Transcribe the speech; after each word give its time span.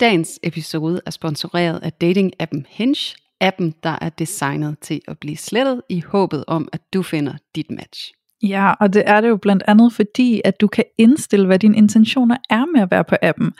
Dagens 0.00 0.40
episode 0.42 1.00
er 1.06 1.10
sponsoreret 1.10 1.80
af 1.82 1.92
dating-appen 2.04 2.62
Hinge, 2.68 3.16
appen, 3.40 3.74
der 3.82 3.98
er 4.00 4.08
designet 4.08 4.78
til 4.80 5.00
at 5.08 5.18
blive 5.18 5.36
slettet 5.36 5.82
i 5.88 6.00
håbet 6.00 6.44
om, 6.46 6.68
at 6.72 6.80
du 6.94 7.02
finder 7.02 7.32
dit 7.54 7.70
match. 7.70 8.12
Ja, 8.42 8.72
og 8.80 8.92
det 8.92 9.02
er 9.06 9.20
det 9.20 9.28
jo 9.28 9.36
blandt 9.36 9.62
andet 9.66 9.92
fordi, 9.92 10.40
at 10.44 10.60
du 10.60 10.66
kan 10.66 10.84
indstille, 10.98 11.46
hvad 11.46 11.58
dine 11.58 11.76
intentioner 11.76 12.36
er 12.50 12.64
med 12.74 12.82
at 12.82 12.90
være 12.90 13.04
på 13.04 13.16
appen. 13.22 13.52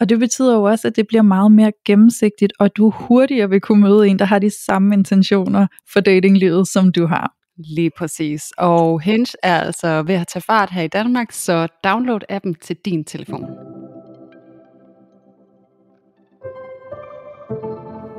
Og 0.00 0.08
det 0.08 0.18
betyder 0.18 0.54
jo 0.54 0.62
også, 0.62 0.88
at 0.88 0.96
det 0.96 1.06
bliver 1.06 1.22
meget 1.22 1.52
mere 1.52 1.72
gennemsigtigt, 1.86 2.52
og 2.58 2.76
du 2.76 2.90
hurtigere 2.90 3.50
vil 3.50 3.60
kunne 3.60 3.80
møde 3.80 4.08
en, 4.08 4.18
der 4.18 4.24
har 4.24 4.38
de 4.38 4.50
samme 4.66 4.94
intentioner 4.94 5.66
for 5.92 6.00
datinglivet, 6.00 6.68
som 6.68 6.92
du 6.92 7.06
har. 7.06 7.32
Lige 7.76 7.90
præcis. 7.98 8.42
Og 8.58 9.00
Hinge 9.00 9.32
er 9.42 9.60
altså 9.60 10.02
ved 10.02 10.14
at 10.14 10.28
tage 10.28 10.42
fart 10.42 10.70
her 10.70 10.82
i 10.82 10.88
Danmark, 10.88 11.32
så 11.32 11.68
download 11.84 12.20
appen 12.28 12.54
til 12.54 12.76
din 12.84 13.04
telefon. 13.04 13.44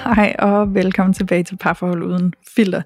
Hej 0.16 0.36
og 0.38 0.74
velkommen 0.74 1.14
tilbage 1.14 1.44
til 1.44 1.56
Parforhold 1.56 2.02
Uden 2.02 2.34
Filter. 2.54 2.82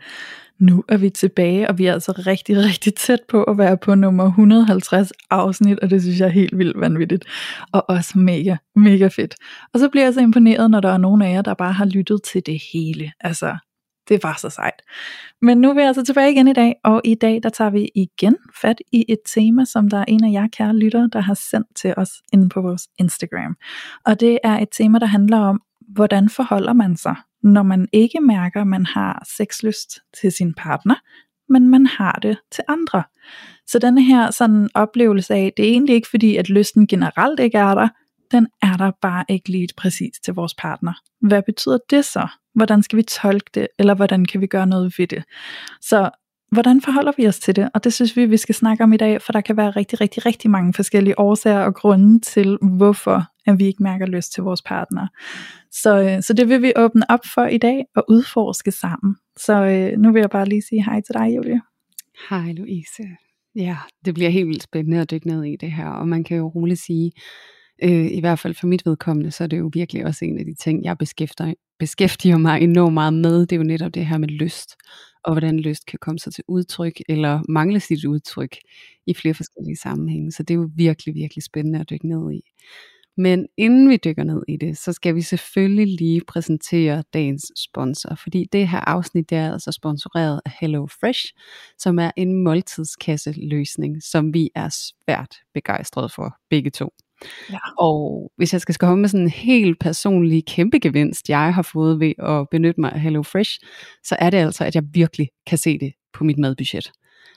Nu 0.58 0.84
er 0.88 0.96
vi 0.96 1.10
tilbage, 1.10 1.68
og 1.68 1.78
vi 1.78 1.86
er 1.86 1.92
altså 1.92 2.12
rigtig, 2.26 2.56
rigtig 2.56 2.94
tæt 2.94 3.18
på 3.28 3.42
at 3.42 3.58
være 3.58 3.76
på 3.76 3.94
nummer 3.94 4.26
150 4.26 5.12
afsnit, 5.30 5.78
og 5.78 5.90
det 5.90 6.02
synes 6.02 6.20
jeg 6.20 6.26
er 6.26 6.30
helt 6.30 6.58
vildt 6.58 6.80
vanvittigt, 6.80 7.24
og 7.72 7.90
også 7.90 8.18
mega, 8.18 8.56
mega 8.76 9.08
fedt. 9.08 9.34
Og 9.74 9.80
så 9.80 9.88
bliver 9.88 10.04
jeg 10.04 10.14
så 10.14 10.20
imponeret, 10.20 10.70
når 10.70 10.80
der 10.80 10.88
er 10.88 10.98
nogen 10.98 11.22
af 11.22 11.32
jer, 11.32 11.42
der 11.42 11.54
bare 11.54 11.72
har 11.72 11.84
lyttet 11.84 12.22
til 12.22 12.42
det 12.46 12.62
hele. 12.72 13.12
Altså, 13.20 13.56
det 14.08 14.22
var 14.22 14.36
så 14.40 14.50
sejt. 14.50 14.82
Men 15.42 15.58
nu 15.58 15.70
er 15.70 15.74
vi 15.74 15.80
altså 15.80 16.04
tilbage 16.04 16.32
igen 16.32 16.48
i 16.48 16.52
dag, 16.52 16.74
og 16.84 17.00
i 17.04 17.14
dag 17.14 17.40
der 17.42 17.48
tager 17.48 17.70
vi 17.70 17.88
igen 17.94 18.36
fat 18.60 18.80
i 18.92 19.04
et 19.08 19.18
tema, 19.34 19.64
som 19.64 19.88
der 19.88 19.98
er 19.98 20.04
en 20.08 20.24
af 20.24 20.32
jer 20.32 20.48
kære 20.48 20.76
lyttere, 20.76 21.10
der 21.12 21.20
har 21.20 21.34
sendt 21.34 21.66
til 21.76 21.94
os 21.96 22.10
inde 22.32 22.48
på 22.48 22.60
vores 22.60 22.88
Instagram. 22.98 23.56
Og 24.06 24.20
det 24.20 24.38
er 24.44 24.58
et 24.58 24.68
tema, 24.72 24.98
der 24.98 25.06
handler 25.06 25.38
om, 25.38 25.60
hvordan 25.88 26.28
forholder 26.28 26.72
man 26.72 26.96
sig, 26.96 27.16
når 27.42 27.62
man 27.62 27.88
ikke 27.92 28.20
mærker, 28.20 28.60
at 28.60 28.66
man 28.66 28.86
har 28.86 29.26
sexlyst 29.36 29.98
til 30.20 30.32
sin 30.32 30.54
partner, 30.54 30.94
men 31.48 31.68
man 31.68 31.86
har 31.86 32.18
det 32.22 32.38
til 32.52 32.64
andre. 32.68 33.02
Så 33.66 33.78
den 33.78 33.98
her 33.98 34.30
sådan 34.30 34.68
oplevelse 34.74 35.34
af, 35.34 35.52
det 35.56 35.64
er 35.64 35.70
egentlig 35.70 35.94
ikke 35.94 36.08
fordi, 36.08 36.36
at 36.36 36.48
lysten 36.50 36.86
generelt 36.86 37.40
ikke 37.40 37.58
er 37.58 37.74
der, 37.74 37.88
den 38.30 38.48
er 38.62 38.76
der 38.76 38.90
bare 39.02 39.24
ikke 39.28 39.48
lige 39.48 39.68
præcis 39.76 40.20
til 40.24 40.34
vores 40.34 40.54
partner. 40.54 40.92
Hvad 41.20 41.42
betyder 41.42 41.78
det 41.90 42.04
så? 42.04 42.28
Hvordan 42.54 42.82
skal 42.82 42.96
vi 42.96 43.02
tolke 43.02 43.50
det, 43.54 43.68
eller 43.78 43.94
hvordan 43.94 44.24
kan 44.24 44.40
vi 44.40 44.46
gøre 44.46 44.66
noget 44.66 44.94
ved 44.98 45.06
det? 45.06 45.24
Så 45.80 46.10
hvordan 46.54 46.80
forholder 46.80 47.12
vi 47.16 47.28
os 47.28 47.38
til 47.38 47.56
det? 47.56 47.70
Og 47.74 47.84
det 47.84 47.92
synes 47.92 48.16
vi, 48.16 48.26
vi 48.26 48.36
skal 48.36 48.54
snakke 48.54 48.84
om 48.84 48.92
i 48.92 48.96
dag, 48.96 49.22
for 49.22 49.32
der 49.32 49.40
kan 49.40 49.56
være 49.56 49.70
rigtig, 49.70 50.00
rigtig, 50.00 50.26
rigtig 50.26 50.50
mange 50.50 50.74
forskellige 50.74 51.18
årsager 51.18 51.60
og 51.60 51.74
grunde 51.74 52.20
til, 52.20 52.58
hvorfor 52.76 53.24
at 53.46 53.58
vi 53.58 53.64
ikke 53.66 53.82
mærker 53.82 54.06
lyst 54.06 54.32
til 54.32 54.42
vores 54.42 54.62
partner. 54.62 55.06
Så, 55.70 56.02
øh, 56.02 56.22
så 56.22 56.32
det 56.32 56.48
vil 56.48 56.62
vi 56.62 56.72
åbne 56.76 57.10
op 57.10 57.20
for 57.34 57.46
i 57.46 57.58
dag 57.58 57.84
og 57.96 58.04
udforske 58.08 58.70
sammen. 58.70 59.16
Så 59.36 59.64
øh, 59.64 59.98
nu 59.98 60.12
vil 60.12 60.20
jeg 60.20 60.30
bare 60.30 60.48
lige 60.48 60.62
sige 60.62 60.84
hej 60.84 61.00
til 61.00 61.14
dig, 61.14 61.36
Julie. 61.36 61.60
Hej 62.30 62.52
Louise. 62.52 63.02
Ja, 63.56 63.76
det 64.04 64.14
bliver 64.14 64.30
helt 64.30 64.48
vildt 64.48 64.62
spændende 64.62 65.00
at 65.00 65.10
dykke 65.10 65.26
ned 65.26 65.44
i 65.44 65.56
det 65.56 65.72
her, 65.72 65.88
og 65.88 66.08
man 66.08 66.24
kan 66.24 66.36
jo 66.36 66.48
roligt 66.48 66.80
sige, 66.80 67.12
øh, 67.82 68.06
i 68.12 68.20
hvert 68.20 68.38
fald 68.38 68.54
for 68.54 68.66
mit 68.66 68.86
vedkommende, 68.86 69.30
så 69.30 69.44
er 69.44 69.48
det 69.48 69.58
jo 69.58 69.70
virkelig 69.72 70.06
også 70.06 70.24
en 70.24 70.38
af 70.38 70.44
de 70.44 70.54
ting, 70.54 70.84
jeg 70.84 70.98
beskæftiger, 70.98 71.54
beskæftiger 71.78 72.36
mig 72.36 72.60
enormt 72.60 72.94
meget 72.94 73.14
med, 73.14 73.40
det 73.40 73.52
er 73.52 73.56
jo 73.56 73.62
netop 73.62 73.94
det 73.94 74.06
her 74.06 74.18
med 74.18 74.28
lyst, 74.28 74.76
og 75.24 75.32
hvordan 75.32 75.60
lyst 75.60 75.86
kan 75.86 75.98
komme 76.02 76.18
sig 76.18 76.32
til 76.34 76.44
udtryk, 76.48 77.00
eller 77.08 77.40
mangle 77.48 77.80
sit 77.80 78.04
udtryk 78.04 78.56
i 79.06 79.14
flere 79.14 79.34
forskellige 79.34 79.76
sammenhænge. 79.76 80.32
Så 80.32 80.42
det 80.42 80.54
er 80.54 80.58
jo 80.58 80.70
virkelig, 80.76 81.14
virkelig 81.14 81.44
spændende 81.44 81.80
at 81.80 81.90
dykke 81.90 82.08
ned 82.08 82.32
i. 82.32 82.40
Men 83.16 83.46
inden 83.56 83.90
vi 83.90 83.96
dykker 84.04 84.24
ned 84.24 84.42
i 84.48 84.56
det, 84.56 84.78
så 84.78 84.92
skal 84.92 85.14
vi 85.14 85.22
selvfølgelig 85.22 85.96
lige 85.98 86.22
præsentere 86.28 87.04
dagens 87.12 87.52
sponsor, 87.56 88.14
fordi 88.22 88.48
det 88.52 88.68
her 88.68 88.80
afsnit 88.80 89.30
det 89.30 89.38
er 89.38 89.52
altså 89.52 89.72
sponsoreret 89.72 90.40
af 90.44 90.52
Hello 90.60 90.86
Fresh, 90.86 91.24
som 91.78 91.98
er 91.98 92.10
en 92.16 92.44
måltidskasse 92.44 93.34
løsning, 93.36 94.02
som 94.02 94.34
vi 94.34 94.50
er 94.54 94.68
svært 94.68 95.36
begejstrede 95.54 96.08
for 96.08 96.36
begge 96.50 96.70
to. 96.70 96.88
Ja. 97.50 97.58
Og 97.78 98.32
hvis 98.36 98.52
jeg 98.52 98.60
skal 98.60 98.74
komme 98.74 99.00
med 99.00 99.08
sådan 99.08 99.24
en 99.24 99.30
helt 99.30 99.78
personlig 99.80 100.46
kæmpe 100.46 100.78
gevinst, 100.78 101.28
jeg 101.28 101.54
har 101.54 101.62
fået 101.62 102.00
ved 102.00 102.12
at 102.18 102.46
benytte 102.50 102.80
mig 102.80 102.92
af 102.92 103.00
Hello 103.00 103.22
Fresh, 103.22 103.60
så 104.04 104.16
er 104.18 104.30
det 104.30 104.38
altså, 104.38 104.64
at 104.64 104.74
jeg 104.74 104.84
virkelig 104.92 105.28
kan 105.46 105.58
se 105.58 105.78
det 105.78 105.92
på 106.12 106.24
mit 106.24 106.38
madbudget. 106.38 106.92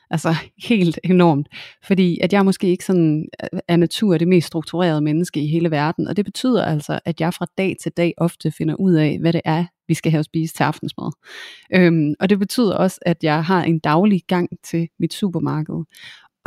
Altså 0.09 0.35
helt 0.63 0.99
enormt. 1.03 1.47
Fordi 1.83 2.19
at 2.19 2.33
jeg 2.33 2.45
måske 2.45 2.67
ikke 2.67 2.85
sådan 2.85 3.25
øh, 3.43 3.59
er 3.67 3.77
natur 3.77 4.17
det 4.17 4.27
mest 4.27 4.47
strukturerede 4.47 5.01
menneske 5.01 5.41
i 5.41 5.47
hele 5.47 5.71
verden. 5.71 6.07
Og 6.07 6.17
det 6.17 6.25
betyder 6.25 6.65
altså, 6.65 6.99
at 7.05 7.21
jeg 7.21 7.33
fra 7.33 7.45
dag 7.57 7.75
til 7.81 7.91
dag 7.91 8.13
ofte 8.17 8.51
finder 8.51 8.75
ud 8.75 8.93
af, 8.93 9.17
hvad 9.19 9.33
det 9.33 9.41
er, 9.45 9.65
vi 9.87 9.93
skal 9.93 10.11
have 10.11 10.19
at 10.19 10.25
spise 10.25 10.53
til 10.53 10.63
aftensmad. 10.63 11.11
Øhm, 11.75 12.13
og 12.19 12.29
det 12.29 12.39
betyder 12.39 12.75
også, 12.75 12.99
at 13.01 13.23
jeg 13.23 13.45
har 13.45 13.63
en 13.63 13.79
daglig 13.79 14.21
gang 14.27 14.49
til 14.63 14.87
mit 14.99 15.13
supermarked. 15.13 15.83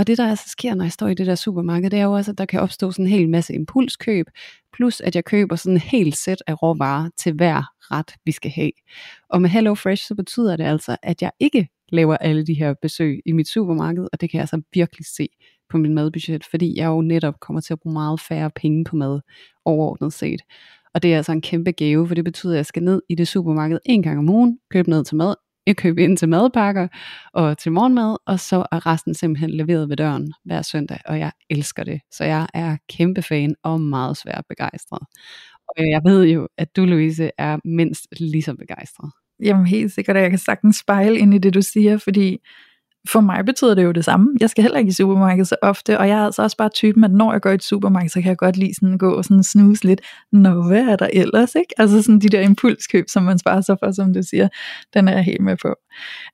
Og 0.00 0.06
det 0.06 0.18
der 0.18 0.28
altså 0.28 0.48
sker, 0.48 0.74
når 0.74 0.84
jeg 0.84 0.92
står 0.92 1.08
i 1.08 1.14
det 1.14 1.26
der 1.26 1.34
supermarked, 1.34 1.90
det 1.90 1.98
er 1.98 2.04
jo 2.04 2.12
også, 2.12 2.30
at 2.30 2.38
der 2.38 2.44
kan 2.44 2.60
opstå 2.60 2.90
sådan 2.90 3.04
en 3.04 3.10
hel 3.10 3.28
masse 3.28 3.54
impulskøb, 3.54 4.26
plus 4.72 5.00
at 5.00 5.14
jeg 5.14 5.24
køber 5.24 5.56
sådan 5.56 5.76
en 5.76 5.80
hel 5.80 6.12
sæt 6.12 6.42
af 6.46 6.62
råvarer 6.62 7.10
til 7.18 7.32
hver 7.32 7.62
ret, 7.80 8.14
vi 8.24 8.32
skal 8.32 8.50
have. 8.50 8.70
Og 9.28 9.42
med 9.42 9.50
Hello 9.50 9.74
Fresh, 9.74 10.06
så 10.06 10.14
betyder 10.14 10.56
det 10.56 10.64
altså, 10.64 10.96
at 11.02 11.22
jeg 11.22 11.30
ikke 11.40 11.68
laver 11.88 12.16
alle 12.16 12.46
de 12.46 12.54
her 12.54 12.74
besøg 12.82 13.20
i 13.26 13.32
mit 13.32 13.48
supermarked, 13.48 14.08
og 14.12 14.20
det 14.20 14.30
kan 14.30 14.38
jeg 14.38 14.42
altså 14.42 14.62
virkelig 14.74 15.06
se 15.06 15.28
på 15.70 15.78
min 15.78 15.94
madbudget, 15.94 16.44
fordi 16.50 16.78
jeg 16.78 16.86
jo 16.86 17.00
netop 17.00 17.40
kommer 17.40 17.60
til 17.60 17.72
at 17.72 17.80
bruge 17.80 17.92
meget 17.92 18.20
færre 18.20 18.50
penge 18.50 18.84
på 18.84 18.96
mad 18.96 19.20
overordnet 19.64 20.12
set. 20.12 20.40
Og 20.94 21.02
det 21.02 21.12
er 21.12 21.16
altså 21.16 21.32
en 21.32 21.42
kæmpe 21.42 21.72
gave, 21.72 22.08
for 22.08 22.14
det 22.14 22.24
betyder, 22.24 22.52
at 22.52 22.56
jeg 22.56 22.66
skal 22.66 22.82
ned 22.82 23.02
i 23.08 23.14
det 23.14 23.28
supermarked 23.28 23.78
en 23.86 24.02
gang 24.02 24.18
om 24.18 24.28
ugen, 24.28 24.58
købe 24.70 24.90
ned 24.90 25.04
til 25.04 25.16
mad, 25.16 25.34
jeg 25.70 25.76
køber 25.76 26.04
ind 26.04 26.16
til 26.16 26.28
madpakker 26.28 26.88
og 27.34 27.58
til 27.58 27.72
morgenmad, 27.72 28.16
og 28.26 28.40
så 28.40 28.66
er 28.72 28.86
resten 28.86 29.14
simpelthen 29.14 29.50
leveret 29.50 29.88
ved 29.88 29.96
døren 29.96 30.32
hver 30.44 30.62
søndag, 30.62 30.98
og 31.04 31.18
jeg 31.18 31.32
elsker 31.50 31.84
det. 31.84 32.00
Så 32.12 32.24
jeg 32.24 32.46
er 32.54 32.76
kæmpe 32.88 33.22
fan 33.22 33.54
og 33.64 33.80
meget 33.80 34.16
svært 34.16 34.44
begejstret. 34.48 35.00
Og 35.68 35.90
jeg 35.90 36.00
ved 36.04 36.24
jo, 36.24 36.48
at 36.58 36.76
du, 36.76 36.84
Louise, 36.84 37.30
er 37.38 37.58
mindst 37.64 38.06
lige 38.20 38.42
så 38.42 38.54
begejstret. 38.54 39.10
Jamen 39.42 39.66
helt 39.66 39.92
sikkert, 39.92 40.16
at 40.16 40.22
jeg 40.22 40.30
kan 40.30 40.38
sagtens 40.38 40.76
spejle 40.76 41.18
ind 41.18 41.34
i 41.34 41.38
det, 41.38 41.54
du 41.54 41.62
siger, 41.62 41.98
fordi 41.98 42.38
for 43.08 43.20
mig 43.20 43.44
betyder 43.44 43.74
det 43.74 43.84
jo 43.84 43.92
det 43.92 44.04
samme. 44.04 44.36
Jeg 44.40 44.50
skal 44.50 44.62
heller 44.62 44.78
ikke 44.78 44.88
i 44.88 44.92
supermarkedet 44.92 45.48
så 45.48 45.56
ofte, 45.62 45.98
og 45.98 46.08
jeg 46.08 46.18
er 46.18 46.24
altså 46.24 46.42
også 46.42 46.56
bare 46.56 46.68
typen, 46.68 47.04
at 47.04 47.10
når 47.10 47.32
jeg 47.32 47.40
går 47.40 47.50
i 47.50 47.54
et 47.54 47.62
supermarked, 47.62 48.08
så 48.10 48.20
kan 48.20 48.28
jeg 48.28 48.36
godt 48.36 48.56
lige 48.56 48.74
sådan 48.74 48.98
gå 48.98 49.12
og 49.12 49.24
sådan 49.24 49.42
snuse 49.42 49.84
lidt. 49.84 50.00
Nå, 50.32 50.62
hvad 50.62 50.88
er 50.88 50.96
der 50.96 51.08
ellers, 51.12 51.54
ikke? 51.54 51.74
Altså 51.78 52.02
sådan 52.02 52.18
de 52.18 52.28
der 52.28 52.40
impulskøb, 52.40 53.04
som 53.08 53.22
man 53.22 53.38
sparer 53.38 53.60
sig 53.60 53.76
for, 53.84 53.92
som 53.92 54.14
du 54.14 54.22
siger, 54.22 54.48
den 54.94 55.08
er 55.08 55.12
jeg 55.12 55.24
helt 55.24 55.40
med 55.40 55.56
på. 55.62 55.74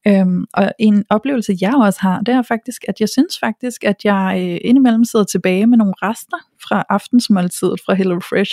Øhm, 0.09 0.45
og 0.55 0.73
en 0.79 1.05
oplevelse, 1.11 1.57
jeg 1.61 1.75
også 1.75 1.99
har, 2.03 2.21
det 2.21 2.35
er 2.35 2.43
faktisk, 2.43 2.85
at 2.89 3.01
jeg 3.01 3.09
synes 3.09 3.39
faktisk, 3.39 3.85
at 3.85 3.97
jeg 4.05 4.37
øh, 4.41 4.59
indimellem 4.65 5.05
sidder 5.05 5.25
tilbage 5.25 5.67
med 5.67 5.79
nogle 5.79 5.95
rester 6.03 6.37
fra 6.69 6.85
aftensmåltidet 6.89 7.81
fra 7.87 7.95
Hello 7.95 8.21
Fresh. 8.21 8.53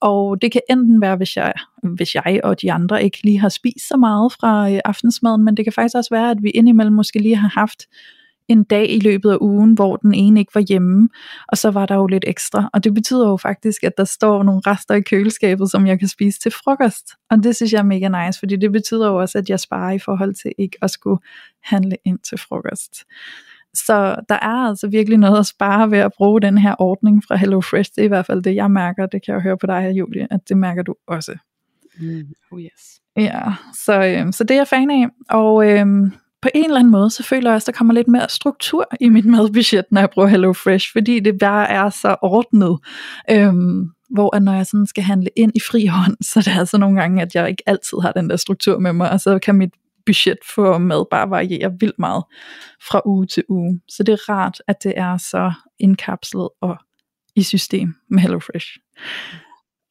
Og 0.00 0.42
det 0.42 0.52
kan 0.52 0.60
enten 0.70 1.00
være, 1.00 1.16
hvis 1.16 1.36
jeg, 1.36 1.52
hvis 1.82 2.14
jeg 2.14 2.40
og 2.44 2.62
de 2.62 2.72
andre 2.72 3.04
ikke 3.04 3.18
lige 3.24 3.40
har 3.40 3.48
spist 3.48 3.88
så 3.88 3.96
meget 3.96 4.32
fra 4.32 4.70
øh, 4.70 4.80
aftensmaden, 4.84 5.44
men 5.44 5.56
det 5.56 5.64
kan 5.64 5.72
faktisk 5.72 5.96
også 5.96 6.14
være, 6.14 6.30
at 6.30 6.38
vi 6.42 6.50
indimellem 6.50 6.94
måske 6.94 7.18
lige 7.18 7.36
har 7.36 7.52
haft 7.54 7.86
en 8.48 8.64
dag 8.64 8.90
i 8.90 8.98
løbet 8.98 9.30
af 9.30 9.36
ugen, 9.40 9.72
hvor 9.72 9.96
den 9.96 10.14
ene 10.14 10.40
ikke 10.40 10.54
var 10.54 10.60
hjemme, 10.60 11.08
og 11.48 11.58
så 11.58 11.70
var 11.70 11.86
der 11.86 11.94
jo 11.94 12.06
lidt 12.06 12.24
ekstra. 12.26 12.70
Og 12.72 12.84
det 12.84 12.94
betyder 12.94 13.28
jo 13.28 13.36
faktisk, 13.36 13.84
at 13.84 13.92
der 13.96 14.04
står 14.04 14.42
nogle 14.42 14.60
rester 14.66 14.94
i 14.94 15.00
køleskabet, 15.00 15.70
som 15.70 15.86
jeg 15.86 15.98
kan 15.98 16.08
spise 16.08 16.40
til 16.40 16.50
frokost. 16.50 17.06
Og 17.30 17.38
det 17.42 17.56
synes 17.56 17.72
jeg 17.72 17.78
er 17.78 17.82
mega 17.82 18.26
nice, 18.26 18.38
fordi 18.38 18.56
det 18.56 18.72
betyder 18.72 19.08
jo 19.08 19.20
også, 19.20 19.38
at 19.38 19.50
jeg 19.50 19.60
sparer 19.60 19.92
i 19.92 19.98
forhold 19.98 20.34
til 20.34 20.52
ikke 20.58 20.78
at 20.82 20.90
skulle 20.90 21.20
handle 21.62 21.96
ind 22.04 22.18
til 22.18 22.38
frokost. 22.38 23.04
Så 23.74 24.16
der 24.28 24.34
er 24.34 24.68
altså 24.68 24.88
virkelig 24.88 25.18
noget 25.18 25.38
at 25.38 25.46
spare 25.46 25.90
ved 25.90 25.98
at 25.98 26.12
bruge 26.16 26.40
den 26.40 26.58
her 26.58 26.74
ordning 26.78 27.24
fra 27.28 27.36
HelloFresh. 27.36 27.90
Det 27.94 28.00
er 28.00 28.04
i 28.04 28.08
hvert 28.08 28.26
fald 28.26 28.42
det, 28.42 28.54
jeg 28.54 28.70
mærker. 28.70 29.06
Det 29.06 29.24
kan 29.24 29.34
jeg 29.34 29.42
høre 29.42 29.58
på 29.58 29.66
dig 29.66 29.82
her, 29.82 29.90
Julie, 29.90 30.26
at 30.30 30.40
det 30.48 30.56
mærker 30.56 30.82
du 30.82 30.94
også. 31.06 31.38
Mm, 32.00 32.24
oh 32.52 32.60
yes. 32.60 33.00
Ja, 33.16 33.42
så, 33.84 34.04
øh, 34.04 34.32
så 34.32 34.44
det 34.44 34.50
er 34.50 34.58
jeg 34.58 34.68
fan 34.68 34.90
af. 34.90 35.06
Og 35.30 35.70
øh, 35.70 35.86
på 36.42 36.48
en 36.54 36.64
eller 36.64 36.78
anden 36.78 36.90
måde, 36.90 37.10
så 37.10 37.22
føler 37.22 37.50
jeg 37.50 37.54
også, 37.54 37.64
at 37.70 37.74
der 37.74 37.78
kommer 37.78 37.94
lidt 37.94 38.08
mere 38.08 38.28
struktur 38.28 38.86
i 39.00 39.08
mit 39.08 39.24
madbudget, 39.24 39.84
når 39.90 40.00
jeg 40.00 40.10
bruger 40.10 40.28
Hello 40.28 40.52
Fresh, 40.52 40.92
fordi 40.92 41.20
det 41.20 41.38
bare 41.38 41.68
er 41.68 41.90
så 41.90 42.16
ordnet. 42.22 42.78
Øhm, 43.30 43.90
hvor 44.10 44.36
at 44.36 44.42
når 44.42 44.54
jeg 44.54 44.66
sådan 44.66 44.86
skal 44.86 45.04
handle 45.04 45.30
ind 45.36 45.52
i 45.54 45.60
fri 45.70 45.86
hånd, 45.86 46.16
så 46.32 46.40
det 46.40 46.48
er 46.48 46.58
altså 46.58 46.78
nogle 46.78 47.00
gange, 47.00 47.22
at 47.22 47.34
jeg 47.34 47.48
ikke 47.48 47.62
altid 47.66 47.98
har 48.02 48.12
den 48.12 48.30
der 48.30 48.36
struktur 48.36 48.78
med 48.78 48.92
mig, 48.92 49.10
og 49.10 49.20
så 49.20 49.38
kan 49.38 49.54
mit 49.54 49.72
budget 50.06 50.38
for 50.54 50.78
mad 50.78 51.04
bare 51.10 51.30
varierer 51.30 51.70
vildt 51.80 51.98
meget 51.98 52.24
fra 52.90 53.00
uge 53.04 53.26
til 53.26 53.44
uge. 53.48 53.80
Så 53.88 54.02
det 54.02 54.12
er 54.12 54.28
rart, 54.28 54.62
at 54.68 54.82
det 54.82 54.92
er 54.96 55.16
så 55.16 55.52
indkapslet 55.78 56.48
og 56.60 56.76
i 57.36 57.42
system 57.42 57.94
med 58.10 58.20
HelloFresh. 58.20 58.68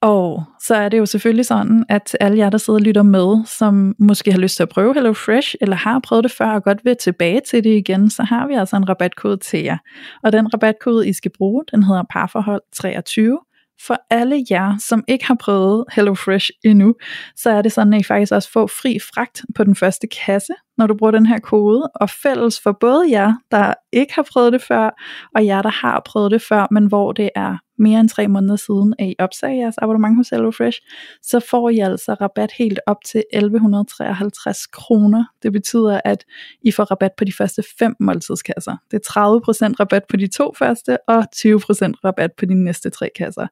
Og 0.02 0.44
så 0.62 0.76
er 0.76 0.90
det 0.90 0.98
jo 0.98 1.06
selvfølgelig 1.06 1.46
sådan, 1.46 1.86
at 1.90 2.18
alle 2.20 2.38
jer, 2.38 2.50
der 2.50 2.58
sidder 2.58 2.80
og 2.80 2.84
lytter 2.84 3.04
med, 3.04 3.46
som 3.46 3.96
måske 4.00 4.32
har 4.32 4.40
lyst 4.40 4.56
til 4.56 4.64
at 4.64 4.70
prøve 4.70 4.94
HelloFresh, 4.94 5.56
eller 5.62 5.76
har 5.76 6.00
prøvet 6.00 6.24
det 6.24 6.32
før 6.32 6.50
og 6.50 6.64
godt 6.64 6.86
vil 6.86 6.96
tilbage 6.98 7.42
til 7.50 7.64
det 7.64 7.78
igen, 7.78 8.10
så 8.10 8.24
har 8.24 8.48
vi 8.48 8.54
altså 8.54 8.76
en 8.76 8.90
rabatkode 8.90 9.38
til 9.38 9.64
jer. 9.64 9.78
Og 10.24 10.32
den 10.32 10.54
rabatkode, 10.54 11.08
I 11.08 11.14
skal 11.14 11.32
bruge, 11.38 11.64
den 11.72 11.84
hedder 11.84 12.04
parforhold 12.10 12.62
23, 12.74 13.40
for 13.88 13.98
alle 14.10 14.46
jer, 14.52 14.78
som 14.80 15.04
ikke 15.08 15.26
har 15.26 15.36
prøvet 15.36 15.86
HelloFresh 15.92 16.50
endnu, 16.66 16.96
så 17.36 17.50
er 17.50 17.62
det 17.62 17.72
sådan, 17.72 17.94
at 17.94 18.00
I 18.00 18.04
faktisk 18.04 18.32
også 18.32 18.52
får 18.52 18.68
fri 18.68 18.98
fragt 19.14 19.42
på 19.56 19.64
den 19.64 19.76
første 19.76 20.08
kasse, 20.08 20.54
når 20.78 20.88
du 20.88 20.96
bruger 20.98 21.12
den 21.12 21.26
her 21.26 21.40
kode, 21.40 21.90
og 21.96 22.10
fælles 22.10 22.60
for 22.64 22.78
både 22.80 23.12
jer, 23.12 23.34
der 23.52 23.74
ikke 23.94 24.16
har 24.16 24.28
prøvet 24.34 24.54
det 24.54 24.62
før, 24.62 24.90
og 25.36 25.46
jer, 25.46 25.62
der 25.62 25.70
har 25.70 26.02
prøvet 26.06 26.32
det 26.32 26.42
før, 26.42 26.68
men 26.72 26.86
hvor 26.86 27.12
det 27.12 27.30
er 27.36 27.58
mere 27.80 28.00
end 28.00 28.10
tre 28.10 28.28
måneder 28.28 28.56
siden, 28.56 28.94
at 29.00 29.08
I 29.08 29.16
opsagde 29.20 29.58
jeres 29.58 29.76
abonnement 29.78 30.16
hos 30.16 30.30
HelloFresh, 30.30 30.80
så 31.22 31.40
får 31.40 31.70
I 31.70 31.80
altså 31.80 32.14
rabat 32.14 32.52
helt 32.58 32.80
op 32.88 32.98
til 33.06 33.24
1153 33.34 34.66
kroner. 34.68 35.26
Det 35.44 35.54
betyder, 35.54 36.02
at 36.06 36.26
I 36.62 36.72
får 36.72 36.84
rabat 36.84 37.12
på 37.18 37.26
de 37.26 37.34
første 37.34 37.64
fem 37.80 37.96
måltidskasser. 38.00 38.78
Det 38.92 39.02
er 39.06 39.70
30% 39.70 39.74
rabat 39.80 40.04
på 40.10 40.18
de 40.18 40.28
to 40.28 40.54
første, 40.58 40.98
og 41.08 41.20
20% 41.20 41.24
rabat 42.06 42.32
på 42.38 42.46
de 42.46 42.54
næste 42.64 42.90
tre 42.90 43.10
kasser. 43.16 43.48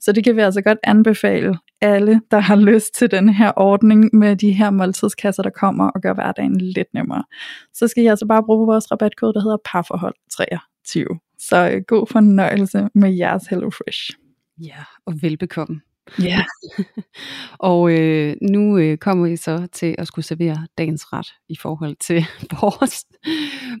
Så 0.00 0.12
det 0.12 0.24
kan 0.24 0.36
vi 0.36 0.40
altså 0.40 0.60
godt 0.60 0.78
anbefale 0.84 1.58
alle, 1.80 2.20
der 2.30 2.38
har 2.38 2.56
lyst 2.56 2.94
til 2.94 3.10
den 3.10 3.28
her 3.28 3.52
ordning 3.56 4.10
med 4.12 4.36
de 4.36 4.52
her 4.52 4.70
måltidskasser, 4.70 5.42
der 5.42 5.50
kommer 5.50 5.90
og 5.90 6.00
gør 6.00 6.14
hverdagen 6.14 6.60
lidt 6.60 6.94
nemmere. 6.94 7.24
Så 7.74 7.88
skal 7.88 8.04
I 8.04 8.06
altså 8.06 8.26
bare 8.26 8.42
bruge 8.42 8.66
vores 8.66 8.92
rabatkode, 8.92 9.34
der 9.34 9.40
hedder 9.40 9.56
parforhold 9.64 10.14
23. 10.36 11.06
Så 11.48 11.70
øh, 11.70 11.82
god 11.86 12.06
fornøjelse 12.06 12.88
med 12.94 13.16
jeres 13.16 13.46
HelloFresh. 13.46 14.10
Ja, 14.58 14.84
og 15.06 15.14
velbekomme. 15.22 15.80
Ja. 16.18 16.44
og 17.58 17.92
øh, 17.92 18.36
nu 18.42 18.78
øh, 18.78 18.98
kommer 18.98 19.28
vi 19.28 19.36
så 19.36 19.68
til 19.72 19.94
at 19.98 20.06
skulle 20.06 20.24
servere 20.24 20.66
dagens 20.78 21.12
ret 21.12 21.26
i 21.48 21.56
forhold 21.56 21.96
til 22.00 22.24
vores 22.60 23.04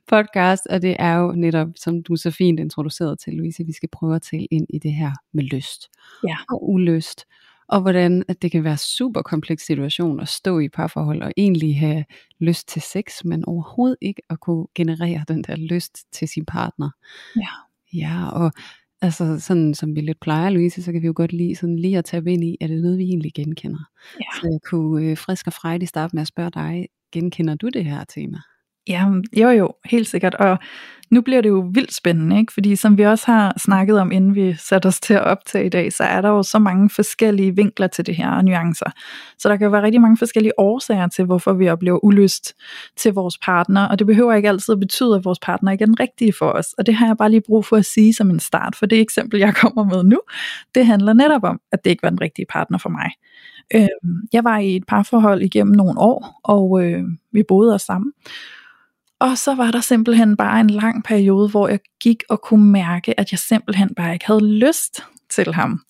podcast, 0.08 0.66
og 0.70 0.82
det 0.82 0.96
er 0.98 1.16
jo 1.16 1.32
netop, 1.32 1.68
som 1.76 2.02
du 2.02 2.16
så 2.16 2.30
fint 2.30 2.60
introducerede 2.60 3.16
til, 3.16 3.32
Louise, 3.32 3.64
vi 3.66 3.72
skal 3.72 3.88
prøve 3.92 4.16
at 4.16 4.22
tale 4.22 4.46
ind 4.50 4.66
i 4.70 4.78
det 4.78 4.92
her 4.92 5.12
med 5.32 5.44
lyst 5.44 5.88
ja. 6.28 6.36
og 6.48 6.70
ulyst, 6.70 7.24
og 7.70 7.80
hvordan 7.80 8.24
at 8.28 8.42
det 8.42 8.50
kan 8.50 8.64
være 8.64 8.76
super 8.76 9.22
kompleks 9.22 9.66
situation 9.66 10.20
at 10.20 10.28
stå 10.28 10.58
i 10.58 10.68
parforhold 10.68 11.22
og 11.22 11.32
egentlig 11.36 11.78
have 11.78 12.04
lyst 12.40 12.68
til 12.68 12.82
sex, 12.82 13.24
men 13.24 13.44
overhovedet 13.44 13.96
ikke 14.00 14.22
at 14.30 14.40
kunne 14.40 14.66
generere 14.74 15.24
den 15.28 15.42
der 15.42 15.56
lyst 15.56 16.12
til 16.12 16.28
sin 16.28 16.44
partner. 16.46 16.90
Ja. 17.36 17.48
Ja, 17.92 18.28
og 18.28 18.52
altså 19.02 19.40
sådan 19.40 19.74
som 19.74 19.96
vi 19.96 20.00
lidt 20.00 20.20
plejer, 20.20 20.50
Louise, 20.50 20.82
så 20.82 20.92
kan 20.92 21.02
vi 21.02 21.06
jo 21.06 21.12
godt 21.16 21.32
lide 21.32 21.56
sådan 21.56 21.76
lige 21.76 21.98
at 21.98 22.04
tage 22.04 22.32
ind 22.32 22.44
i, 22.44 22.56
er 22.60 22.66
det 22.66 22.82
noget, 22.82 22.98
vi 22.98 23.04
egentlig 23.04 23.32
genkender? 23.34 23.90
Ja. 24.20 24.40
Så 24.40 24.48
jeg 24.52 24.60
kunne 24.64 25.04
øh, 25.04 25.16
frisk 25.16 25.46
og 25.46 25.52
frejdigt 25.52 25.88
starte 25.88 26.16
med 26.16 26.20
at 26.20 26.28
spørge 26.28 26.50
dig, 26.50 26.88
genkender 27.12 27.54
du 27.54 27.68
det 27.68 27.84
her 27.84 28.04
tema? 28.04 28.38
Ja, 28.88 29.06
jo 29.36 29.48
jo, 29.48 29.72
helt 29.84 30.08
sikkert. 30.08 30.34
Og 30.34 30.58
nu 31.10 31.20
bliver 31.20 31.40
det 31.40 31.48
jo 31.48 31.70
vildt 31.74 31.94
spændende, 31.94 32.38
ikke? 32.38 32.52
fordi 32.52 32.76
som 32.76 32.98
vi 32.98 33.02
også 33.02 33.26
har 33.26 33.54
snakket 33.58 34.00
om, 34.00 34.12
inden 34.12 34.34
vi 34.34 34.54
satte 34.58 34.86
os 34.86 35.00
til 35.00 35.14
at 35.14 35.24
optage 35.24 35.66
i 35.66 35.68
dag, 35.68 35.92
så 35.92 36.04
er 36.04 36.20
der 36.20 36.28
jo 36.28 36.42
så 36.42 36.58
mange 36.58 36.90
forskellige 36.90 37.56
vinkler 37.56 37.86
til 37.86 38.06
det 38.06 38.16
her 38.16 38.30
og 38.30 38.44
nuancer. 38.44 38.90
Så 39.38 39.48
der 39.48 39.56
kan 39.56 39.72
være 39.72 39.82
rigtig 39.82 40.00
mange 40.00 40.16
forskellige 40.16 40.58
årsager 40.58 41.08
til, 41.08 41.24
hvorfor 41.24 41.52
vi 41.52 41.68
oplever 41.68 42.04
ulyst 42.04 42.54
til 42.96 43.12
vores 43.12 43.38
partner, 43.38 43.88
og 43.88 43.98
det 43.98 44.06
behøver 44.06 44.34
ikke 44.34 44.48
altid 44.48 44.72
at 44.72 44.80
betyde, 44.80 45.16
at 45.16 45.24
vores 45.24 45.38
partner 45.38 45.72
ikke 45.72 45.82
er 45.82 45.86
den 45.86 46.00
rigtige 46.00 46.32
for 46.38 46.50
os. 46.50 46.72
Og 46.78 46.86
det 46.86 46.94
har 46.94 47.06
jeg 47.06 47.16
bare 47.16 47.30
lige 47.30 47.42
brug 47.46 47.64
for 47.64 47.76
at 47.76 47.84
sige 47.84 48.14
som 48.14 48.30
en 48.30 48.40
start, 48.40 48.76
for 48.76 48.86
det 48.86 49.00
eksempel, 49.00 49.40
jeg 49.40 49.54
kommer 49.54 49.84
med 49.84 50.02
nu, 50.02 50.20
det 50.74 50.86
handler 50.86 51.12
netop 51.12 51.44
om, 51.44 51.60
at 51.72 51.84
det 51.84 51.90
ikke 51.90 52.02
var 52.02 52.10
den 52.10 52.20
rigtige 52.20 52.46
partner 52.50 52.78
for 52.78 52.88
mig. 52.88 53.10
Øh, 53.74 53.88
jeg 54.32 54.44
var 54.44 54.58
i 54.58 54.76
et 54.76 54.84
parforhold 54.88 55.42
igennem 55.42 55.74
nogle 55.74 56.00
år, 56.00 56.40
og 56.44 56.84
øh, 56.84 57.02
vi 57.32 57.42
boede 57.48 57.74
os 57.74 57.82
sammen. 57.82 58.12
Og 59.20 59.38
så 59.38 59.54
var 59.54 59.70
der 59.70 59.80
simpelthen 59.80 60.36
bare 60.36 60.60
en 60.60 60.70
lang 60.70 61.04
periode, 61.04 61.48
hvor 61.48 61.68
jeg 61.68 61.78
gik 62.02 62.22
og 62.28 62.40
kunne 62.42 62.70
mærke, 62.72 63.20
at 63.20 63.32
jeg 63.32 63.38
simpelthen 63.38 63.94
bare 63.94 64.12
ikke 64.12 64.26
havde 64.26 64.58
lyst 64.58 65.02
til 65.30 65.54
ham. 65.54 65.80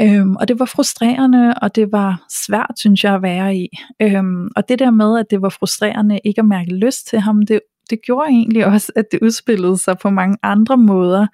Øhm, 0.00 0.36
og 0.36 0.48
det 0.48 0.58
var 0.58 0.64
frustrerende, 0.64 1.54
og 1.62 1.74
det 1.76 1.92
var 1.92 2.26
svært, 2.30 2.74
synes 2.76 3.04
jeg, 3.04 3.14
at 3.14 3.22
være 3.22 3.56
i. 3.56 3.68
Øhm, 4.02 4.48
og 4.56 4.68
det 4.68 4.78
der 4.78 4.90
med, 4.90 5.18
at 5.18 5.26
det 5.30 5.42
var 5.42 5.48
frustrerende 5.48 6.20
ikke 6.24 6.38
at 6.38 6.44
mærke 6.44 6.74
lyst 6.74 7.06
til 7.06 7.20
ham, 7.20 7.42
det 7.42 7.60
det 7.90 7.98
gjorde 8.06 8.28
egentlig 8.28 8.66
også, 8.66 8.92
at 8.96 9.04
det 9.12 9.18
udspillede 9.22 9.78
sig 9.78 9.98
på 9.98 10.10
mange 10.10 10.36
andre 10.42 10.76
måder, 10.76 11.26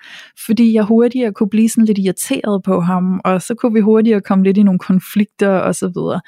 fordi 0.47 0.73
jeg 0.73 0.85
hurtigere 0.85 1.32
kunne 1.32 1.50
blive 1.50 1.69
sådan 1.69 1.85
lidt 1.85 1.99
irriteret 1.99 2.62
på 2.62 2.81
ham, 2.81 3.20
og 3.25 3.43
så 3.43 3.55
kunne 3.55 3.75
vi 3.75 3.81
hurtigere 3.81 4.20
komme 4.20 4.44
lidt 4.44 4.56
i 4.56 4.62
nogle 4.62 4.79
konflikter 4.79 5.49
og 5.49 5.75
så 5.75 5.88
videre. 5.88 6.20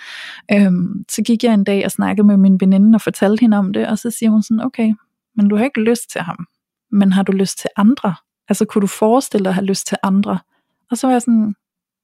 Øhm, 0.53 1.05
så 1.09 1.23
gik 1.23 1.45
jeg 1.45 1.55
en 1.55 1.65
dag 1.65 1.85
og 1.85 1.91
snakkede 1.91 2.27
med 2.27 2.37
min 2.37 2.61
veninde 2.61 2.97
og 2.97 3.01
fortalte 3.01 3.41
hende 3.41 3.57
om 3.57 3.73
det, 3.73 3.87
og 3.87 3.99
så 3.99 4.11
siger 4.11 4.31
hun 4.31 4.43
sådan, 4.43 4.65
okay, 4.65 4.95
men 5.37 5.49
du 5.49 5.57
har 5.57 5.65
ikke 5.65 5.81
lyst 5.81 6.11
til 6.13 6.21
ham, 6.21 6.47
men 6.93 7.13
har 7.13 7.23
du 7.23 7.33
lyst 7.33 7.59
til 7.59 7.71
andre? 7.77 8.15
Altså 8.49 8.65
kunne 8.65 8.83
du 8.83 8.87
forestille 8.87 9.45
dig 9.45 9.51
at 9.51 9.55
have 9.55 9.67
lyst 9.67 9.87
til 9.87 9.97
andre? 10.03 10.39
Og 10.91 10.99
så 10.99 11.07
var 11.07 11.15
jeg 11.15 11.23
sådan, 11.23 11.55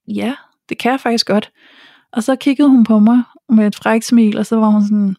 ja, 0.08 0.34
det 0.68 0.78
kan 0.78 0.92
jeg 0.92 1.00
faktisk 1.00 1.26
godt. 1.26 1.52
Og 2.12 2.22
så 2.22 2.36
kiggede 2.36 2.68
hun 2.68 2.84
på 2.84 2.98
mig 2.98 3.22
med 3.48 3.66
et 3.66 3.76
frækt 3.76 4.04
smil, 4.04 4.38
og 4.38 4.46
så 4.46 4.56
var 4.56 4.66
hun 4.66 4.82
sådan, 4.82 5.16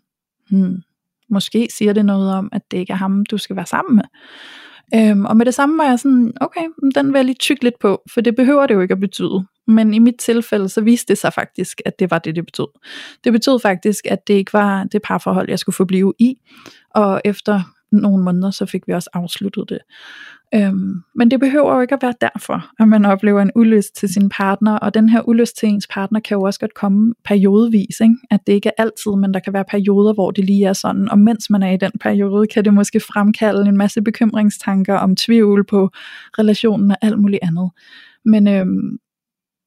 hmm, 0.50 0.81
Måske 1.30 1.68
siger 1.77 1.94
det 1.94 2.06
noget 2.06 2.33
om, 2.33 2.50
at 2.51 2.62
det 2.72 2.77
ikke 2.77 2.94
er 2.94 2.98
ham, 2.98 3.25
du 3.25 3.38
skal 3.38 3.56
være 3.56 3.66
sammen 3.66 3.95
med. 3.95 4.04
Øhm, 4.95 5.25
og 5.25 5.38
med 5.38 5.45
det 5.45 5.54
samme 5.54 5.77
var 5.77 5.83
jeg 5.83 6.00
sådan, 6.00 6.33
okay, 6.42 6.66
den 6.95 7.13
vil 7.13 7.19
jeg 7.19 7.25
lige 7.25 7.36
tykke 7.36 7.63
lidt 7.63 7.80
på, 7.80 8.01
for 8.13 8.22
det 8.22 8.36
behøver 8.36 8.68
det 8.68 8.74
jo 8.74 8.81
ikke 8.81 8.92
at 8.92 9.00
betyde. 9.00 9.45
Men 9.68 9.94
i 9.94 10.00
mit 10.00 10.16
tilfælde, 10.19 10.69
så 10.69 10.81
viste 10.81 11.07
det 11.13 11.18
sig 11.18 11.33
faktisk, 11.33 11.81
at 11.86 12.00
det 12.00 12.12
var 12.12 12.19
det, 12.19 12.36
det 12.36 12.45
betød. 12.45 12.68
Det 13.24 13.33
betød 13.33 13.60
faktisk, 13.60 14.06
at 14.07 14.27
det 14.27 14.33
ikke 14.33 14.54
var 14.54 14.83
det 14.83 15.01
parforhold, 15.01 15.50
jeg 15.50 15.60
skulle 15.60 15.75
forblive 15.75 16.13
i. 16.19 16.36
Og 16.95 17.22
efter 17.25 17.62
nogle 17.92 18.24
måneder, 18.24 18.51
så 18.51 18.66
fik 18.66 18.88
vi 18.88 18.94
også 18.94 19.10
afsluttet 19.13 19.69
det. 19.69 19.79
Øhm, 20.54 21.02
men 21.16 21.32
det 21.32 21.40
behøver 21.40 21.75
jo 21.75 21.82
ikke 21.82 21.94
at 21.94 22.02
være 22.02 22.14
derfor, 22.22 22.70
at 22.80 22.88
man 22.88 23.06
oplever 23.06 23.42
en 23.42 23.52
ulyst 23.56 23.96
til 23.96 24.10
sin 24.10 24.30
partner, 24.30 24.78
og 24.78 24.94
den 24.94 25.10
her 25.10 25.28
ulyst 25.28 25.58
til 25.58 25.70
ens 25.70 25.88
partner 25.88 26.20
kan 26.20 26.36
jo 26.36 26.42
også 26.42 26.60
godt 26.60 26.74
komme 26.74 27.14
periodevis, 27.24 28.00
ikke? 28.02 28.16
at 28.32 28.40
det 28.48 28.54
ikke 28.54 28.70
er 28.70 28.84
altid, 28.84 29.12
men 29.12 29.34
der 29.34 29.40
kan 29.40 29.54
være 29.54 29.66
perioder, 29.66 30.14
hvor 30.14 30.32
det 30.32 30.46
lige 30.46 30.66
er 30.66 30.74
sådan, 30.74 31.10
og 31.12 31.20
mens 31.20 31.50
man 31.50 31.64
er 31.64 31.72
i 31.72 31.78
den 31.78 31.92
periode, 32.02 32.48
kan 32.48 32.66
det 32.66 32.74
måske 32.74 33.00
fremkalde 33.00 33.70
en 33.70 33.78
masse 33.78 34.02
bekymringstanker 34.02 34.96
om 34.96 35.16
tvivl 35.16 35.66
på 35.66 35.90
relationen 36.40 36.92
og 36.92 36.98
alt 37.02 37.20
muligt 37.20 37.44
andet. 37.44 37.72
Men, 38.25 38.48
øhm, 38.48 38.98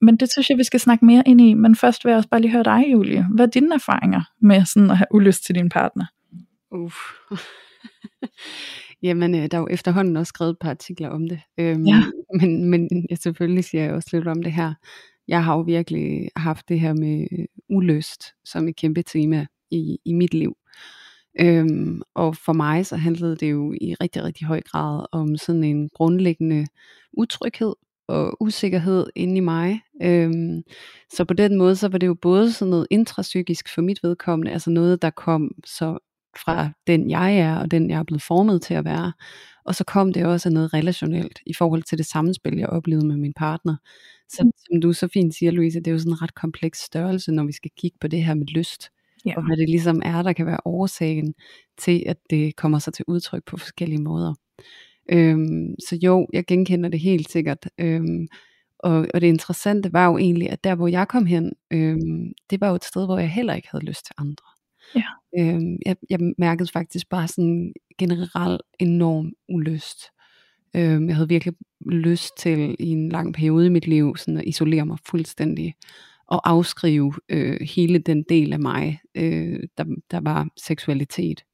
men 0.00 0.16
det 0.16 0.32
synes 0.32 0.50
jeg, 0.50 0.58
vi 0.58 0.64
skal 0.64 0.80
snakke 0.80 1.04
mere 1.04 1.22
ind 1.26 1.40
i, 1.40 1.54
men 1.54 1.76
først 1.76 2.04
vil 2.04 2.10
jeg 2.10 2.16
også 2.16 2.28
bare 2.28 2.40
lige 2.40 2.52
høre 2.52 2.64
dig, 2.64 2.84
Julie. 2.92 3.26
Hvad 3.34 3.46
er 3.46 3.50
dine 3.50 3.74
erfaringer 3.74 4.22
med 4.40 4.64
sådan 4.64 4.90
at 4.90 4.96
have 4.96 5.06
ulyst 5.10 5.44
til 5.44 5.54
din 5.54 5.68
partner? 5.68 6.04
Uff. 6.70 6.96
Jamen, 9.02 9.34
øh, 9.34 9.46
der 9.50 9.56
er 9.56 9.60
jo 9.60 9.68
efterhånden 9.70 10.16
også 10.16 10.28
skrevet 10.28 10.50
et 10.50 10.58
par 10.60 10.70
artikler 10.70 11.08
om 11.08 11.28
det. 11.28 11.40
Øhm, 11.60 11.84
Ja. 11.86 12.02
Men, 12.40 12.64
men 12.64 12.88
jeg 13.10 13.18
selvfølgelig 13.18 13.64
siger 13.64 13.84
jeg 13.84 13.92
også 13.92 14.08
lidt 14.12 14.28
om 14.28 14.42
det 14.42 14.52
her. 14.52 14.74
Jeg 15.28 15.44
har 15.44 15.54
jo 15.56 15.60
virkelig 15.60 16.28
haft 16.36 16.68
det 16.68 16.80
her 16.80 16.92
med 16.94 17.26
ulyst 17.68 18.22
som 18.44 18.68
et 18.68 18.76
kæmpe 18.76 19.02
tema 19.02 19.46
i, 19.70 19.98
i 20.04 20.12
mit 20.12 20.34
liv. 20.34 20.56
Øhm, 21.40 22.02
og 22.14 22.36
for 22.36 22.52
mig 22.52 22.86
så 22.86 22.96
handlede 22.96 23.36
det 23.36 23.50
jo 23.50 23.72
i 23.80 23.94
rigtig, 23.94 24.24
rigtig 24.24 24.46
høj 24.46 24.60
grad 24.60 25.06
om 25.12 25.36
sådan 25.36 25.64
en 25.64 25.88
grundlæggende 25.88 26.66
utryghed 27.12 27.74
og 28.08 28.36
usikkerhed 28.42 29.06
inde 29.16 29.36
i 29.36 29.40
mig. 29.40 29.80
Øhm, 30.02 30.62
så 31.12 31.24
på 31.24 31.34
den 31.34 31.58
måde, 31.58 31.76
så 31.76 31.88
var 31.88 31.98
det 31.98 32.06
jo 32.06 32.14
både 32.14 32.52
sådan 32.52 32.70
noget 32.70 32.86
intrapsykisk 32.90 33.74
for 33.74 33.82
mit 33.82 34.02
vedkommende, 34.02 34.52
altså 34.52 34.70
noget, 34.70 35.02
der 35.02 35.10
kom 35.10 35.50
så 35.66 35.98
fra 36.44 36.70
den 36.86 37.10
jeg 37.10 37.38
er, 37.38 37.56
og 37.56 37.70
den 37.70 37.90
jeg 37.90 37.98
er 37.98 38.02
blevet 38.02 38.22
formet 38.22 38.62
til 38.62 38.74
at 38.74 38.84
være. 38.84 39.12
Og 39.64 39.74
så 39.74 39.84
kom 39.84 40.12
det 40.12 40.26
også 40.26 40.48
af 40.48 40.52
noget 40.52 40.74
relationelt, 40.74 41.38
i 41.46 41.54
forhold 41.54 41.82
til 41.82 41.98
det 41.98 42.06
samspil, 42.06 42.56
jeg 42.58 42.68
oplevede 42.68 43.06
med 43.06 43.16
min 43.16 43.32
partner. 43.32 43.76
Så 44.28 44.42
Mm. 44.44 44.50
som 44.66 44.80
du 44.80 44.92
så 44.92 45.08
fint 45.08 45.34
siger, 45.34 45.52
Louise, 45.52 45.78
det 45.78 45.86
er 45.86 45.92
jo 45.92 45.98
sådan 45.98 46.12
en 46.12 46.22
ret 46.22 46.34
kompleks 46.34 46.78
størrelse, 46.84 47.32
når 47.32 47.44
vi 47.44 47.52
skal 47.52 47.70
kigge 47.78 47.98
på 48.00 48.08
det 48.08 48.24
her 48.24 48.34
med 48.34 48.46
lyst. 48.46 48.90
Ja. 49.26 49.34
Og 49.36 49.46
hvad 49.46 49.56
det 49.56 49.68
ligesom 49.68 50.02
er, 50.04 50.22
der 50.22 50.32
kan 50.32 50.46
være 50.46 50.58
årsagen 50.64 51.34
til, 51.78 52.02
at 52.06 52.16
det 52.30 52.56
kommer 52.56 52.78
sig 52.78 52.92
til 52.92 53.04
udtryk 53.08 53.42
på 53.46 53.56
forskellige 53.56 54.02
måder. 54.02 54.34
Øhm, 55.12 55.74
så 55.88 55.96
jo, 56.02 56.26
jeg 56.32 56.46
genkender 56.46 56.88
det 56.88 57.00
helt 57.00 57.30
sikkert. 57.30 57.68
Øhm, 57.78 58.28
og, 58.78 59.06
og 59.14 59.20
det 59.20 59.26
interessante 59.26 59.92
var 59.92 60.06
jo 60.06 60.18
egentlig, 60.18 60.50
at 60.50 60.64
der 60.64 60.74
hvor 60.74 60.88
jeg 60.88 61.08
kom 61.08 61.26
hen, 61.26 61.52
øhm, 61.70 62.32
det 62.50 62.60
var 62.60 62.68
jo 62.68 62.74
et 62.74 62.84
sted, 62.84 63.06
hvor 63.06 63.18
jeg 63.18 63.30
heller 63.30 63.54
ikke 63.54 63.68
havde 63.70 63.84
lyst 63.84 64.06
til 64.06 64.14
andre. 64.18 64.44
Ja. 64.94 65.02
Øhm, 65.38 65.78
jeg, 65.86 65.96
jeg 66.10 66.18
mærkede 66.38 66.70
faktisk 66.72 67.08
bare 67.08 67.28
sådan 67.28 67.72
generelt 67.98 68.62
enorm 68.78 69.32
ulyst. 69.48 69.98
Øhm, 70.76 71.08
jeg 71.08 71.16
havde 71.16 71.28
virkelig 71.28 71.54
lyst 71.86 72.38
til 72.38 72.76
i 72.78 72.88
en 72.88 73.08
lang 73.08 73.34
periode 73.34 73.66
i 73.66 73.70
mit 73.70 73.86
liv 73.86 74.16
sådan 74.16 74.36
at 74.36 74.44
isolere 74.46 74.86
mig 74.86 74.98
fuldstændig 75.06 75.74
og 76.28 76.50
afskrive 76.50 77.12
øh, 77.28 77.60
hele 77.60 77.98
den 77.98 78.22
del 78.28 78.52
af 78.52 78.60
mig, 78.60 79.00
øh, 79.14 79.60
der, 79.78 79.84
der 80.10 80.20
var 80.20 80.48
seksualitet. 80.56 81.44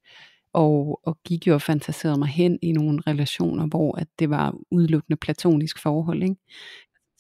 Og, 0.53 1.01
og 1.05 1.19
gik 1.25 1.47
jo 1.47 1.55
og 1.55 1.63
fantaserede 1.63 2.19
mig 2.19 2.29
hen 2.29 2.59
i 2.63 2.73
nogle 2.73 3.03
relationer, 3.07 3.67
hvor 3.67 3.99
at 3.99 4.09
det 4.19 4.31
var 4.31 4.55
udelukkende 4.71 5.17
platonisk 5.17 5.79
forhold. 5.83 6.23
Ikke? 6.23 6.37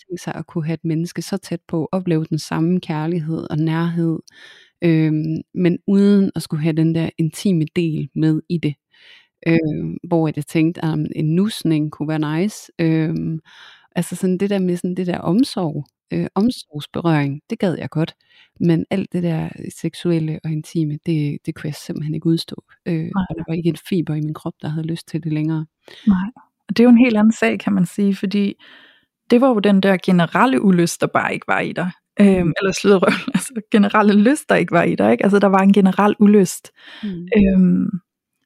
Tænke 0.06 0.22
sig 0.22 0.34
at 0.34 0.46
kunne 0.46 0.64
have 0.64 0.74
et 0.74 0.84
menneske 0.84 1.22
så 1.22 1.36
tæt 1.36 1.60
på, 1.68 1.88
opleve 1.92 2.24
den 2.24 2.38
samme 2.38 2.80
kærlighed 2.80 3.46
og 3.50 3.58
nærhed, 3.58 4.18
øh, 4.84 5.12
men 5.54 5.78
uden 5.86 6.30
at 6.36 6.42
skulle 6.42 6.62
have 6.62 6.76
den 6.76 6.94
der 6.94 7.10
intime 7.18 7.64
del 7.76 8.08
med 8.14 8.42
i 8.48 8.58
det. 8.58 8.74
Øh, 9.46 9.96
hvor 10.08 10.32
jeg 10.36 10.46
tænkte, 10.46 10.84
at 10.84 10.98
en 11.16 11.34
nusning 11.34 11.92
kunne 11.92 12.08
være 12.08 12.40
nice. 12.40 12.72
Øh, 12.78 13.14
altså 13.96 14.16
sådan 14.16 14.38
det 14.38 14.50
der 14.50 14.58
med 14.58 14.76
sådan 14.76 14.94
det 14.94 15.06
der 15.06 15.18
omsorg, 15.18 15.84
øh, 16.12 16.26
omsorgsberøring, 16.34 17.40
det 17.50 17.58
gad 17.58 17.78
jeg 17.78 17.90
godt. 17.90 18.14
Men 18.60 18.84
alt 18.90 19.12
det 19.12 19.22
der 19.22 19.48
seksuelle 19.80 20.40
og 20.44 20.50
intime, 20.50 20.98
det, 21.06 21.38
det 21.46 21.54
kunne 21.54 21.68
jeg 21.68 21.74
simpelthen 21.74 22.14
ikke 22.14 22.26
udstå. 22.26 22.64
Øh, 22.86 23.10
og 23.14 23.36
der 23.36 23.44
var 23.48 23.54
ikke 23.54 23.68
en 23.68 23.76
fiber 23.88 24.14
i 24.14 24.20
min 24.20 24.34
krop, 24.34 24.54
der 24.62 24.68
havde 24.68 24.86
lyst 24.86 25.08
til 25.08 25.22
det 25.24 25.32
længere. 25.32 25.66
Nej, 26.06 26.30
og 26.68 26.76
det 26.76 26.80
er 26.80 26.84
jo 26.84 26.90
en 26.90 27.04
helt 27.04 27.16
anden 27.16 27.32
sag, 27.32 27.58
kan 27.58 27.72
man 27.72 27.86
sige, 27.86 28.14
fordi 28.14 28.54
det 29.30 29.40
var 29.40 29.48
jo 29.48 29.58
den 29.58 29.80
der 29.80 29.96
generelle 30.04 30.62
ulyst, 30.62 31.00
der 31.00 31.06
bare 31.06 31.34
ikke 31.34 31.48
var 31.48 31.60
i 31.60 31.72
dig. 31.72 31.90
Øhm, 32.20 32.52
eller 32.60 32.72
slidrøv, 32.72 33.12
altså 33.34 33.52
generelle 33.70 34.14
lyst, 34.14 34.48
der 34.48 34.54
ikke 34.54 34.72
var 34.72 34.82
i 34.82 34.94
dig. 34.94 35.12
Ikke? 35.12 35.24
Altså 35.24 35.38
der 35.38 35.46
var 35.46 35.58
en 35.58 35.72
generel 35.72 36.14
ulyst. 36.18 36.70
Mm. 37.02 37.28
Øhm, 37.36 37.90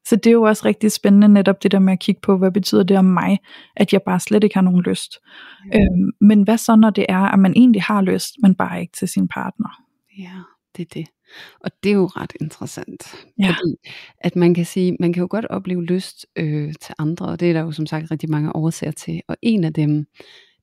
så 0.08 0.16
det 0.16 0.26
er 0.26 0.32
jo 0.32 0.42
også 0.42 0.64
rigtig 0.64 0.92
spændende 0.92 1.28
netop 1.28 1.62
det 1.62 1.72
der 1.72 1.78
med 1.78 1.92
at 1.92 1.98
kigge 1.98 2.20
på, 2.20 2.38
hvad 2.38 2.50
betyder 2.50 2.82
det 2.82 2.98
om 2.98 3.04
mig, 3.04 3.38
at 3.76 3.92
jeg 3.92 4.02
bare 4.02 4.20
slet 4.20 4.44
ikke 4.44 4.56
har 4.56 4.62
nogen 4.62 4.82
lyst. 4.82 5.18
Ja. 5.72 5.78
Øhm, 5.78 6.10
men 6.20 6.42
hvad 6.42 6.58
så 6.58 6.76
når 6.76 6.90
det 6.90 7.06
er, 7.08 7.20
at 7.20 7.38
man 7.38 7.52
egentlig 7.56 7.82
har 7.82 8.02
lyst, 8.02 8.34
men 8.42 8.54
bare 8.54 8.80
ikke 8.80 8.92
til 8.92 9.08
sin 9.08 9.28
partner? 9.28 9.82
Ja, 10.18 10.40
det 10.76 10.82
er 10.82 11.00
det. 11.00 11.08
Og 11.60 11.70
det 11.82 11.90
er 11.90 11.94
jo 11.94 12.06
ret 12.06 12.32
interessant. 12.40 13.14
Ja. 13.38 13.48
Fordi 13.48 13.74
at 14.20 14.36
man 14.36 14.54
kan 14.54 14.64
sige, 14.64 14.96
man 15.00 15.12
kan 15.12 15.20
jo 15.20 15.26
godt 15.30 15.44
opleve 15.44 15.84
lyst 15.84 16.26
øh, 16.36 16.74
til 16.80 16.94
andre, 16.98 17.26
og 17.26 17.40
det 17.40 17.48
er 17.48 17.52
der 17.52 17.60
jo 17.60 17.72
som 17.72 17.86
sagt 17.86 18.10
rigtig 18.10 18.30
mange 18.30 18.56
årsager 18.56 18.92
til. 18.92 19.22
Og 19.28 19.36
en 19.42 19.64
af 19.64 19.72
dem, 19.72 20.06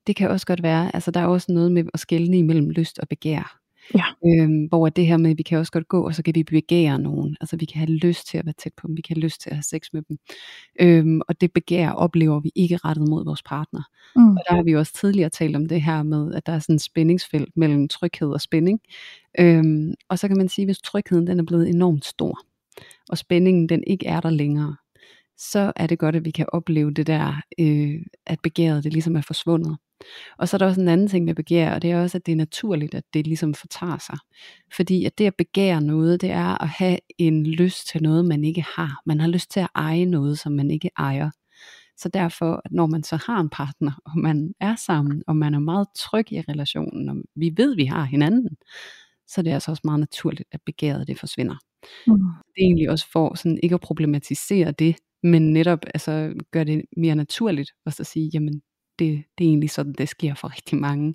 det 0.06 0.16
kan 0.16 0.30
også 0.30 0.46
godt 0.46 0.62
være, 0.62 0.94
altså 0.94 1.10
der 1.10 1.20
er 1.20 1.26
også 1.26 1.52
noget 1.52 1.72
med 1.72 1.84
at 1.94 2.00
skælne 2.00 2.38
imellem 2.38 2.70
lyst 2.70 2.98
og 2.98 3.08
begær. 3.08 3.60
Ja. 3.94 4.04
Øhm, 4.26 4.64
hvor 4.64 4.88
det 4.88 5.06
her 5.06 5.16
med, 5.16 5.30
at 5.30 5.38
vi 5.38 5.42
kan 5.42 5.58
også 5.58 5.72
godt 5.72 5.88
gå, 5.88 6.06
og 6.06 6.14
så 6.14 6.22
kan 6.22 6.34
vi 6.34 6.42
begære 6.42 6.98
nogen. 6.98 7.36
Altså 7.40 7.56
vi 7.56 7.64
kan 7.64 7.78
have 7.78 7.90
lyst 7.90 8.26
til 8.26 8.38
at 8.38 8.46
være 8.46 8.54
tæt 8.58 8.72
på 8.76 8.86
dem, 8.86 8.96
vi 8.96 9.02
kan 9.02 9.16
have 9.16 9.22
lyst 9.22 9.40
til 9.40 9.50
at 9.50 9.56
have 9.56 9.62
sex 9.62 9.86
med 9.92 10.02
dem. 10.08 10.18
Øhm, 10.80 11.20
og 11.28 11.40
det 11.40 11.52
begær 11.52 11.90
oplever 11.90 12.40
vi 12.40 12.50
ikke 12.54 12.76
rettet 12.76 13.08
mod 13.08 13.24
vores 13.24 13.42
partner. 13.42 13.82
Mm. 14.16 14.36
Og 14.36 14.42
der 14.48 14.54
har 14.54 14.62
vi 14.62 14.76
også 14.76 14.92
tidligere 14.92 15.30
talt 15.30 15.56
om 15.56 15.66
det 15.66 15.82
her 15.82 16.02
med, 16.02 16.34
at 16.34 16.46
der 16.46 16.52
er 16.52 16.58
sådan 16.58 16.74
en 16.74 16.78
spændingsfelt 16.78 17.56
mellem 17.56 17.88
tryghed 17.88 18.28
og 18.28 18.40
spænding. 18.40 18.80
Øhm, 19.40 19.94
og 20.08 20.18
så 20.18 20.28
kan 20.28 20.36
man 20.36 20.48
sige, 20.48 20.64
hvis 20.64 20.78
trygheden 20.78 21.26
den 21.26 21.38
er 21.38 21.44
blevet 21.44 21.68
enormt 21.68 22.04
stor, 22.04 22.40
og 23.08 23.18
spændingen 23.18 23.68
den 23.68 23.84
ikke 23.86 24.06
er 24.06 24.20
der 24.20 24.30
længere, 24.30 24.76
så 25.38 25.72
er 25.76 25.86
det 25.86 25.98
godt, 25.98 26.16
at 26.16 26.24
vi 26.24 26.30
kan 26.30 26.46
opleve 26.52 26.90
det 26.90 27.06
der, 27.06 27.42
øh, 27.60 28.02
at 28.26 28.38
begæret 28.42 28.84
det 28.84 28.92
ligesom 28.92 29.16
er 29.16 29.20
forsvundet. 29.20 29.76
Og 30.38 30.48
så 30.48 30.56
er 30.56 30.58
der 30.58 30.66
også 30.66 30.80
en 30.80 30.88
anden 30.88 31.08
ting 31.08 31.24
med 31.24 31.34
begær, 31.34 31.74
og 31.74 31.82
det 31.82 31.90
er 31.90 32.02
også, 32.02 32.18
at 32.18 32.26
det 32.26 32.32
er 32.32 32.36
naturligt, 32.36 32.94
at 32.94 33.04
det 33.14 33.26
ligesom 33.26 33.54
fortager 33.54 33.98
sig. 33.98 34.18
Fordi 34.76 35.04
at 35.04 35.18
det 35.18 35.26
at 35.26 35.34
begære 35.38 35.80
noget, 35.80 36.20
det 36.20 36.30
er 36.30 36.62
at 36.62 36.68
have 36.68 36.98
en 37.18 37.46
lyst 37.46 37.88
til 37.88 38.02
noget, 38.02 38.24
man 38.24 38.44
ikke 38.44 38.64
har. 38.76 39.00
Man 39.06 39.20
har 39.20 39.28
lyst 39.28 39.50
til 39.50 39.60
at 39.60 39.68
eje 39.74 40.04
noget, 40.04 40.38
som 40.38 40.52
man 40.52 40.70
ikke 40.70 40.90
ejer. 40.98 41.30
Så 41.96 42.08
derfor, 42.08 42.62
at 42.64 42.72
når 42.72 42.86
man 42.86 43.02
så 43.02 43.16
har 43.26 43.40
en 43.40 43.48
partner, 43.48 43.92
og 44.04 44.18
man 44.18 44.54
er 44.60 44.76
sammen, 44.86 45.22
og 45.26 45.36
man 45.36 45.54
er 45.54 45.58
meget 45.58 45.86
tryg 45.96 46.32
i 46.32 46.40
relationen, 46.40 47.08
og 47.08 47.16
vi 47.36 47.52
ved, 47.56 47.72
at 47.72 47.76
vi 47.76 47.84
har 47.84 48.04
hinanden, 48.04 48.48
så 49.28 49.42
det 49.42 49.50
er 49.50 49.54
altså 49.54 49.70
også 49.70 49.82
meget 49.84 50.00
naturligt, 50.00 50.48
at 50.52 50.60
begæret 50.66 51.08
det 51.08 51.18
forsvinder. 51.18 51.56
Mm. 52.06 52.14
Det 52.54 52.58
er 52.58 52.66
egentlig 52.66 52.90
også 52.90 53.06
for 53.12 53.34
sådan 53.34 53.58
ikke 53.62 53.74
at 53.74 53.80
problematisere 53.80 54.72
det, 54.72 54.96
men 55.22 55.52
netop 55.52 55.78
altså, 55.94 56.34
gøre 56.50 56.64
det 56.64 56.82
mere 56.96 57.14
naturligt, 57.14 57.72
og 57.86 57.92
så 57.92 58.04
sige, 58.04 58.30
jamen 58.34 58.62
det, 58.98 59.24
det 59.38 59.44
er 59.44 59.48
egentlig 59.48 59.70
sådan, 59.70 59.92
det 59.92 60.08
sker 60.08 60.34
for 60.34 60.48
rigtig 60.48 60.78
mange. 60.78 61.14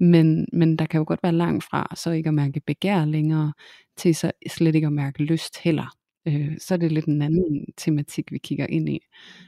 Men, 0.00 0.46
men 0.52 0.76
der 0.76 0.86
kan 0.86 0.98
jo 0.98 1.04
godt 1.08 1.22
være 1.22 1.32
langt 1.32 1.64
fra, 1.64 1.92
så 1.94 2.10
ikke 2.10 2.28
at 2.28 2.34
mærke 2.34 2.60
begær 2.66 3.04
længere, 3.04 3.52
til 3.96 4.14
så 4.14 4.32
slet 4.48 4.74
ikke 4.74 4.86
at 4.86 4.92
mærke 4.92 5.22
lyst 5.22 5.58
heller. 5.58 5.96
Øh, 6.28 6.58
så 6.58 6.74
er 6.74 6.78
det 6.78 6.92
lidt 6.92 7.06
en 7.06 7.22
anden 7.22 7.66
tematik, 7.76 8.32
vi 8.32 8.38
kigger 8.38 8.66
ind 8.66 8.88
i. 8.88 9.00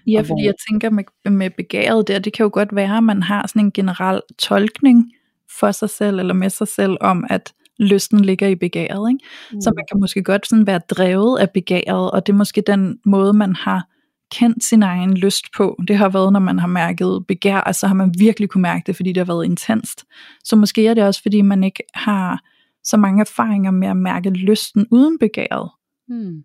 Ja, 0.06 0.20
fordi 0.20 0.26
hvor... 0.26 0.44
jeg 0.44 0.54
tænker 0.70 0.90
med, 0.90 1.04
med 1.30 1.50
begæret 1.50 2.08
der, 2.08 2.18
det 2.18 2.32
kan 2.32 2.44
jo 2.44 2.50
godt 2.52 2.74
være, 2.74 2.96
at 2.96 3.04
man 3.04 3.22
har 3.22 3.46
sådan 3.46 3.64
en 3.64 3.72
generel 3.72 4.20
tolkning 4.38 5.12
for 5.58 5.72
sig 5.72 5.90
selv, 5.90 6.18
eller 6.18 6.34
med 6.34 6.50
sig 6.50 6.68
selv, 6.68 6.96
om 7.00 7.24
at 7.30 7.52
lysten 7.78 8.20
ligger 8.20 8.48
i 8.48 8.54
begæret. 8.54 9.10
Ikke? 9.10 9.24
Mm. 9.52 9.60
Så 9.60 9.72
man 9.76 9.84
kan 9.90 10.00
måske 10.00 10.22
godt 10.22 10.48
sådan 10.48 10.66
være 10.66 10.80
drevet 10.90 11.38
af 11.38 11.50
begæret, 11.50 12.10
og 12.10 12.26
det 12.26 12.32
er 12.32 12.36
måske 12.36 12.60
den 12.66 12.98
måde, 13.04 13.32
man 13.32 13.54
har 13.56 13.88
kendt 14.30 14.64
sin 14.64 14.82
egen 14.82 15.14
lyst 15.14 15.44
på. 15.56 15.78
Det 15.88 15.96
har 15.96 16.08
været, 16.08 16.32
når 16.32 16.40
man 16.40 16.58
har 16.58 16.66
mærket 16.66 17.24
begær, 17.28 17.56
altså 17.56 17.86
har 17.86 17.94
man 17.94 18.14
virkelig 18.18 18.48
kunne 18.48 18.62
mærke 18.62 18.82
det, 18.86 18.96
fordi 18.96 19.08
det 19.12 19.16
har 19.16 19.34
været 19.34 19.44
intenst. 19.44 20.04
Så 20.44 20.56
måske 20.56 20.86
er 20.86 20.94
det 20.94 21.04
også, 21.04 21.22
fordi 21.22 21.42
man 21.42 21.64
ikke 21.64 21.82
har 21.94 22.44
så 22.84 22.96
mange 22.96 23.20
erfaringer 23.20 23.70
med 23.70 23.88
at 23.88 23.96
mærke 23.96 24.30
lysten 24.30 24.86
uden 24.90 25.18
begæret. 25.18 25.70
Hmm. 26.08 26.44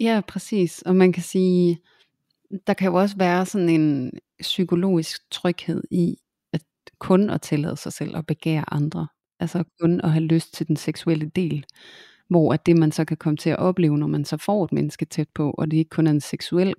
Ja, 0.00 0.20
præcis. 0.28 0.82
Og 0.82 0.96
man 0.96 1.12
kan 1.12 1.22
sige, 1.22 1.78
der 2.66 2.74
kan 2.74 2.88
jo 2.88 2.94
også 2.94 3.16
være 3.16 3.46
sådan 3.46 3.68
en 3.68 4.10
psykologisk 4.40 5.30
tryghed 5.30 5.82
i, 5.90 6.16
at 6.52 6.62
kun 6.98 7.30
at 7.30 7.42
tillade 7.42 7.76
sig 7.76 7.92
selv 7.92 8.16
at 8.16 8.26
begære 8.26 8.64
andre. 8.72 9.06
Altså 9.40 9.64
kun 9.80 10.00
at 10.00 10.12
have 10.12 10.24
lyst 10.24 10.54
til 10.54 10.68
den 10.68 10.76
seksuelle 10.76 11.30
del 11.36 11.64
hvor 12.28 12.52
at 12.52 12.66
det 12.66 12.78
man 12.78 12.92
så 12.92 13.04
kan 13.04 13.16
komme 13.16 13.36
til 13.36 13.50
at 13.50 13.58
opleve, 13.58 13.98
når 13.98 14.06
man 14.06 14.24
så 14.24 14.36
får 14.36 14.64
et 14.64 14.72
menneske 14.72 15.04
tæt 15.04 15.28
på, 15.34 15.50
og 15.50 15.70
det 15.70 15.76
ikke 15.76 15.88
kun 15.88 16.06
er 16.06 16.10
en 16.10 16.20
seksuel, 16.20 16.74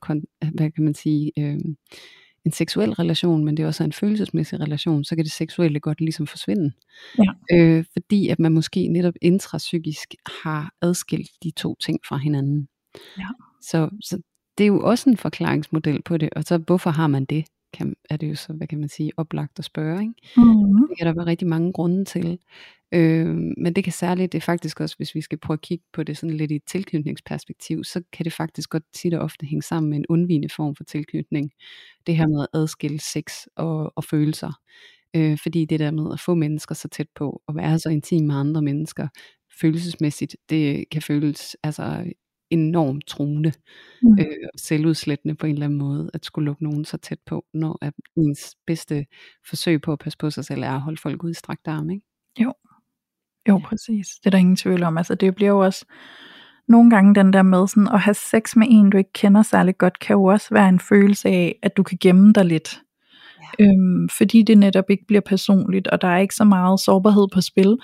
hvad 0.53 0.71
kan 0.71 0.83
man 0.83 0.93
sige, 0.93 1.31
øh, 1.39 1.59
en 2.45 2.51
seksuel 2.51 2.93
relation, 2.93 3.45
men 3.45 3.57
det 3.57 3.63
er 3.63 3.67
også 3.67 3.83
en 3.83 3.93
følelsesmæssig 3.93 4.59
relation, 4.59 5.03
så 5.03 5.15
kan 5.15 5.25
det 5.25 5.31
seksuelle 5.31 5.79
godt 5.79 6.01
ligesom 6.01 6.27
forsvinde. 6.27 6.71
Ja. 7.17 7.57
Øh, 7.57 7.85
fordi 7.93 8.27
at 8.27 8.39
man 8.39 8.53
måske 8.53 8.87
netop 8.87 9.13
intrapsykisk 9.21 10.15
har 10.43 10.73
adskilt 10.81 11.31
de 11.43 11.51
to 11.51 11.75
ting 11.79 11.99
fra 12.07 12.17
hinanden. 12.17 12.67
Ja. 13.17 13.27
Så, 13.61 13.89
så 14.01 14.21
det 14.57 14.63
er 14.63 14.67
jo 14.67 14.81
også 14.81 15.09
en 15.09 15.17
forklaringsmodel 15.17 16.01
på 16.01 16.17
det, 16.17 16.29
og 16.35 16.43
så 16.43 16.57
hvorfor 16.57 16.89
har 16.89 17.07
man 17.07 17.25
det? 17.25 17.45
Kan, 17.73 17.95
er 18.09 18.17
det 18.17 18.29
jo 18.29 18.35
så, 18.35 18.53
hvad 18.53 18.67
kan 18.67 18.79
man 18.79 18.89
sige, 18.89 19.11
oplagt 19.17 19.59
at 19.59 19.65
spørge. 19.65 20.01
Ikke? 20.01 20.13
Mm-hmm. 20.37 20.87
Det 20.89 20.97
kan 20.97 21.07
der 21.07 21.13
være 21.13 21.25
rigtig 21.25 21.47
mange 21.47 21.73
grunde 21.73 22.05
til. 22.05 22.39
Øh, 22.91 23.35
men 23.57 23.73
det 23.73 23.83
kan 23.83 23.93
særligt, 23.93 24.31
det 24.31 24.37
er 24.37 24.41
faktisk 24.41 24.79
også, 24.79 24.97
hvis 24.97 25.15
vi 25.15 25.21
skal 25.21 25.37
prøve 25.37 25.55
at 25.55 25.61
kigge 25.61 25.85
på 25.93 26.03
det 26.03 26.17
sådan 26.17 26.37
lidt 26.37 26.51
i 26.51 26.55
et 26.55 26.63
tilknytningsperspektiv, 26.67 27.83
så 27.83 28.01
kan 28.13 28.23
det 28.23 28.33
faktisk 28.33 28.69
godt 28.69 28.83
tit 28.93 29.13
og 29.13 29.21
ofte 29.21 29.45
hænge 29.45 29.61
sammen 29.61 29.89
med 29.89 29.97
en 29.97 30.05
undvigende 30.09 30.49
form 30.49 30.75
for 30.75 30.83
tilknytning. 30.83 31.51
Det 32.07 32.17
her 32.17 32.27
med 32.27 32.41
at 32.41 32.47
adskille 32.53 32.99
sex 32.99 33.45
og, 33.55 33.93
og 33.95 34.03
følelser. 34.03 34.51
Øh, 35.15 35.37
fordi 35.37 35.65
det 35.65 35.79
der 35.79 35.91
med 35.91 36.13
at 36.13 36.19
få 36.19 36.35
mennesker 36.35 36.75
så 36.75 36.87
tæt 36.87 37.07
på, 37.15 37.41
og 37.47 37.55
være 37.55 37.79
så 37.79 37.89
intim 37.89 38.25
med 38.25 38.35
andre 38.35 38.61
mennesker, 38.61 39.07
følelsesmæssigt, 39.61 40.35
det 40.49 40.89
kan 40.91 41.01
føles 41.01 41.55
altså 41.63 42.13
enormt 42.49 43.07
truende, 43.07 43.53
mm. 44.01 44.19
øh, 44.19 44.49
selvudslættende 44.57 45.35
på 45.35 45.45
en 45.45 45.53
eller 45.53 45.65
anden 45.65 45.79
måde, 45.79 46.09
at 46.13 46.25
skulle 46.25 46.45
lukke 46.45 46.63
nogen 46.63 46.85
så 46.85 46.97
tæt 46.97 47.19
på, 47.25 47.45
når 47.53 47.77
at 47.81 47.93
ens 48.17 48.55
bedste 48.67 49.05
forsøg 49.49 49.81
på 49.81 49.91
at 49.91 49.99
passe 49.99 50.17
på 50.17 50.29
sig 50.29 50.45
selv 50.45 50.63
er 50.63 50.71
at 50.71 50.81
holde 50.81 51.01
folk 51.01 51.23
ud 51.23 51.31
i 51.31 51.33
strakt 51.33 51.67
arm, 51.67 51.89
ikke? 51.89 52.05
Jo. 52.39 52.53
Jo, 53.47 53.57
præcis. 53.57 54.07
Det 54.07 54.25
er 54.25 54.29
der 54.29 54.37
ingen 54.37 54.55
tvivl 54.55 54.83
om. 54.83 54.97
Altså, 54.97 55.15
det 55.15 55.35
bliver 55.35 55.49
jo 55.51 55.59
også 55.59 55.85
nogle 56.67 56.89
gange 56.89 57.15
den 57.15 57.33
der 57.33 57.41
med 57.41 57.67
sådan, 57.67 57.87
at 57.93 57.99
have 57.99 58.13
sex 58.13 58.55
med 58.55 58.67
en, 58.69 58.89
du 58.89 58.97
ikke 58.97 59.13
kender 59.13 59.41
særlig 59.41 59.77
godt, 59.77 59.99
kan 59.99 60.13
jo 60.13 60.23
også 60.23 60.47
være 60.51 60.69
en 60.69 60.79
følelse 60.79 61.29
af, 61.29 61.59
at 61.63 61.77
du 61.77 61.83
kan 61.83 61.97
gemme 62.01 62.33
dig 62.33 62.45
lidt. 62.45 62.81
Ja. 63.59 63.65
Øhm, 63.65 64.09
fordi 64.09 64.43
det 64.43 64.57
netop 64.57 64.89
ikke 64.89 65.05
bliver 65.07 65.21
personligt, 65.21 65.87
og 65.87 66.01
der 66.01 66.07
er 66.07 66.17
ikke 66.17 66.35
så 66.35 66.43
meget 66.43 66.79
sårbarhed 66.79 67.27
på 67.33 67.41
spil. 67.41 67.77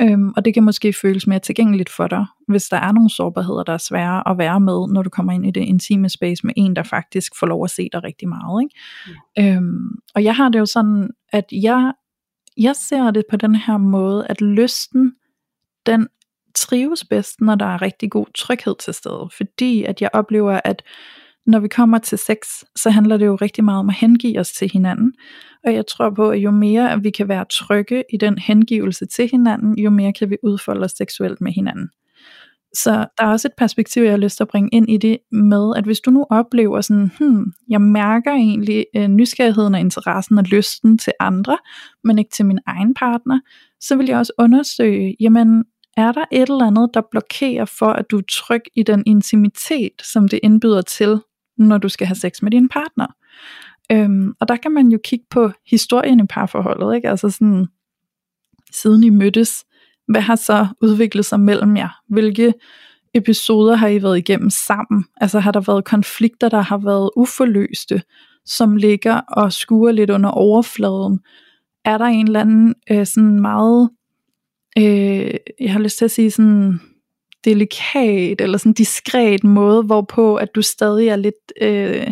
Øhm, 0.00 0.32
og 0.36 0.44
det 0.44 0.54
kan 0.54 0.62
måske 0.62 0.92
føles 0.92 1.26
mere 1.26 1.38
tilgængeligt 1.38 1.90
for 1.90 2.06
dig, 2.06 2.26
hvis 2.48 2.68
der 2.68 2.76
er 2.76 2.92
nogle 2.92 3.10
sårbarheder, 3.10 3.62
der 3.62 3.72
er 3.72 3.78
svære 3.78 4.28
at 4.30 4.38
være 4.38 4.60
med, 4.60 4.86
når 4.92 5.02
du 5.02 5.10
kommer 5.10 5.32
ind 5.32 5.46
i 5.46 5.50
det 5.50 5.60
intime 5.60 6.08
space 6.08 6.46
med 6.46 6.54
en, 6.56 6.76
der 6.76 6.82
faktisk 6.82 7.32
får 7.38 7.46
lov 7.46 7.64
at 7.64 7.70
se 7.70 7.88
dig 7.92 8.04
rigtig 8.04 8.28
meget. 8.28 8.62
Ikke? 8.62 8.76
Ja. 9.36 9.56
Øhm, 9.56 9.88
og 10.14 10.24
jeg 10.24 10.36
har 10.36 10.48
det 10.48 10.58
jo 10.58 10.66
sådan, 10.66 11.10
at 11.32 11.44
jeg 11.52 11.92
jeg 12.56 12.76
ser 12.76 13.10
det 13.10 13.24
på 13.30 13.36
den 13.36 13.54
her 13.54 13.76
måde, 13.76 14.26
at 14.26 14.40
lysten, 14.40 15.12
den 15.86 16.08
trives 16.54 17.04
bedst, 17.04 17.40
når 17.40 17.54
der 17.54 17.66
er 17.66 17.82
rigtig 17.82 18.10
god 18.10 18.26
tryghed 18.34 18.74
til 18.80 18.94
stede. 18.94 19.28
Fordi 19.36 19.84
at 19.84 20.02
jeg 20.02 20.10
oplever, 20.12 20.60
at 20.64 20.82
når 21.46 21.60
vi 21.60 21.68
kommer 21.68 21.98
til 21.98 22.18
sex, 22.18 22.38
så 22.76 22.90
handler 22.90 23.16
det 23.16 23.26
jo 23.26 23.34
rigtig 23.34 23.64
meget 23.64 23.78
om 23.78 23.88
at 23.88 23.94
hengive 23.94 24.40
os 24.40 24.52
til 24.52 24.70
hinanden. 24.72 25.12
Og 25.64 25.74
jeg 25.74 25.86
tror 25.86 26.10
på, 26.10 26.30
at 26.30 26.38
jo 26.38 26.50
mere 26.50 26.92
at 26.92 27.04
vi 27.04 27.10
kan 27.10 27.28
være 27.28 27.44
trygge 27.50 28.04
i 28.12 28.16
den 28.16 28.38
hengivelse 28.38 29.06
til 29.06 29.30
hinanden, 29.30 29.78
jo 29.78 29.90
mere 29.90 30.12
kan 30.12 30.30
vi 30.30 30.36
udfolde 30.42 30.84
os 30.84 30.92
seksuelt 30.92 31.40
med 31.40 31.52
hinanden. 31.52 31.88
Så 32.74 32.90
der 32.90 33.24
er 33.24 33.28
også 33.28 33.48
et 33.48 33.54
perspektiv, 33.58 34.02
jeg 34.02 34.12
har 34.12 34.18
lyst 34.18 34.36
til 34.36 34.44
at 34.44 34.48
bringe 34.48 34.70
ind 34.72 34.90
i 34.90 34.96
det 34.96 35.18
med, 35.32 35.72
at 35.76 35.84
hvis 35.84 36.00
du 36.00 36.10
nu 36.10 36.26
oplever 36.30 36.80
sådan, 36.80 37.10
hmm, 37.18 37.52
jeg 37.68 37.80
mærker 37.80 38.32
egentlig 38.32 38.86
øh, 38.96 39.08
nysgerrigheden 39.08 39.74
og 39.74 39.80
interessen 39.80 40.38
og 40.38 40.44
lysten 40.44 40.98
til 40.98 41.12
andre, 41.20 41.58
men 42.04 42.18
ikke 42.18 42.30
til 42.30 42.46
min 42.46 42.58
egen 42.66 42.94
partner, 42.94 43.40
så 43.80 43.96
vil 43.96 44.06
jeg 44.06 44.18
også 44.18 44.32
undersøge, 44.38 45.16
jamen 45.20 45.64
er 45.96 46.12
der 46.12 46.24
et 46.32 46.50
eller 46.50 46.66
andet, 46.66 46.90
der 46.94 47.02
blokerer 47.10 47.64
for, 47.64 47.86
at 47.86 48.10
du 48.10 48.18
er 48.18 48.22
tryg 48.30 48.62
i 48.74 48.82
den 48.82 49.02
intimitet, 49.06 50.02
som 50.02 50.28
det 50.28 50.40
indbyder 50.42 50.82
til, 50.82 51.20
når 51.58 51.78
du 51.78 51.88
skal 51.88 52.06
have 52.06 52.16
sex 52.16 52.42
med 52.42 52.50
din 52.50 52.68
partner? 52.68 53.06
Øhm, 53.92 54.34
og 54.40 54.48
der 54.48 54.56
kan 54.56 54.72
man 54.72 54.88
jo 54.88 54.98
kigge 55.04 55.24
på 55.30 55.50
historien 55.66 56.20
i 56.20 56.26
parforholdet, 56.26 56.96
ikke? 56.96 57.10
Altså 57.10 57.30
sådan, 57.30 57.66
siden 58.72 59.04
I 59.04 59.10
mødtes, 59.10 59.64
hvad 60.08 60.20
har 60.20 60.36
så 60.36 60.66
udviklet 60.82 61.24
sig 61.24 61.40
mellem 61.40 61.76
jer? 61.76 62.00
Hvilke 62.08 62.54
episoder 63.14 63.74
har 63.74 63.88
I 63.88 64.02
været 64.02 64.18
igennem 64.18 64.50
sammen? 64.50 65.04
Altså 65.20 65.38
har 65.38 65.52
der 65.52 65.60
været 65.60 65.84
konflikter, 65.84 66.48
der 66.48 66.60
har 66.60 66.78
været 66.78 67.10
uforløste, 67.16 68.02
som 68.44 68.76
ligger 68.76 69.14
og 69.14 69.52
skuer 69.52 69.92
lidt 69.92 70.10
under 70.10 70.30
overfladen? 70.30 71.20
Er 71.84 71.98
der 71.98 72.04
en 72.04 72.26
eller 72.26 72.40
anden 72.40 72.74
øh, 72.90 73.06
sådan 73.06 73.40
meget, 73.40 73.90
øh, 74.78 75.34
jeg 75.60 75.72
har 75.72 75.78
lyst 75.78 75.98
til 75.98 76.04
at 76.04 76.10
sige 76.10 76.30
sådan 76.30 76.80
delikat 77.46 78.40
eller 78.40 78.58
sådan 78.58 78.72
diskret 78.72 79.44
måde, 79.44 79.82
hvorpå 79.82 80.36
at 80.36 80.54
du 80.54 80.62
stadig 80.62 81.08
er 81.08 81.16
lidt 81.16 81.52
øh, 81.62 82.06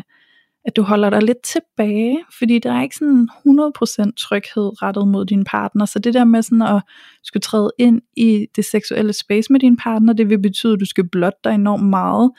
at 0.67 0.76
du 0.76 0.83
holder 0.83 1.11
dig 1.11 1.23
lidt 1.23 1.43
tilbage, 1.43 2.19
fordi 2.38 2.59
der 2.59 2.73
er 2.73 2.83
ikke 2.83 2.97
sådan 2.97 3.29
100% 3.31 4.12
tryghed 4.17 4.83
rettet 4.83 5.09
mod 5.09 5.25
din 5.26 5.45
partner, 5.45 5.85
så 5.85 5.99
det 5.99 6.14
der 6.14 6.25
med 6.25 6.43
sådan 6.43 6.62
at 6.62 6.83
skulle 7.23 7.41
træde 7.41 7.73
ind 7.79 8.03
i 8.17 8.47
det 8.57 8.64
seksuelle 8.64 9.12
space 9.12 9.53
med 9.53 9.61
din 9.61 9.76
partner, 9.76 10.12
det 10.12 10.29
vil 10.29 10.43
betyde, 10.43 10.73
at 10.73 10.81
du 10.81 10.85
skal 10.85 11.09
blotte 11.09 11.38
dig 11.45 11.55
enormt 11.55 11.88
meget, 11.88 12.31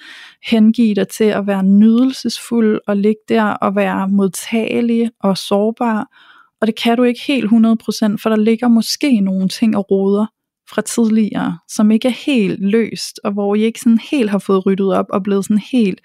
hengive 0.44 0.96
dig 0.96 1.08
til 1.08 1.24
at 1.24 1.48
være 1.48 1.64
nydelsesfuld 1.64 2.80
og 2.88 2.98
ligge 2.98 3.22
der 3.30 3.44
og 3.44 3.76
være 3.76 4.08
modtagelig 4.08 5.10
og 5.20 5.38
sårbar, 5.38 6.08
og 6.62 6.68
det 6.68 6.76
kan 6.76 6.98
du 6.98 7.04
ikke 7.04 7.22
helt 7.28 7.46
100%, 7.46 7.52
for 8.22 8.30
der 8.30 8.36
ligger 8.36 8.68
måske 8.68 9.20
nogle 9.20 9.50
ting 9.50 9.78
og 9.78 9.92
roder 9.92 10.26
fra 10.70 10.82
tidligere, 10.82 11.60
som 11.68 11.92
ikke 11.92 12.08
er 12.08 12.26
helt 12.26 12.60
løst, 12.60 13.20
og 13.24 13.32
hvor 13.32 13.56
I 13.56 13.62
ikke 13.62 13.80
sådan 13.80 14.00
helt 14.12 14.30
har 14.30 14.40
fået 14.40 14.66
ryddet 14.66 14.94
op 14.94 15.06
og 15.10 15.24
blevet 15.24 15.46
sådan 15.46 15.62
helt 15.72 16.02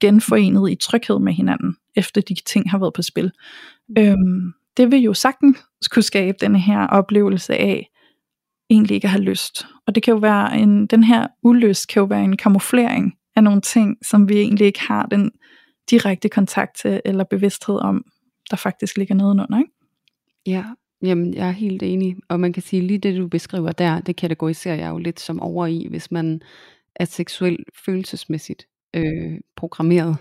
genforenet 0.00 0.70
i 0.70 0.74
tryghed 0.74 1.18
med 1.18 1.32
hinanden, 1.32 1.76
efter 1.96 2.20
de 2.20 2.34
ting 2.46 2.70
har 2.70 2.78
været 2.78 2.94
på 2.94 3.02
spil. 3.02 3.32
Øhm, 3.98 4.52
det 4.76 4.90
vil 4.90 5.00
jo 5.00 5.14
sagtens 5.14 5.58
kunne 5.90 6.02
skabe 6.02 6.38
den 6.40 6.56
her 6.56 6.86
oplevelse 6.86 7.54
af, 7.54 7.90
egentlig 8.70 8.94
ikke 8.94 9.06
at 9.06 9.10
have 9.10 9.22
lyst. 9.22 9.66
Og 9.86 9.94
det 9.94 10.02
kan 10.02 10.12
jo 10.12 10.18
være 10.18 10.58
en, 10.58 10.86
den 10.86 11.04
her 11.04 11.26
ulyst 11.42 11.88
kan 11.88 12.00
jo 12.00 12.06
være 12.06 12.24
en 12.24 12.36
kamuflering 12.36 13.12
af 13.36 13.44
nogle 13.44 13.60
ting, 13.60 13.96
som 14.02 14.28
vi 14.28 14.36
egentlig 14.36 14.66
ikke 14.66 14.80
har 14.80 15.06
den 15.06 15.30
direkte 15.90 16.28
kontakt 16.28 16.76
til, 16.76 17.00
eller 17.04 17.24
bevidsthed 17.24 17.78
om, 17.78 18.04
der 18.50 18.56
faktisk 18.56 18.96
ligger 18.96 19.14
nedenunder, 19.14 19.58
ikke? 19.58 19.70
Ja, 20.46 20.64
jamen 21.02 21.34
jeg 21.34 21.48
er 21.48 21.52
helt 21.52 21.82
enig. 21.82 22.16
Og 22.28 22.40
man 22.40 22.52
kan 22.52 22.62
sige, 22.62 22.82
lige 22.82 22.98
det 22.98 23.16
du 23.16 23.28
beskriver 23.28 23.72
der, 23.72 24.00
det 24.00 24.16
kategoriserer 24.16 24.74
jeg 24.74 24.90
jo 24.90 24.98
lidt 24.98 25.20
som 25.20 25.40
over 25.40 25.66
i, 25.66 25.86
hvis 25.90 26.10
man 26.10 26.42
er 26.96 27.04
seksuelt 27.04 27.68
følelsesmæssigt 27.84 28.66
øh, 28.94 29.40
programmeret. 29.56 30.16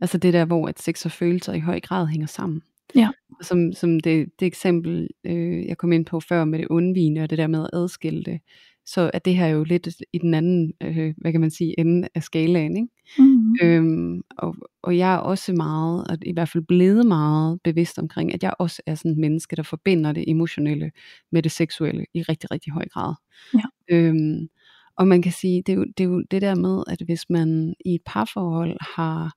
Altså 0.00 0.18
det 0.18 0.32
der, 0.32 0.44
hvor 0.44 0.68
at 0.68 0.80
sex 0.80 1.04
og 1.04 1.12
følelser 1.12 1.52
i 1.52 1.60
høj 1.60 1.80
grad 1.80 2.06
hænger 2.06 2.26
sammen. 2.26 2.62
Ja. 2.94 3.08
Som, 3.42 3.72
som 3.72 4.00
det, 4.00 4.40
det 4.40 4.46
eksempel, 4.46 5.08
øh, 5.24 5.66
jeg 5.66 5.78
kom 5.78 5.92
ind 5.92 6.06
på 6.06 6.20
før 6.20 6.44
med 6.44 6.58
det 6.58 6.68
undvigende 6.68 7.20
og 7.20 7.30
det 7.30 7.38
der 7.38 7.46
med 7.46 7.62
at 7.62 7.70
adskille 7.72 8.22
det, 8.22 8.40
så 8.86 9.10
er 9.14 9.18
det 9.18 9.36
her 9.36 9.46
jo 9.46 9.64
lidt 9.64 9.88
i 10.12 10.18
den 10.18 10.34
anden, 10.34 10.72
øh, 10.82 11.14
hvad 11.16 11.32
kan 11.32 11.40
man 11.40 11.50
sige, 11.50 11.80
ende 11.80 12.08
af 12.14 12.22
skalaen. 12.22 12.76
Ikke? 12.76 12.88
Mm-hmm. 13.18 13.56
Øhm, 13.62 14.22
og, 14.38 14.54
og 14.82 14.96
jeg 14.96 15.14
er 15.14 15.18
også 15.18 15.52
meget, 15.52 16.06
og 16.10 16.18
i 16.22 16.32
hvert 16.32 16.48
fald 16.48 16.64
blevet 16.64 17.06
meget 17.06 17.60
bevidst 17.64 17.98
omkring, 17.98 18.34
at 18.34 18.42
jeg 18.42 18.54
også 18.58 18.82
er 18.86 18.94
sådan 18.94 19.10
et 19.10 19.18
menneske, 19.18 19.56
der 19.56 19.62
forbinder 19.62 20.12
det 20.12 20.24
emotionelle 20.30 20.90
med 21.32 21.42
det 21.42 21.52
seksuelle 21.52 22.06
i 22.14 22.22
rigtig, 22.22 22.50
rigtig 22.50 22.72
høj 22.72 22.88
grad. 22.88 23.14
Ja. 23.54 23.96
Øhm, 23.96 24.48
og 24.96 25.08
man 25.08 25.22
kan 25.22 25.32
sige, 25.32 25.62
det 25.66 25.72
er, 25.72 25.76
jo, 25.76 25.84
det 25.84 26.04
er 26.04 26.08
jo 26.08 26.24
det 26.30 26.42
der 26.42 26.54
med, 26.54 26.82
at 26.88 27.02
hvis 27.04 27.30
man 27.30 27.74
i 27.84 27.94
et 27.94 28.02
parforhold 28.06 28.76
har 28.94 29.36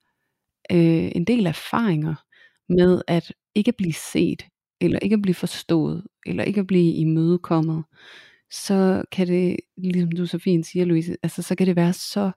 øh, 0.71 1.11
en 1.15 1.25
del 1.25 1.45
erfaringer 1.45 2.15
med 2.69 3.01
at 3.07 3.33
ikke 3.55 3.71
blive 3.71 3.93
set, 3.93 4.45
eller 4.81 4.99
ikke 4.99 5.13
at 5.13 5.21
blive 5.21 5.35
forstået, 5.35 6.03
eller 6.25 6.43
ikke 6.43 6.59
at 6.59 6.67
blive 6.67 6.93
imødekommet, 6.93 7.83
så 8.51 9.03
kan 9.11 9.27
det, 9.27 9.57
ligesom 9.77 10.11
du 10.11 10.25
så 10.25 10.39
fint 10.39 10.65
siger, 10.65 10.85
Louise, 10.85 11.17
altså 11.23 11.41
så 11.41 11.55
kan 11.55 11.67
det 11.67 11.75
være 11.75 11.93
så 11.93 12.31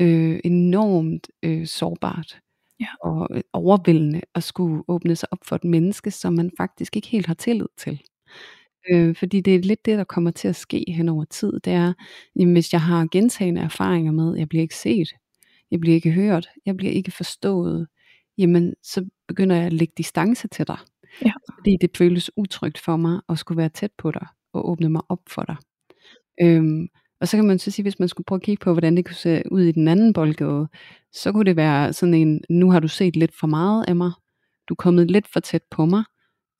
øh, 0.00 0.40
enormt 0.44 1.28
øh, 1.42 1.66
sårbart 1.66 2.40
ja. 2.80 2.86
og 3.04 3.28
overvældende 3.52 4.20
at 4.34 4.42
skulle 4.42 4.82
åbne 4.88 5.16
sig 5.16 5.28
op 5.32 5.38
for 5.44 5.56
et 5.56 5.64
menneske, 5.64 6.10
som 6.10 6.32
man 6.32 6.50
faktisk 6.56 6.96
ikke 6.96 7.08
helt 7.08 7.26
har 7.26 7.34
tillid 7.34 7.66
til. 7.78 8.00
Øh, 8.90 9.16
fordi 9.16 9.40
det 9.40 9.54
er 9.54 9.58
lidt 9.58 9.84
det, 9.84 9.98
der 9.98 10.04
kommer 10.04 10.30
til 10.30 10.48
at 10.48 10.56
ske 10.56 10.84
hen 10.88 11.08
over 11.08 11.24
tid. 11.24 11.60
Det 11.60 11.72
er, 11.72 11.92
jamen, 12.36 12.52
hvis 12.52 12.72
jeg 12.72 12.82
har 12.82 13.08
gentagende 13.10 13.60
erfaringer 13.60 14.12
med, 14.12 14.34
at 14.34 14.38
jeg 14.38 14.48
bliver 14.48 14.62
ikke 14.62 14.76
set, 14.76 15.08
jeg 15.70 15.80
bliver 15.80 15.94
ikke 15.94 16.10
hørt, 16.10 16.48
jeg 16.66 16.76
bliver 16.76 16.92
ikke 16.92 17.10
forstået, 17.10 17.86
jamen 18.38 18.74
så 18.82 19.04
begynder 19.28 19.56
jeg 19.56 19.66
at 19.66 19.72
lægge 19.72 19.92
distance 19.96 20.48
til 20.48 20.66
dig. 20.66 20.78
Ja. 21.24 21.32
Fordi 21.58 21.76
det 21.80 21.90
føles 21.96 22.30
utrygt 22.36 22.78
for 22.78 22.96
mig 22.96 23.20
at 23.28 23.38
skulle 23.38 23.58
være 23.58 23.68
tæt 23.68 23.90
på 23.98 24.10
dig 24.10 24.26
og 24.54 24.70
åbne 24.70 24.88
mig 24.88 25.02
op 25.08 25.20
for 25.28 25.42
dig. 25.42 25.56
Øhm, 26.42 26.88
og 27.20 27.28
så 27.28 27.36
kan 27.36 27.46
man 27.46 27.58
så 27.58 27.70
sige, 27.70 27.82
hvis 27.82 27.98
man 27.98 28.08
skulle 28.08 28.24
prøve 28.24 28.36
at 28.36 28.42
kigge 28.42 28.64
på, 28.64 28.72
hvordan 28.72 28.96
det 28.96 29.06
kunne 29.06 29.14
se 29.14 29.42
ud 29.50 29.62
i 29.62 29.72
den 29.72 29.88
anden 29.88 30.12
boldgade, 30.12 30.68
så 31.12 31.32
kunne 31.32 31.44
det 31.44 31.56
være 31.56 31.92
sådan 31.92 32.14
en, 32.14 32.40
nu 32.50 32.70
har 32.70 32.80
du 32.80 32.88
set 32.88 33.16
lidt 33.16 33.38
for 33.40 33.46
meget 33.46 33.84
af 33.88 33.96
mig, 33.96 34.12
du 34.68 34.74
er 34.74 34.76
kommet 34.76 35.10
lidt 35.10 35.28
for 35.32 35.40
tæt 35.40 35.62
på 35.70 35.84
mig, 35.84 36.04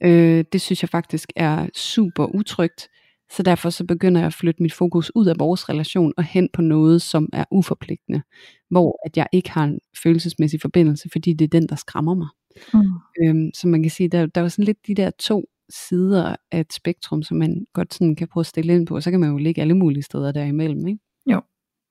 Øh, 0.02 0.44
det 0.52 0.61
synes 0.61 0.83
jeg 0.83 0.88
faktisk 0.88 1.33
er 1.37 1.66
super 1.74 2.35
utrygt. 2.35 2.88
Så 3.30 3.42
derfor 3.42 3.70
så 3.70 3.85
begynder 3.85 4.20
jeg 4.20 4.26
at 4.26 4.35
flytte 4.35 4.62
mit 4.62 4.72
fokus 4.72 5.12
ud 5.14 5.26
af 5.26 5.35
vores 5.38 5.68
relation 5.68 6.12
og 6.16 6.24
hen 6.24 6.48
på 6.52 6.62
noget, 6.62 7.02
som 7.02 7.28
er 7.33 7.44
uforpligtende. 7.50 8.22
Hvor 8.70 9.00
at 9.07 9.16
jeg 9.16 9.26
ikke 9.33 9.50
har 9.50 9.64
en 9.64 9.78
følelsesmæssig 10.02 10.61
forbindelse, 10.61 11.09
fordi 11.12 11.33
det 11.33 11.44
er 11.44 11.61
den, 11.61 11.68
der 11.68 11.76
skræmmer 11.76 12.14
mig. 12.14 12.28
Mm. 12.74 12.80
Øhm, 13.22 13.50
så 13.54 13.68
man 13.68 13.83
kan 13.83 13.90
sige, 13.90 14.09
der, 14.09 14.26
der 14.26 14.40
er 14.40 14.48
sådan 14.48 14.64
lidt 14.64 14.87
de 14.87 14.94
der 14.94 15.11
to 15.18 15.44
sider 15.70 16.37
af 16.53 16.61
et 16.61 16.72
spektrum, 16.72 17.22
som 17.22 17.37
man 17.37 17.66
godt 17.72 17.94
sådan 17.94 18.16
kan 18.16 18.29
prøve 18.29 18.42
at 18.42 18.46
stille 18.46 18.74
ind 18.74 18.87
på, 18.87 18.94
og 18.94 19.03
så 19.03 19.11
kan 19.11 19.20
man 19.20 19.31
jo 19.31 19.37
ligge 19.37 19.61
alle 19.61 19.74
mulige 19.74 20.03
steder 20.03 20.33
derimellem, 20.33 20.87
ikke? 20.87 21.00
Jo, 21.27 21.40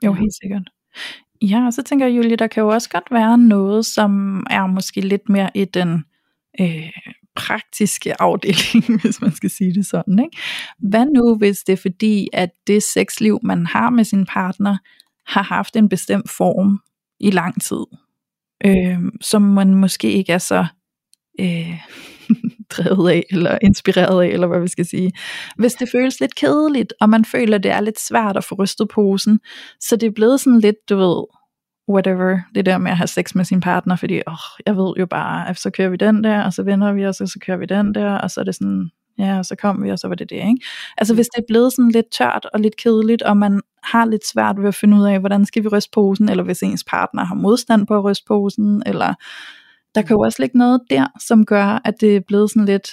jo 0.05 0.13
ja. 0.13 0.19
helt 0.19 0.35
sikkert. 0.41 0.69
Ja, 1.41 1.65
og 1.65 1.73
så 1.73 1.83
tænker 1.83 2.05
jeg, 2.05 2.17
Julie, 2.17 2.35
der 2.35 2.47
kan 2.47 2.63
jo 2.63 2.69
også 2.69 2.89
godt 2.89 3.11
være 3.11 3.37
noget, 3.37 3.85
som 3.85 4.43
er 4.49 4.67
måske 4.67 5.01
lidt 5.01 5.29
mere 5.29 5.49
i 5.55 5.65
den 5.65 6.05
øh, 6.59 6.91
praktiske 7.35 8.21
afdeling, 8.21 8.85
hvis 9.01 9.21
man 9.21 9.31
skal 9.31 9.49
sige 9.49 9.73
det 9.73 9.85
sådan. 9.85 10.19
Ikke? 10.19 10.37
Hvad 10.77 11.05
nu, 11.05 11.35
hvis 11.37 11.63
det 11.63 11.73
er 11.73 11.77
fordi, 11.77 12.29
at 12.33 12.49
det 12.67 12.83
sexliv, 12.83 13.39
man 13.43 13.65
har 13.65 13.89
med 13.89 14.03
sin 14.03 14.25
partner, 14.25 14.77
har 15.27 15.43
haft 15.43 15.75
en 15.75 15.89
bestemt 15.89 16.29
form 16.29 16.79
i 17.19 17.31
lang 17.31 17.61
tid, 17.61 17.85
øh, 18.65 18.99
som 19.21 19.41
man 19.41 19.75
måske 19.75 20.11
ikke 20.11 20.33
er 20.33 20.37
så 20.37 20.65
øh, 21.39 21.79
drevet 22.77 23.09
af, 23.09 23.23
eller 23.31 23.57
inspireret 23.61 24.23
af, 24.23 24.27
eller 24.27 24.47
hvad 24.47 24.59
vi 24.59 24.67
skal 24.67 24.85
sige. 24.85 25.11
Hvis 25.57 25.73
det 25.73 25.89
føles 25.91 26.19
lidt 26.19 26.35
kedeligt, 26.35 26.93
og 27.01 27.09
man 27.09 27.25
føler, 27.25 27.57
det 27.57 27.71
er 27.71 27.81
lidt 27.81 27.99
svært 27.99 28.37
at 28.37 28.43
få 28.43 28.55
rystet 28.55 28.87
posen, 28.89 29.39
så 29.79 29.95
det 29.95 30.07
er 30.07 30.11
blevet 30.11 30.39
sådan 30.39 30.59
lidt, 30.59 30.89
du 30.89 30.97
ved, 30.97 31.23
whatever, 31.89 32.39
det 32.55 32.65
der 32.65 32.77
med 32.77 32.91
at 32.91 32.97
have 32.97 33.07
sex 33.07 33.35
med 33.35 33.45
sin 33.45 33.61
partner, 33.61 33.95
fordi 33.95 34.21
åh, 34.27 34.33
jeg 34.65 34.77
ved 34.77 34.93
jo 34.99 35.05
bare, 35.05 35.49
at 35.49 35.59
så 35.59 35.69
kører 35.69 35.89
vi 35.89 35.97
den 35.97 36.23
der, 36.23 36.43
og 36.43 36.53
så 36.53 36.63
vender 36.63 36.93
vi 36.93 37.05
os, 37.05 37.21
og 37.21 37.27
så 37.27 37.39
kører 37.39 37.57
vi 37.57 37.65
den 37.65 37.95
der, 37.95 38.17
og 38.17 38.31
så 38.31 38.39
er 38.39 38.43
det 38.43 38.55
sådan, 38.55 38.89
ja, 39.19 39.37
og 39.37 39.45
så 39.45 39.55
kom 39.55 39.83
vi, 39.83 39.91
og 39.91 39.99
så 39.99 40.07
var 40.07 40.15
det 40.15 40.29
det, 40.29 40.35
ikke? 40.35 40.59
Altså 40.97 41.13
hvis 41.13 41.27
det 41.35 41.41
er 41.41 41.45
blevet 41.47 41.73
sådan 41.73 41.91
lidt 41.91 42.11
tørt 42.11 42.47
og 42.53 42.59
lidt 42.59 42.77
kedeligt, 42.77 43.21
og 43.21 43.37
man 43.37 43.61
har 43.83 44.05
lidt 44.05 44.27
svært 44.27 44.61
ved 44.61 44.67
at 44.67 44.75
finde 44.75 44.97
ud 44.97 45.05
af, 45.05 45.19
hvordan 45.19 45.45
skal 45.45 45.63
vi 45.63 45.67
ryste 45.67 45.91
posen, 45.93 46.29
eller 46.29 46.43
hvis 46.43 46.63
ens 46.63 46.83
partner 46.83 47.25
har 47.25 47.35
modstand 47.35 47.87
på 47.87 47.97
at 47.97 48.03
ryste 48.03 48.25
posen, 48.27 48.83
eller 48.85 49.13
der 49.95 50.01
kan 50.01 50.13
jo 50.13 50.19
også 50.19 50.41
ligge 50.41 50.57
noget 50.57 50.81
der, 50.89 51.07
som 51.19 51.45
gør, 51.45 51.81
at 51.85 51.93
det 52.01 52.15
er 52.15 52.19
blevet 52.27 52.49
sådan 52.49 52.65
lidt, 52.65 52.89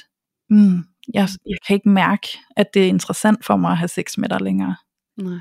mm, 0.51 0.79
jeg, 1.15 1.29
jeg 1.47 1.59
kan 1.67 1.75
ikke 1.75 1.89
mærke, 1.89 2.29
at 2.57 2.75
det 2.75 2.85
er 2.85 2.89
interessant 2.89 3.45
for 3.45 3.57
mig 3.57 3.71
at 3.71 3.79
have 3.79 3.89
sex 3.89 4.19
med 4.19 4.29
dig 4.29 4.41
længere. 4.41 4.77
Nej. 5.17 5.41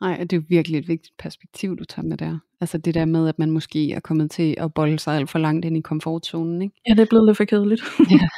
Nej, 0.00 0.16
det 0.16 0.32
er 0.32 0.36
jo 0.36 0.42
virkelig 0.48 0.78
et 0.78 0.88
vigtigt 0.88 1.14
perspektiv, 1.18 1.76
du 1.76 1.84
tager 1.84 2.06
med 2.06 2.16
der. 2.16 2.38
Altså 2.60 2.78
det 2.78 2.94
der 2.94 3.04
med, 3.04 3.28
at 3.28 3.38
man 3.38 3.50
måske 3.50 3.92
er 3.92 4.00
kommet 4.00 4.30
til 4.30 4.54
at 4.58 4.74
bolde 4.74 4.98
sig 4.98 5.16
alt 5.16 5.30
for 5.30 5.38
langt 5.38 5.64
ind 5.64 5.76
i 5.76 5.80
komfortzonen, 5.80 6.62
ikke? 6.62 6.74
Ja, 6.88 6.94
det 6.94 7.00
er 7.00 7.06
blevet 7.06 7.26
lidt 7.26 7.36
for 7.36 7.44
kedeligt. 7.44 7.82
ja. 8.10 8.28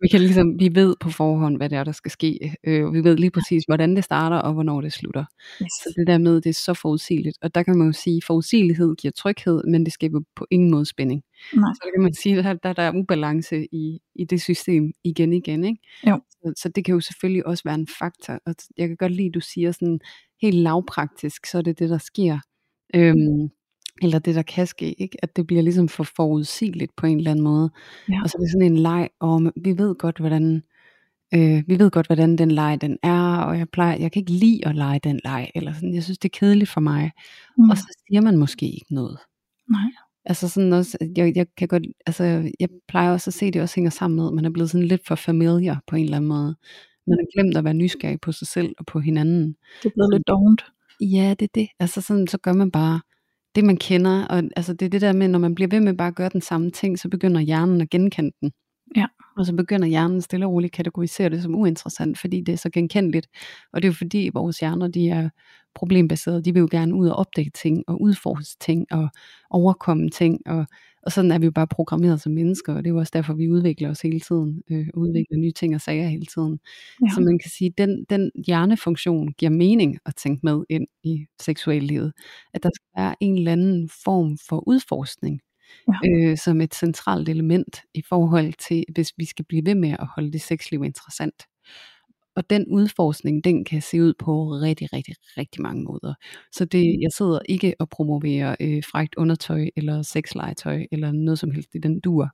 Vi, 0.00 0.08
kan 0.10 0.20
ligesom, 0.20 0.60
vi 0.60 0.74
ved 0.74 0.94
på 1.00 1.10
forhånd, 1.10 1.56
hvad 1.56 1.68
det 1.68 1.78
er, 1.78 1.84
der 1.84 1.92
skal 1.92 2.10
ske. 2.10 2.54
Øh, 2.66 2.94
vi 2.94 3.04
ved 3.04 3.16
lige 3.16 3.30
præcis, 3.30 3.64
hvordan 3.64 3.96
det 3.96 4.04
starter, 4.04 4.36
og 4.36 4.52
hvornår 4.52 4.80
det 4.80 4.92
slutter. 4.92 5.24
Yes. 5.62 5.68
Så 5.70 5.94
det 5.96 6.06
der 6.06 6.18
med, 6.18 6.40
det 6.40 6.50
er 6.50 6.60
så 6.64 6.74
forudsigeligt. 6.74 7.38
Og 7.42 7.54
der 7.54 7.62
kan 7.62 7.78
man 7.78 7.86
jo 7.86 7.92
sige, 7.92 8.16
at 8.16 8.24
forudsigelighed 8.24 8.96
giver 8.96 9.12
tryghed, 9.12 9.62
men 9.64 9.84
det 9.84 9.92
skaber 9.92 10.20
på 10.36 10.46
ingen 10.50 10.70
måde 10.70 10.86
spænding. 10.86 11.22
Nej. 11.52 11.72
Så 11.74 11.90
kan 11.94 12.02
man 12.02 12.14
sige, 12.14 12.38
at 12.38 12.62
der, 12.62 12.72
der 12.72 12.82
er 12.82 12.92
ubalance 12.92 13.66
i, 13.72 14.00
i 14.14 14.24
det 14.24 14.42
system 14.42 14.92
igen 15.04 15.32
igen. 15.32 15.64
Ikke? 15.64 15.80
Jo. 16.08 16.20
Så, 16.30 16.52
så 16.56 16.68
det 16.68 16.84
kan 16.84 16.94
jo 16.94 17.00
selvfølgelig 17.00 17.46
også 17.46 17.64
være 17.64 17.74
en 17.74 17.88
faktor. 17.98 18.38
Og 18.46 18.54
jeg 18.76 18.88
kan 18.88 18.96
godt 18.96 19.12
lide, 19.12 19.28
at 19.28 19.34
du 19.34 19.40
siger 19.40 19.72
sådan, 19.72 20.00
helt 20.42 20.56
lavpraktisk, 20.56 21.46
så 21.46 21.58
er 21.58 21.62
det 21.62 21.78
det, 21.78 21.90
der 21.90 21.98
sker. 21.98 22.38
Øhm, 22.94 23.50
eller 24.02 24.18
det, 24.18 24.34
der 24.34 24.42
kan 24.42 24.66
ske, 24.66 24.92
ikke? 24.92 25.16
at 25.22 25.36
det 25.36 25.46
bliver 25.46 25.62
ligesom 25.62 25.88
for 25.88 26.04
forudsigeligt 26.04 26.96
på 26.96 27.06
en 27.06 27.18
eller 27.18 27.30
anden 27.30 27.44
måde. 27.44 27.70
Ja. 28.08 28.22
Og 28.22 28.30
så 28.30 28.36
er 28.38 28.40
det 28.40 28.50
sådan 28.50 28.72
en 28.72 28.78
leg, 28.78 29.08
og 29.20 29.52
vi 29.56 29.78
ved 29.78 29.94
godt, 29.94 30.18
hvordan 30.18 30.62
øh, 31.34 31.62
vi 31.66 31.78
ved 31.78 31.90
godt, 31.90 32.06
hvordan 32.06 32.38
den 32.38 32.50
leg 32.50 32.80
den 32.80 32.98
er, 33.02 33.36
og 33.36 33.58
jeg 33.58 33.68
plejer, 33.68 33.96
jeg 33.98 34.12
kan 34.12 34.20
ikke 34.20 34.32
lide 34.32 34.66
at 34.66 34.74
lege 34.74 35.00
den 35.04 35.20
leg, 35.24 35.50
eller 35.54 35.72
sådan, 35.72 35.94
jeg 35.94 36.04
synes, 36.04 36.18
det 36.18 36.28
er 36.28 36.38
kedeligt 36.38 36.70
for 36.70 36.80
mig. 36.80 37.10
Mm. 37.58 37.70
Og 37.70 37.76
så 37.78 38.04
siger 38.08 38.20
man 38.20 38.36
måske 38.36 38.66
ikke 38.66 38.94
noget. 38.94 39.18
Nej. 39.70 39.90
Altså 40.26 40.48
sådan 40.48 40.72
også, 40.72 40.98
jeg, 41.16 41.36
jeg 41.36 41.46
kan 41.56 41.68
godt, 41.68 41.82
altså 42.06 42.24
jeg 42.60 42.68
plejer 42.88 43.12
også 43.12 43.30
at 43.30 43.34
se, 43.34 43.46
at 43.46 43.54
det 43.54 43.62
også 43.62 43.74
hænger 43.74 43.90
sammen 43.90 44.16
med, 44.16 44.26
at 44.26 44.32
man 44.34 44.44
er 44.44 44.50
blevet 44.50 44.70
sådan 44.70 44.86
lidt 44.86 45.06
for 45.06 45.14
familiar 45.14 45.82
på 45.86 45.96
en 45.96 46.04
eller 46.04 46.16
anden 46.16 46.28
måde. 46.28 46.56
Man 47.06 47.18
har 47.18 47.26
glemt 47.34 47.56
at 47.56 47.64
være 47.64 47.74
nysgerrig 47.74 48.20
på 48.20 48.32
sig 48.32 48.46
selv 48.46 48.74
og 48.78 48.86
på 48.86 49.00
hinanden. 49.00 49.56
Det 49.82 49.88
er 49.88 49.94
blevet 49.94 50.14
lidt 50.14 50.28
dovent. 50.28 50.64
Ja, 51.00 51.34
det 51.38 51.44
er 51.44 51.52
det. 51.54 51.68
Altså 51.80 52.00
sådan, 52.00 52.26
så 52.26 52.38
gør 52.38 52.52
man 52.52 52.70
bare 52.70 53.00
det, 53.54 53.64
man 53.64 53.76
kender. 53.76 54.26
Og 54.26 54.42
altså, 54.56 54.72
det 54.72 54.86
er 54.86 54.90
det 54.90 55.00
der 55.00 55.12
med, 55.12 55.28
når 55.28 55.38
man 55.38 55.54
bliver 55.54 55.68
ved 55.68 55.80
med 55.80 55.94
bare 55.94 56.08
at 56.08 56.14
gøre 56.14 56.28
den 56.28 56.40
samme 56.40 56.70
ting, 56.70 56.98
så 56.98 57.08
begynder 57.08 57.40
hjernen 57.40 57.80
at 57.80 57.90
genkende 57.90 58.32
den. 58.40 58.52
Ja. 58.96 59.06
Og 59.36 59.46
så 59.46 59.54
begynder 59.56 59.86
hjernen 59.86 60.20
stille 60.20 60.46
og 60.46 60.52
roligt 60.52 60.72
at 60.72 60.76
kategorisere 60.76 61.28
det 61.28 61.42
som 61.42 61.54
uinteressant, 61.54 62.18
fordi 62.18 62.40
det 62.40 62.52
er 62.52 62.56
så 62.56 62.70
genkendeligt. 62.70 63.28
Og 63.72 63.82
det 63.82 63.88
er 63.88 63.90
jo 63.90 63.96
fordi 63.96 64.30
vores 64.34 64.60
hjerner, 64.60 64.88
de 64.88 65.08
er 65.08 65.28
problembaserede. 65.74 66.42
De 66.42 66.52
vil 66.52 66.60
jo 66.60 66.68
gerne 66.70 66.94
ud 66.94 67.08
og 67.08 67.16
opdage 67.16 67.50
ting, 67.50 67.84
og 67.86 68.02
udforske 68.02 68.56
ting, 68.60 68.86
og 68.90 69.08
overkomme 69.50 70.10
ting. 70.10 70.40
Og, 70.46 70.66
og 71.02 71.12
sådan 71.12 71.30
er 71.30 71.38
vi 71.38 71.44
jo 71.44 71.50
bare 71.50 71.66
programmeret 71.66 72.20
som 72.20 72.32
mennesker, 72.32 72.74
og 72.74 72.84
det 72.84 72.90
er 72.90 72.94
jo 72.94 72.98
også 72.98 73.10
derfor, 73.14 73.34
vi 73.34 73.50
udvikler 73.50 73.90
os 73.90 74.00
hele 74.00 74.20
tiden, 74.20 74.62
øh, 74.70 74.86
udvikler 74.94 75.38
nye 75.38 75.52
ting 75.52 75.74
og 75.74 75.80
sager 75.80 76.08
hele 76.08 76.26
tiden. 76.26 76.60
Ja. 77.02 77.14
Så 77.14 77.20
man 77.20 77.38
kan 77.38 77.50
sige, 77.50 77.68
at 77.68 77.78
den, 77.78 78.04
den 78.10 78.30
hjernefunktion 78.46 79.32
giver 79.32 79.50
mening 79.50 79.98
at 80.06 80.16
tænke 80.16 80.40
med 80.42 80.64
ind 80.70 80.86
i 81.04 81.26
seksuallivet. 81.40 82.12
At 82.54 82.62
der 82.62 82.70
skal 82.74 83.02
være 83.02 83.14
en 83.20 83.38
eller 83.38 83.52
anden 83.52 83.88
form 84.04 84.38
for 84.48 84.68
udforskning, 84.68 85.40
ja. 85.88 86.08
øh, 86.10 86.38
som 86.38 86.60
et 86.60 86.74
centralt 86.74 87.28
element 87.28 87.82
i 87.94 88.02
forhold 88.08 88.52
til, 88.52 88.84
hvis 88.94 89.12
vi 89.16 89.24
skal 89.24 89.44
blive 89.44 89.66
ved 89.66 89.74
med 89.74 89.90
at 89.90 90.06
holde 90.14 90.32
det 90.32 90.40
sexliv 90.40 90.84
interessant. 90.84 91.46
Og 92.36 92.50
den 92.50 92.66
udforskning, 92.68 93.44
den 93.44 93.64
kan 93.64 93.82
se 93.82 94.02
ud 94.02 94.14
på 94.18 94.48
rigtig, 94.48 94.92
rigtig, 94.92 95.14
rigtig 95.38 95.62
mange 95.62 95.84
måder. 95.84 96.14
Så 96.52 96.64
det, 96.64 96.96
jeg 97.00 97.10
sidder 97.16 97.38
ikke 97.48 97.74
og 97.78 97.88
promoverer 97.88 98.56
øh, 98.60 98.82
frækt 98.90 99.14
undertøj 99.14 99.68
eller 99.76 100.02
sexlegetøj 100.02 100.86
eller 100.92 101.12
noget 101.12 101.38
som 101.38 101.50
helst 101.50 101.74
i 101.74 101.78
den 101.78 102.00
dur, 102.00 102.28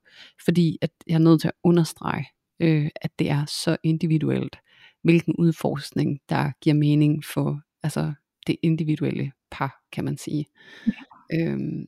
fordi 0.45 0.77
at 0.81 0.91
jeg 1.07 1.13
er 1.13 1.19
nødt 1.19 1.41
til 1.41 1.47
at 1.47 1.53
understrege, 1.63 2.25
øh, 2.59 2.89
at 2.95 3.11
det 3.19 3.29
er 3.29 3.45
så 3.45 3.77
individuelt, 3.83 4.55
hvilken 5.03 5.35
udforskning, 5.39 6.19
der 6.29 6.51
giver 6.61 6.75
mening 6.75 7.25
for 7.25 7.61
altså 7.83 8.13
det 8.47 8.55
individuelle 8.61 9.31
par, 9.51 9.81
kan 9.91 10.05
man 10.05 10.17
sige. 10.17 10.45
Ja. 10.87 10.93
Øhm, 11.33 11.85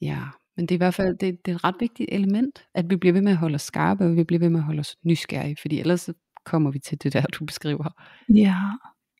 ja, 0.00 0.22
men 0.60 0.66
det 0.66 0.74
er 0.74 0.76
i 0.76 0.84
hvert 0.84 0.94
fald 0.94 1.16
det, 1.18 1.46
det 1.46 1.52
er 1.52 1.56
et 1.56 1.64
ret 1.64 1.74
vigtigt 1.80 2.08
element, 2.12 2.64
at 2.74 2.90
vi 2.90 2.96
bliver 2.96 3.12
ved 3.12 3.22
med 3.22 3.32
at 3.32 3.38
holde 3.38 3.54
os 3.54 3.62
skarpe, 3.62 4.04
og 4.04 4.16
vi 4.16 4.24
bliver 4.24 4.40
ved 4.40 4.50
med 4.50 4.60
at 4.60 4.64
holde 4.64 4.80
os 4.80 4.96
nysgerrige, 5.04 5.56
fordi 5.60 5.80
ellers 5.80 6.08
kommer 6.46 6.70
vi 6.70 6.78
til 6.78 7.02
det 7.02 7.12
der, 7.12 7.22
du 7.38 7.44
beskriver. 7.44 7.88
Ja, 8.34 8.56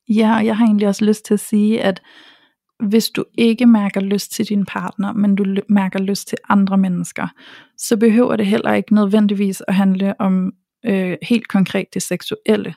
ja 0.08 0.28
jeg 0.28 0.56
har 0.56 0.66
egentlig 0.66 0.88
også 0.88 1.04
lyst 1.04 1.24
til 1.24 1.34
at 1.34 1.40
sige, 1.40 1.82
at 1.82 2.02
hvis 2.88 3.10
du 3.10 3.24
ikke 3.38 3.66
mærker 3.66 4.00
lyst 4.00 4.32
til 4.32 4.48
din 4.48 4.64
partner, 4.64 5.12
men 5.12 5.34
du 5.34 5.56
mærker 5.68 5.98
lyst 5.98 6.28
til 6.28 6.38
andre 6.48 6.78
mennesker, 6.78 7.28
så 7.78 7.96
behøver 7.96 8.36
det 8.36 8.46
heller 8.46 8.72
ikke 8.72 8.94
nødvendigvis 8.94 9.62
at 9.68 9.74
handle 9.74 10.20
om 10.20 10.52
øh, 10.86 11.16
helt 11.22 11.48
konkret 11.48 11.86
det 11.94 12.02
seksuelle. 12.02 12.74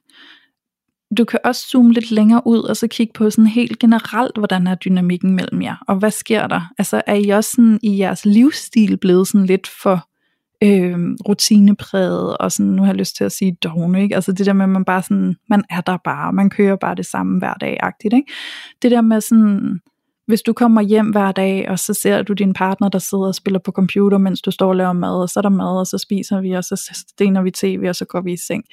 Du 1.17 1.25
kan 1.25 1.39
også 1.43 1.67
zoome 1.67 1.93
lidt 1.93 2.11
længere 2.11 2.41
ud 2.45 2.59
og 2.59 2.77
så 2.77 2.87
kigge 2.87 3.13
på 3.13 3.29
sådan 3.29 3.47
helt 3.47 3.79
generelt, 3.79 4.37
hvordan 4.37 4.67
er 4.67 4.75
dynamikken 4.75 5.35
mellem 5.35 5.61
jer, 5.61 5.75
og 5.87 5.95
hvad 5.95 6.11
sker 6.11 6.47
der? 6.47 6.71
Altså 6.77 7.01
er 7.07 7.15
I 7.15 7.29
også 7.29 7.51
sådan 7.55 7.79
i 7.83 7.99
jeres 7.99 8.25
livsstil 8.25 8.97
blevet 8.97 9.27
sådan 9.27 9.45
lidt 9.45 9.67
for 9.83 10.07
øh, 10.63 10.97
rutinepræget, 11.27 12.37
og 12.37 12.51
sådan, 12.51 12.71
nu 12.71 12.81
har 12.81 12.89
jeg 12.89 12.95
lyst 12.95 13.15
til 13.15 13.23
at 13.23 13.31
sige 13.31 13.57
dogne, 13.63 14.03
ikke? 14.03 14.15
Altså 14.15 14.31
det 14.31 14.45
der 14.45 14.53
med, 14.53 14.63
at 14.63 14.69
man 14.69 14.85
bare 14.85 15.03
sådan, 15.03 15.35
man 15.49 15.63
er 15.69 15.81
der 15.81 15.97
bare, 16.03 16.33
man 16.33 16.49
kører 16.49 16.75
bare 16.75 16.95
det 16.95 17.05
samme 17.05 17.39
hver 17.39 17.53
dag-agtigt, 17.53 18.13
ikke? 18.13 18.31
Det 18.81 18.91
der 18.91 19.01
med 19.01 19.21
sådan, 19.21 19.79
hvis 20.27 20.41
du 20.41 20.53
kommer 20.53 20.81
hjem 20.81 21.09
hver 21.09 21.31
dag, 21.31 21.69
og 21.69 21.79
så 21.79 21.93
ser 21.93 22.21
du 22.21 22.33
din 22.33 22.53
partner, 22.53 22.89
der 22.89 22.99
sidder 22.99 23.27
og 23.27 23.35
spiller 23.35 23.59
på 23.59 23.71
computer, 23.71 24.17
mens 24.17 24.41
du 24.41 24.51
står 24.51 24.69
og 24.69 24.75
laver 24.75 24.93
mad, 24.93 25.21
og 25.21 25.29
så 25.29 25.39
er 25.39 25.41
der 25.41 25.49
mad, 25.49 25.79
og 25.79 25.87
så 25.87 25.97
spiser 25.97 26.41
vi, 26.41 26.51
og 26.51 26.63
så 26.63 27.03
stener 27.09 27.41
vi 27.41 27.51
tv, 27.51 27.85
og 27.89 27.95
så 27.95 28.05
går 28.05 28.21
vi 28.21 28.33
i 28.33 28.37
seng. 28.37 28.63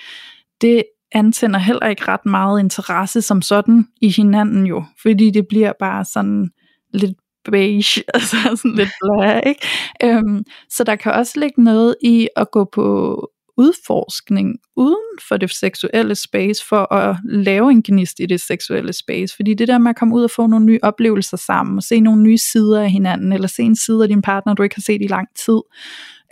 Det 0.60 0.82
antænder 1.12 1.58
heller 1.58 1.86
ikke 1.86 2.08
ret 2.08 2.26
meget 2.26 2.60
interesse 2.60 3.22
som 3.22 3.42
sådan 3.42 3.86
i 4.00 4.08
hinanden 4.08 4.66
jo, 4.66 4.84
fordi 5.02 5.30
det 5.30 5.48
bliver 5.48 5.72
bare 5.78 6.04
sådan 6.04 6.50
lidt 6.94 7.16
beige, 7.44 8.02
altså 8.14 8.36
sådan 8.42 8.74
lidt 8.74 8.90
blæ, 9.00 9.40
ikke? 9.46 9.66
Øhm, 10.04 10.44
så 10.70 10.84
der 10.84 10.96
kan 10.96 11.12
også 11.12 11.40
ligge 11.40 11.64
noget 11.64 11.94
i 12.02 12.28
at 12.36 12.50
gå 12.50 12.64
på 12.72 13.28
udforskning 13.60 14.58
uden 14.76 15.18
for 15.28 15.36
det 15.36 15.50
seksuelle 15.50 16.14
space, 16.14 16.66
for 16.68 16.92
at 16.94 17.16
lave 17.24 17.70
en 17.70 17.82
gnist 17.82 18.20
i 18.20 18.26
det 18.26 18.40
seksuelle 18.40 18.92
space, 18.92 19.36
fordi 19.36 19.54
det 19.54 19.68
der 19.68 19.78
med 19.78 19.90
at 19.90 19.96
komme 19.96 20.14
ud 20.14 20.24
og 20.24 20.30
få 20.30 20.46
nogle 20.46 20.66
nye 20.66 20.78
oplevelser 20.82 21.36
sammen, 21.36 21.76
og 21.76 21.82
se 21.82 22.00
nogle 22.00 22.22
nye 22.22 22.38
sider 22.38 22.82
af 22.82 22.90
hinanden, 22.90 23.32
eller 23.32 23.48
se 23.48 23.62
en 23.62 23.76
side 23.76 24.02
af 24.02 24.08
din 24.08 24.22
partner, 24.22 24.54
du 24.54 24.62
ikke 24.62 24.76
har 24.76 24.82
set 24.82 25.02
i 25.02 25.06
lang 25.06 25.28
tid. 25.46 25.60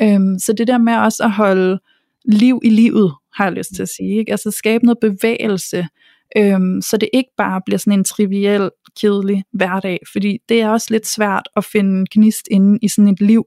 Øhm, 0.02 0.38
så 0.38 0.52
det 0.58 0.66
der 0.66 0.78
med 0.78 0.96
også 0.96 1.24
at 1.24 1.32
holde 1.32 1.78
liv 2.24 2.60
i 2.64 2.70
livet, 2.70 3.14
har 3.34 3.44
jeg 3.44 3.52
lyst 3.52 3.70
til 3.74 3.82
at 3.82 3.88
sige, 3.88 4.18
ikke? 4.18 4.32
altså 4.32 4.50
skabe 4.50 4.84
noget 4.84 4.98
bevægelse, 5.00 5.88
øhm, 6.36 6.82
så 6.82 6.96
det 6.96 7.08
ikke 7.12 7.30
bare 7.36 7.60
bliver 7.66 7.78
sådan 7.78 7.98
en 7.98 8.04
triviel, 8.04 8.70
kedelig 9.00 9.44
hverdag, 9.52 9.98
fordi 10.12 10.38
det 10.48 10.60
er 10.60 10.68
også 10.68 10.86
lidt 10.90 11.06
svært 11.06 11.48
at 11.56 11.64
finde 11.64 12.06
gnist 12.10 12.48
inde 12.50 12.78
i 12.82 12.88
sådan 12.88 13.08
et 13.08 13.20
liv. 13.20 13.44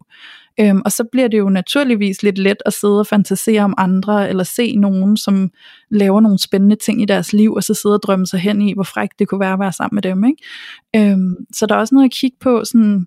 Øhm, 0.59 0.81
og 0.85 0.91
så 0.91 1.03
bliver 1.11 1.27
det 1.27 1.37
jo 1.37 1.49
naturligvis 1.49 2.23
lidt 2.23 2.37
let 2.37 2.57
at 2.65 2.73
sidde 2.73 2.99
og 2.99 3.07
fantasere 3.07 3.61
om 3.61 3.73
andre, 3.77 4.29
eller 4.29 4.43
se 4.43 4.75
nogen, 4.75 5.17
som 5.17 5.49
laver 5.89 6.21
nogle 6.21 6.39
spændende 6.39 6.75
ting 6.75 7.01
i 7.01 7.05
deres 7.05 7.33
liv, 7.33 7.53
og 7.53 7.63
så 7.63 7.73
sidde 7.73 7.95
og 7.95 8.01
drømme 8.03 8.27
sig 8.27 8.39
hen 8.39 8.61
i, 8.61 8.73
hvor 8.73 8.83
frækt 8.83 9.19
det 9.19 9.27
kunne 9.27 9.39
være 9.39 9.53
at 9.53 9.59
være 9.59 9.73
sammen 9.73 9.95
med 9.95 10.01
dem. 10.01 10.23
Ikke? 10.23 11.11
Øhm, 11.11 11.35
så 11.53 11.65
der 11.65 11.75
er 11.75 11.79
også 11.79 11.95
noget 11.95 12.05
at 12.05 12.13
kigge 12.13 12.37
på, 12.41 12.63
sådan, 12.65 13.05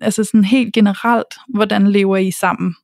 altså 0.00 0.24
sådan 0.24 0.44
helt 0.44 0.74
generelt, 0.74 1.34
hvordan 1.48 1.88
lever 1.88 2.16
I 2.16 2.30
sammen? 2.30 2.74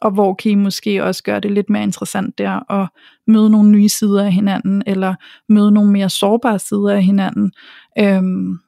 Og 0.00 0.10
hvor 0.10 0.34
kan 0.34 0.52
I 0.52 0.54
måske 0.54 1.04
også 1.04 1.22
gøre 1.22 1.40
det 1.40 1.52
lidt 1.52 1.70
mere 1.70 1.82
interessant 1.82 2.38
der, 2.38 2.50
og 2.50 2.86
møde 3.26 3.50
nogle 3.50 3.70
nye 3.70 3.88
sider 3.88 4.24
af 4.24 4.32
hinanden, 4.32 4.82
eller 4.86 5.14
møde 5.48 5.72
nogle 5.72 5.92
mere 5.92 6.10
sårbare 6.10 6.58
sider 6.58 6.90
af 6.90 7.04
hinanden, 7.04 7.52
øhm, 7.98 8.58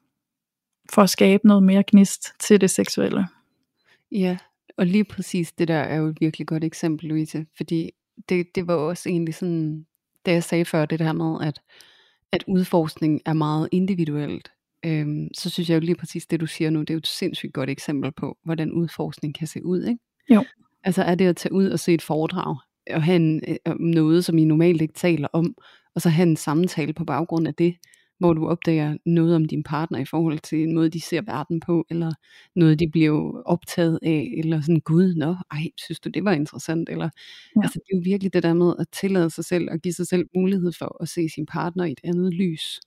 for 0.93 1.01
at 1.01 1.09
skabe 1.09 1.47
noget 1.47 1.63
mere 1.63 1.83
gnist 1.87 2.39
til 2.39 2.61
det 2.61 2.69
seksuelle. 2.69 3.27
Ja, 4.11 4.37
og 4.77 4.85
lige 4.85 5.03
præcis 5.03 5.51
det 5.51 5.67
der 5.67 5.75
er 5.75 5.95
jo 5.95 6.07
et 6.07 6.17
virkelig 6.21 6.47
godt 6.47 6.63
eksempel, 6.63 7.09
Louise, 7.09 7.45
fordi 7.57 7.91
det, 8.29 8.47
det 8.55 8.67
var 8.67 8.75
også 8.75 9.09
egentlig 9.09 9.35
sådan, 9.35 9.85
da 10.25 10.31
jeg 10.31 10.43
sagde 10.43 10.65
før 10.65 10.85
det 10.85 10.99
der 10.99 11.13
med, 11.13 11.47
at, 11.47 11.61
at 12.31 12.43
udforskning 12.47 13.21
er 13.25 13.33
meget 13.33 13.69
individuelt, 13.71 14.51
øhm, 14.85 15.27
så 15.33 15.49
synes 15.49 15.69
jeg 15.69 15.75
jo 15.75 15.79
lige 15.79 15.95
præcis 15.95 16.25
det 16.25 16.39
du 16.39 16.45
siger 16.47 16.69
nu, 16.69 16.79
det 16.79 16.89
er 16.89 16.93
jo 16.93 16.97
et 16.97 17.07
sindssygt 17.07 17.53
godt 17.53 17.69
eksempel 17.69 18.11
på, 18.11 18.37
hvordan 18.43 18.71
udforskning 18.71 19.35
kan 19.35 19.47
se 19.47 19.65
ud, 19.65 19.83
ikke? 19.83 19.99
Jo. 20.29 20.43
Altså 20.83 21.03
er 21.03 21.15
det 21.15 21.25
at 21.27 21.35
tage 21.35 21.53
ud 21.53 21.69
og 21.69 21.79
se 21.79 21.93
et 21.93 22.01
foredrag, 22.01 22.57
og 22.91 23.03
have 23.03 23.15
en, 23.15 23.41
øh, 23.47 23.75
noget, 23.79 24.25
som 24.25 24.37
I 24.37 24.45
normalt 24.45 24.81
ikke 24.81 24.93
taler 24.93 25.27
om, 25.33 25.55
og 25.95 26.01
så 26.01 26.09
have 26.09 26.27
en 26.27 26.35
samtale 26.35 26.93
på 26.93 27.05
baggrund 27.05 27.47
af 27.47 27.55
det, 27.55 27.75
hvor 28.19 28.33
du 28.33 28.47
opdager 28.47 28.97
noget 29.05 29.35
om 29.35 29.45
din 29.45 29.63
partner 29.63 29.99
i 29.99 30.05
forhold 30.05 30.39
til 30.39 30.63
en 30.63 30.73
måde, 30.75 30.89
de 30.89 31.01
ser 31.01 31.21
verden 31.21 31.59
på, 31.59 31.85
eller 31.89 32.11
noget, 32.55 32.79
de 32.79 32.89
bliver 32.91 33.41
optaget 33.45 33.99
af, 34.01 34.33
eller 34.37 34.61
sådan, 34.61 34.79
gud, 34.79 35.15
nå, 35.15 35.35
ej, 35.51 35.63
synes 35.77 35.99
du, 35.99 36.09
det 36.09 36.25
var 36.25 36.31
interessant, 36.31 36.89
eller, 36.89 37.09
ja. 37.55 37.61
altså 37.63 37.79
det 37.79 37.93
er 37.93 37.97
jo 37.97 38.01
virkelig 38.03 38.33
det 38.33 38.43
der 38.43 38.53
med 38.53 38.73
at 38.79 38.87
tillade 38.91 39.29
sig 39.29 39.45
selv, 39.45 39.67
og 39.71 39.79
give 39.79 39.93
sig 39.93 40.07
selv 40.07 40.25
mulighed 40.35 40.71
for 40.71 40.97
at 41.01 41.09
se 41.09 41.29
sin 41.29 41.45
partner 41.45 41.85
i 41.85 41.91
et 41.91 41.99
andet 42.03 42.33
lys. 42.33 42.79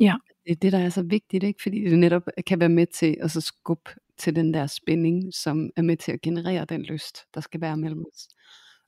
Ja. 0.00 0.14
Det 0.44 0.52
er 0.52 0.56
det, 0.56 0.72
der 0.72 0.78
er 0.78 0.88
så 0.88 1.02
vigtigt, 1.02 1.44
ikke? 1.44 1.62
fordi 1.62 1.84
det 1.90 1.98
netop 1.98 2.22
kan 2.46 2.60
være 2.60 2.68
med 2.68 2.86
til 2.86 3.16
at 3.20 3.30
så 3.30 3.40
skubbe 3.40 3.90
til 4.18 4.36
den 4.36 4.54
der 4.54 4.66
spænding, 4.66 5.34
som 5.34 5.70
er 5.76 5.82
med 5.82 5.96
til 5.96 6.12
at 6.12 6.20
generere 6.20 6.64
den 6.64 6.82
lyst, 6.82 7.18
der 7.34 7.40
skal 7.40 7.60
være 7.60 7.76
mellem 7.76 8.04
os. 8.14 8.28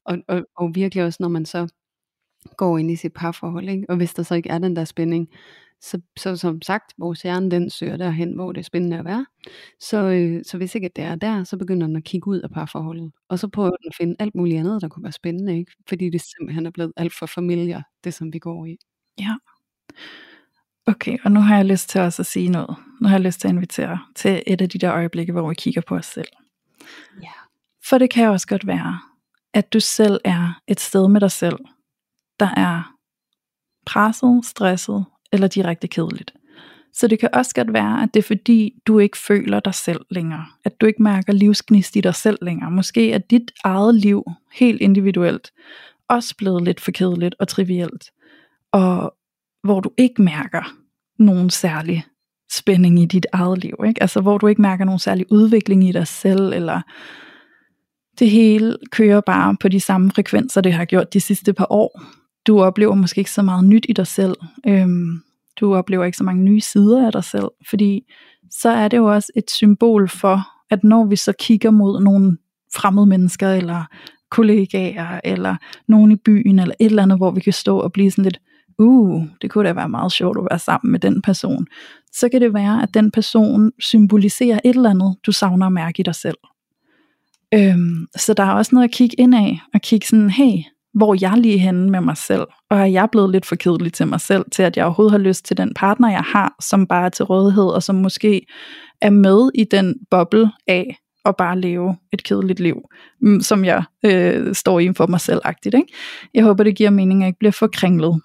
Og, 0.05 0.19
og, 0.29 0.47
og 0.57 0.75
virkelig 0.75 1.05
også, 1.05 1.17
når 1.21 1.29
man 1.29 1.47
så 1.47 1.69
går 2.57 2.79
ind 2.79 2.91
i 2.91 2.97
sit 2.97 3.13
parforhold, 3.13 3.69
ikke? 3.69 3.87
og 3.89 3.97
hvis 3.97 4.15
der 4.15 4.23
så 4.23 4.35
ikke 4.35 4.49
er 4.49 4.59
den 4.59 4.77
der 4.77 4.85
spænding, 4.85 5.29
så, 5.81 6.01
så 6.17 6.37
som 6.37 6.63
sagt, 6.63 6.95
vores 6.99 7.23
hjerne 7.23 7.51
den 7.51 7.71
søger 7.71 7.97
derhen, 7.97 8.35
hvor 8.35 8.53
det 8.53 8.61
er 8.61 8.65
spændende 8.65 8.99
at 8.99 9.05
være. 9.05 9.27
Så, 9.81 9.97
øh, 9.97 10.45
så 10.45 10.57
hvis 10.57 10.75
ikke 10.75 10.91
det 10.97 11.05
er 11.05 11.15
der, 11.15 11.45
så 11.45 11.57
begynder 11.57 11.87
den 11.87 11.97
at 11.97 12.05
kigge 12.05 12.29
ud 12.29 12.41
af 12.41 12.51
parforholdet. 12.51 13.13
Og 13.29 13.39
så 13.39 13.49
prøver 13.49 13.71
den 13.71 13.89
at 13.89 13.95
finde 13.95 14.17
alt 14.19 14.35
muligt 14.35 14.59
andet, 14.59 14.83
der 14.83 14.89
kunne 14.89 15.03
være 15.03 15.13
spændende, 15.13 15.59
ikke? 15.59 15.73
fordi 15.89 16.11
det 16.11 16.21
simpelthen 16.21 16.67
er 16.67 16.71
blevet 16.71 16.93
alt 16.97 17.15
for 17.15 17.27
familier, 17.27 17.83
det 18.05 18.15
som 18.15 18.33
vi 18.33 18.39
går 18.39 18.67
i. 18.67 18.77
Ja. 19.21 19.35
Okay, 20.87 21.19
og 21.25 21.33
nu 21.33 21.41
har 21.41 21.57
jeg 21.57 21.65
lyst 21.65 21.89
til 21.89 22.01
også 22.01 22.23
at 22.23 22.27
sige 22.27 22.49
noget. 22.49 22.77
Nu 23.01 23.09
har 23.09 23.15
jeg 23.15 23.25
lyst 23.25 23.41
til 23.41 23.49
at 23.49 23.55
invitere 23.55 23.99
til 24.15 24.43
et 24.47 24.61
af 24.61 24.69
de 24.69 24.79
der 24.79 24.93
øjeblikke, 24.93 25.33
hvor 25.33 25.49
vi 25.49 25.55
kigger 25.55 25.81
på 25.81 25.97
os 25.97 26.07
selv. 26.07 26.29
Ja. 27.23 27.33
For 27.89 27.99
det 27.99 28.11
kan 28.11 28.29
også 28.29 28.47
godt 28.47 28.67
være, 28.67 29.01
at 29.55 29.73
du 29.73 29.81
selv 29.81 30.21
er 30.25 30.61
et 30.67 30.81
sted 30.81 31.09
med 31.09 31.21
dig 31.21 31.31
selv, 31.31 31.59
der 32.41 32.49
er 32.57 32.95
presset, 33.87 34.41
stresset 34.45 35.05
eller 35.33 35.49
direkte 35.49 35.89
kedeligt. 35.89 36.35
Så 36.93 37.09
det 37.09 37.19
kan 37.19 37.29
også 37.33 37.55
godt 37.55 37.73
være, 37.73 38.03
at 38.03 38.09
det 38.15 38.21
er 38.21 38.27
fordi, 38.27 38.75
du 38.87 38.99
ikke 38.99 39.19
føler 39.19 39.61
dig 39.61 39.75
selv 39.75 40.01
længere. 40.11 40.47
At 40.65 40.81
du 40.81 40.87
ikke 40.87 41.03
mærker 41.03 41.33
livsgnist 41.33 41.97
i 41.97 42.01
dig 42.01 42.15
selv 42.15 42.39
længere. 42.43 42.71
Måske 42.71 43.13
er 43.13 43.19
dit 43.19 43.53
eget 43.65 43.95
liv 43.95 44.25
helt 44.53 44.81
individuelt 44.81 45.53
også 46.09 46.37
blevet 46.37 46.65
lidt 46.65 46.81
for 46.81 46.91
kedeligt 46.91 47.35
og 47.39 47.49
trivielt. 47.49 48.11
Og 48.73 49.15
hvor 49.67 49.81
du 49.81 49.91
ikke 49.97 50.23
mærker 50.23 50.75
nogen 51.19 51.51
særlig 51.51 52.05
spænding 52.53 52.99
i 52.99 53.07
dit 53.07 53.27
eget 53.33 53.59
liv. 53.59 53.75
Ikke? 53.87 54.03
Altså 54.03 54.21
hvor 54.21 54.39
du 54.39 54.47
ikke 54.47 54.63
mærker 54.63 54.85
nogen 54.85 54.99
særlig 54.99 55.27
udvikling 55.31 55.89
i 55.89 55.93
dig 55.93 56.07
selv, 56.07 56.53
eller 56.53 56.81
det 58.19 58.31
hele 58.31 58.77
kører 58.93 59.21
bare 59.21 59.57
på 59.61 59.69
de 59.69 59.81
samme 59.81 60.11
frekvenser, 60.11 60.61
det 60.61 60.73
har 60.73 60.85
gjort 60.85 61.13
de 61.13 61.21
sidste 61.21 61.53
par 61.53 61.67
år. 61.71 62.03
Du 62.47 62.63
oplever 62.63 62.95
måske 62.95 63.19
ikke 63.19 63.31
så 63.31 63.43
meget 63.43 63.65
nyt 63.65 63.87
i 63.89 63.93
dig 63.93 64.07
selv. 64.07 64.37
Øhm, 64.67 65.23
du 65.61 65.75
oplever 65.75 66.05
ikke 66.05 66.19
så 66.19 66.25
mange 66.25 66.43
nye 66.43 66.61
sider 66.61 67.07
af 67.07 67.13
dig 67.13 67.25
selv, 67.25 67.49
fordi 67.69 68.13
så 68.51 68.69
er 68.69 68.89
det 68.89 68.97
jo 68.97 69.05
også 69.05 69.33
et 69.37 69.51
symbol 69.51 70.09
for, 70.09 70.41
at 70.71 70.85
når 70.85 71.05
vi 71.05 71.17
så 71.17 71.33
kigger 71.39 71.71
mod 71.71 72.01
nogle 72.01 72.39
fremmede 72.75 73.07
mennesker, 73.07 73.53
eller 73.53 73.85
kollegaer, 74.31 75.21
eller 75.25 75.57
nogen 75.89 76.13
i 76.13 76.17
byen, 76.17 76.59
eller 76.59 76.75
et 76.81 76.87
eller 76.87 77.03
andet, 77.03 77.19
hvor 77.19 77.31
vi 77.31 77.41
kan 77.41 77.53
stå 77.53 77.79
og 77.79 77.93
blive 77.93 78.11
sådan 78.11 78.25
lidt, 78.25 78.41
uh, 78.79 79.23
det 79.43 79.51
kunne 79.51 79.69
da 79.69 79.73
være 79.73 79.89
meget 79.89 80.13
sjovt 80.13 80.39
at 80.39 80.47
være 80.51 80.59
sammen 80.59 80.93
med 80.93 81.01
den 81.01 81.23
person, 81.23 81.67
så 82.13 82.29
kan 82.29 82.41
det 82.41 82.55
være, 82.55 82.83
at 82.83 82.95
den 82.95 83.11
person 83.11 83.73
symboliserer 83.81 84.61
et 84.65 84.77
eller 84.77 84.91
andet, 84.91 85.17
du 85.27 85.33
savner 85.33 85.67
at 85.67 85.73
mærke 85.73 86.01
i 86.01 86.03
dig 86.03 86.15
selv. 86.15 86.37
Øhm, 87.55 88.07
så 88.17 88.35
der 88.35 88.43
er 88.43 88.53
også 88.53 88.75
noget 88.75 88.89
at 88.89 88.95
kigge 88.95 89.21
ind 89.21 89.35
af, 89.35 89.61
og 89.75 89.81
kigge 89.81 90.07
sådan, 90.07 90.31
hey, 90.31 90.63
hvor 90.95 91.17
jeg 91.21 91.35
lige 91.37 91.59
henne 91.59 91.91
med 91.91 92.01
mig 92.01 92.17
selv, 92.17 92.47
og 92.71 92.79
er 92.79 92.85
jeg 92.85 93.09
blevet 93.13 93.31
lidt 93.31 93.47
for 93.47 93.57
kedelig 93.57 93.93
til 93.93 94.07
mig 94.07 94.21
selv, 94.21 94.45
til 94.53 94.63
at 94.63 94.77
jeg 94.77 94.85
overhovedet 94.85 95.13
har 95.13 95.19
lyst 95.19 95.45
til 95.45 95.57
den 95.57 95.75
partner, 95.75 96.11
jeg 96.11 96.23
har, 96.23 96.55
som 96.61 96.87
bare 96.87 97.05
er 97.05 97.09
til 97.09 97.25
rådighed, 97.25 97.65
og 97.65 97.83
som 97.83 97.95
måske 97.95 98.47
er 99.01 99.11
med 99.11 99.51
i 99.55 99.65
den 99.65 99.95
boble 100.11 100.51
af 100.67 100.97
at 101.25 101.37
bare 101.37 101.61
leve 101.61 101.97
et 102.13 102.25
kedeligt 102.25 102.61
liv, 102.61 102.77
mm, 103.21 103.41
som 103.41 103.65
jeg 103.65 103.83
øh, 104.05 104.55
står 104.55 104.81
i 104.81 104.93
for 104.97 105.07
mig 105.07 105.21
selv-agtigt. 105.21 105.75
Ikke? 105.75 105.93
Jeg 106.35 106.45
håber, 106.45 106.65
det 106.65 106.77
giver 106.77 106.91
mening, 106.91 107.21
at 107.21 107.25
jeg 107.25 107.29
ikke 107.29 107.39
bliver 107.39 107.53
for 107.53 107.67
kringlet. 107.67 108.21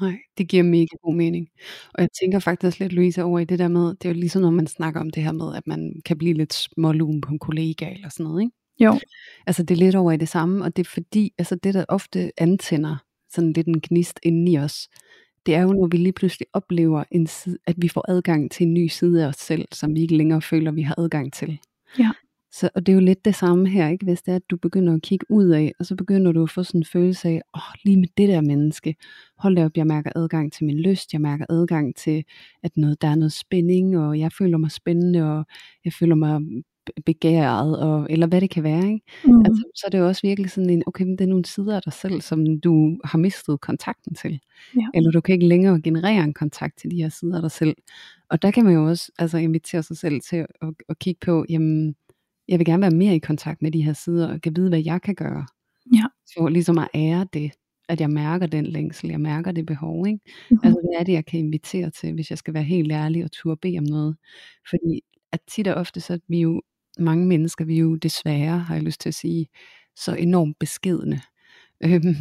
Nej, 0.00 0.16
det 0.38 0.48
giver 0.48 0.62
mega 0.62 0.96
god 1.02 1.14
mening. 1.14 1.48
Og 1.94 2.00
jeg 2.00 2.08
tænker 2.20 2.38
faktisk 2.38 2.78
lidt, 2.78 2.92
Louise, 2.92 3.22
over 3.22 3.38
i 3.38 3.44
det 3.44 3.58
der 3.58 3.68
med, 3.68 3.88
det 3.88 4.04
er 4.04 4.08
jo 4.08 4.14
ligesom 4.14 4.42
når 4.42 4.50
man 4.50 4.66
snakker 4.66 5.00
om 5.00 5.10
det 5.10 5.22
her 5.22 5.32
med, 5.32 5.56
at 5.56 5.66
man 5.66 5.92
kan 6.04 6.18
blive 6.18 6.34
lidt 6.34 6.54
smålun 6.54 7.20
på 7.20 7.32
en 7.32 7.38
kollega 7.38 7.92
eller 7.92 8.08
sådan 8.08 8.24
noget, 8.24 8.42
ikke? 8.42 8.54
Jo. 8.80 9.00
Altså 9.46 9.62
det 9.62 9.74
er 9.74 9.78
lidt 9.78 9.94
over 9.94 10.12
i 10.12 10.16
det 10.16 10.28
samme, 10.28 10.64
og 10.64 10.76
det 10.76 10.86
er 10.86 10.90
fordi, 10.90 11.32
altså 11.38 11.54
det 11.54 11.74
der 11.74 11.84
ofte 11.88 12.32
antænder 12.36 12.96
sådan 13.30 13.52
lidt 13.52 13.66
en 13.66 13.80
gnist 13.80 14.20
inden 14.22 14.48
i 14.48 14.58
os, 14.58 14.88
det 15.46 15.54
er 15.54 15.62
jo, 15.62 15.68
når 15.72 15.86
vi 15.86 15.96
lige 15.96 16.12
pludselig 16.12 16.46
oplever, 16.52 17.04
en 17.10 17.26
side, 17.26 17.58
at 17.66 17.74
vi 17.78 17.88
får 17.88 18.10
adgang 18.10 18.50
til 18.50 18.66
en 18.66 18.74
ny 18.74 18.86
side 18.86 19.24
af 19.24 19.28
os 19.28 19.36
selv, 19.36 19.64
som 19.72 19.94
vi 19.94 20.00
ikke 20.00 20.16
længere 20.16 20.42
føler, 20.42 20.72
vi 20.72 20.82
har 20.82 20.94
adgang 20.98 21.32
til. 21.32 21.58
Ja. 21.98 22.10
Så, 22.58 22.70
og 22.74 22.86
det 22.86 22.92
er 22.92 22.94
jo 22.94 23.00
lidt 23.00 23.24
det 23.24 23.34
samme 23.34 23.68
her, 23.68 23.88
ikke? 23.88 24.04
hvis 24.04 24.22
det 24.22 24.32
er, 24.32 24.36
at 24.36 24.50
du 24.50 24.56
begynder 24.56 24.94
at 24.94 25.02
kigge 25.02 25.26
ud 25.30 25.48
af, 25.48 25.72
og 25.78 25.86
så 25.86 25.96
begynder 25.96 26.32
du 26.32 26.42
at 26.42 26.50
få 26.50 26.62
sådan 26.62 26.80
en 26.80 26.84
følelse 26.84 27.28
af, 27.28 27.42
åh, 27.54 27.60
oh, 27.60 27.74
lige 27.84 27.96
med 27.96 28.08
det 28.16 28.28
der 28.28 28.40
menneske, 28.40 28.96
hold 29.38 29.56
da 29.56 29.64
op, 29.64 29.76
jeg 29.76 29.86
mærker 29.86 30.10
adgang 30.16 30.52
til 30.52 30.64
min 30.64 30.80
lyst, 30.80 31.12
jeg 31.12 31.20
mærker 31.20 31.46
adgang 31.48 31.96
til, 31.96 32.24
at 32.62 32.76
noget, 32.76 33.02
der 33.02 33.08
er 33.08 33.14
noget 33.14 33.32
spænding, 33.32 33.98
og 33.98 34.18
jeg 34.18 34.32
føler 34.32 34.58
mig 34.58 34.70
spændende, 34.70 35.38
og 35.38 35.44
jeg 35.84 35.92
føler 35.92 36.14
mig 36.14 36.40
begæret, 37.06 37.78
og, 37.80 38.06
eller 38.10 38.26
hvad 38.26 38.40
det 38.40 38.50
kan 38.50 38.62
være. 38.62 38.92
Ikke? 38.92 39.04
Mm. 39.24 39.38
Altså, 39.38 39.62
så 39.74 39.82
er 39.86 39.90
det 39.90 39.98
jo 39.98 40.06
også 40.06 40.22
virkelig 40.22 40.50
sådan 40.50 40.70
en, 40.70 40.82
okay, 40.86 41.04
men 41.04 41.18
det 41.18 41.24
er 41.24 41.28
nogle 41.28 41.44
sider 41.44 41.76
af 41.76 41.82
dig 41.82 41.92
selv, 41.92 42.20
som 42.20 42.60
du 42.60 42.98
har 43.04 43.18
mistet 43.18 43.60
kontakten 43.60 44.14
til. 44.14 44.40
Ja. 44.76 44.86
Eller 44.94 45.10
du 45.10 45.20
kan 45.20 45.32
ikke 45.32 45.48
længere 45.48 45.80
generere 45.80 46.24
en 46.24 46.34
kontakt 46.34 46.78
til 46.78 46.90
de 46.90 46.96
her 46.96 47.08
sider 47.08 47.36
af 47.36 47.42
dig 47.42 47.50
selv. 47.50 47.76
Og 48.30 48.42
der 48.42 48.50
kan 48.50 48.64
man 48.64 48.74
jo 48.74 48.88
også 48.88 49.12
altså, 49.18 49.38
invitere 49.38 49.82
sig 49.82 49.96
selv 49.96 50.20
til 50.20 50.36
at, 50.36 50.46
at, 50.62 50.68
at 50.88 50.98
kigge 50.98 51.18
på, 51.26 51.44
jamen, 51.48 51.94
jeg 52.48 52.58
vil 52.58 52.66
gerne 52.66 52.80
være 52.80 52.90
mere 52.90 53.14
i 53.14 53.18
kontakt 53.18 53.62
med 53.62 53.70
de 53.70 53.82
her 53.82 53.92
sider, 53.92 54.32
og 54.32 54.40
kan 54.40 54.56
vide, 54.56 54.68
hvad 54.68 54.82
jeg 54.84 55.02
kan 55.02 55.14
gøre. 55.14 55.46
Ja. 55.94 56.04
Så 56.26 56.48
ligesom 56.48 56.78
at 56.78 56.88
ære 56.94 57.26
det, 57.32 57.52
at 57.88 58.00
jeg 58.00 58.10
mærker 58.10 58.46
den 58.46 58.66
længsel, 58.66 59.10
jeg 59.10 59.20
mærker 59.20 59.52
det 59.52 59.66
behov. 59.66 60.06
Ikke? 60.06 60.18
Mm-hmm. 60.24 60.60
Altså 60.64 60.80
hvad 60.80 61.00
er 61.00 61.04
det, 61.04 61.12
jeg 61.12 61.26
kan 61.26 61.38
invitere 61.38 61.90
til, 61.90 62.14
hvis 62.14 62.30
jeg 62.30 62.38
skal 62.38 62.54
være 62.54 62.62
helt 62.62 62.92
ærlig 62.92 63.24
og 63.24 63.32
turde 63.32 63.58
bede 63.62 63.78
om 63.78 63.84
noget. 63.84 64.16
Fordi 64.70 65.00
at 65.32 65.40
tit 65.48 65.68
og 65.68 65.74
ofte, 65.74 66.00
så 66.00 66.12
er 66.12 66.18
vi 66.28 66.40
jo, 66.40 66.62
mange 66.98 67.26
mennesker, 67.26 67.64
vi 67.64 67.74
er 67.76 67.80
jo 67.80 67.96
desværre, 67.96 68.58
har 68.58 68.74
jeg 68.74 68.84
lyst 68.84 69.00
til 69.00 69.08
at 69.08 69.14
sige, 69.14 69.46
så 69.96 70.14
enormt 70.14 70.58
beskedende. 70.58 71.20
Øhm, 71.84 72.16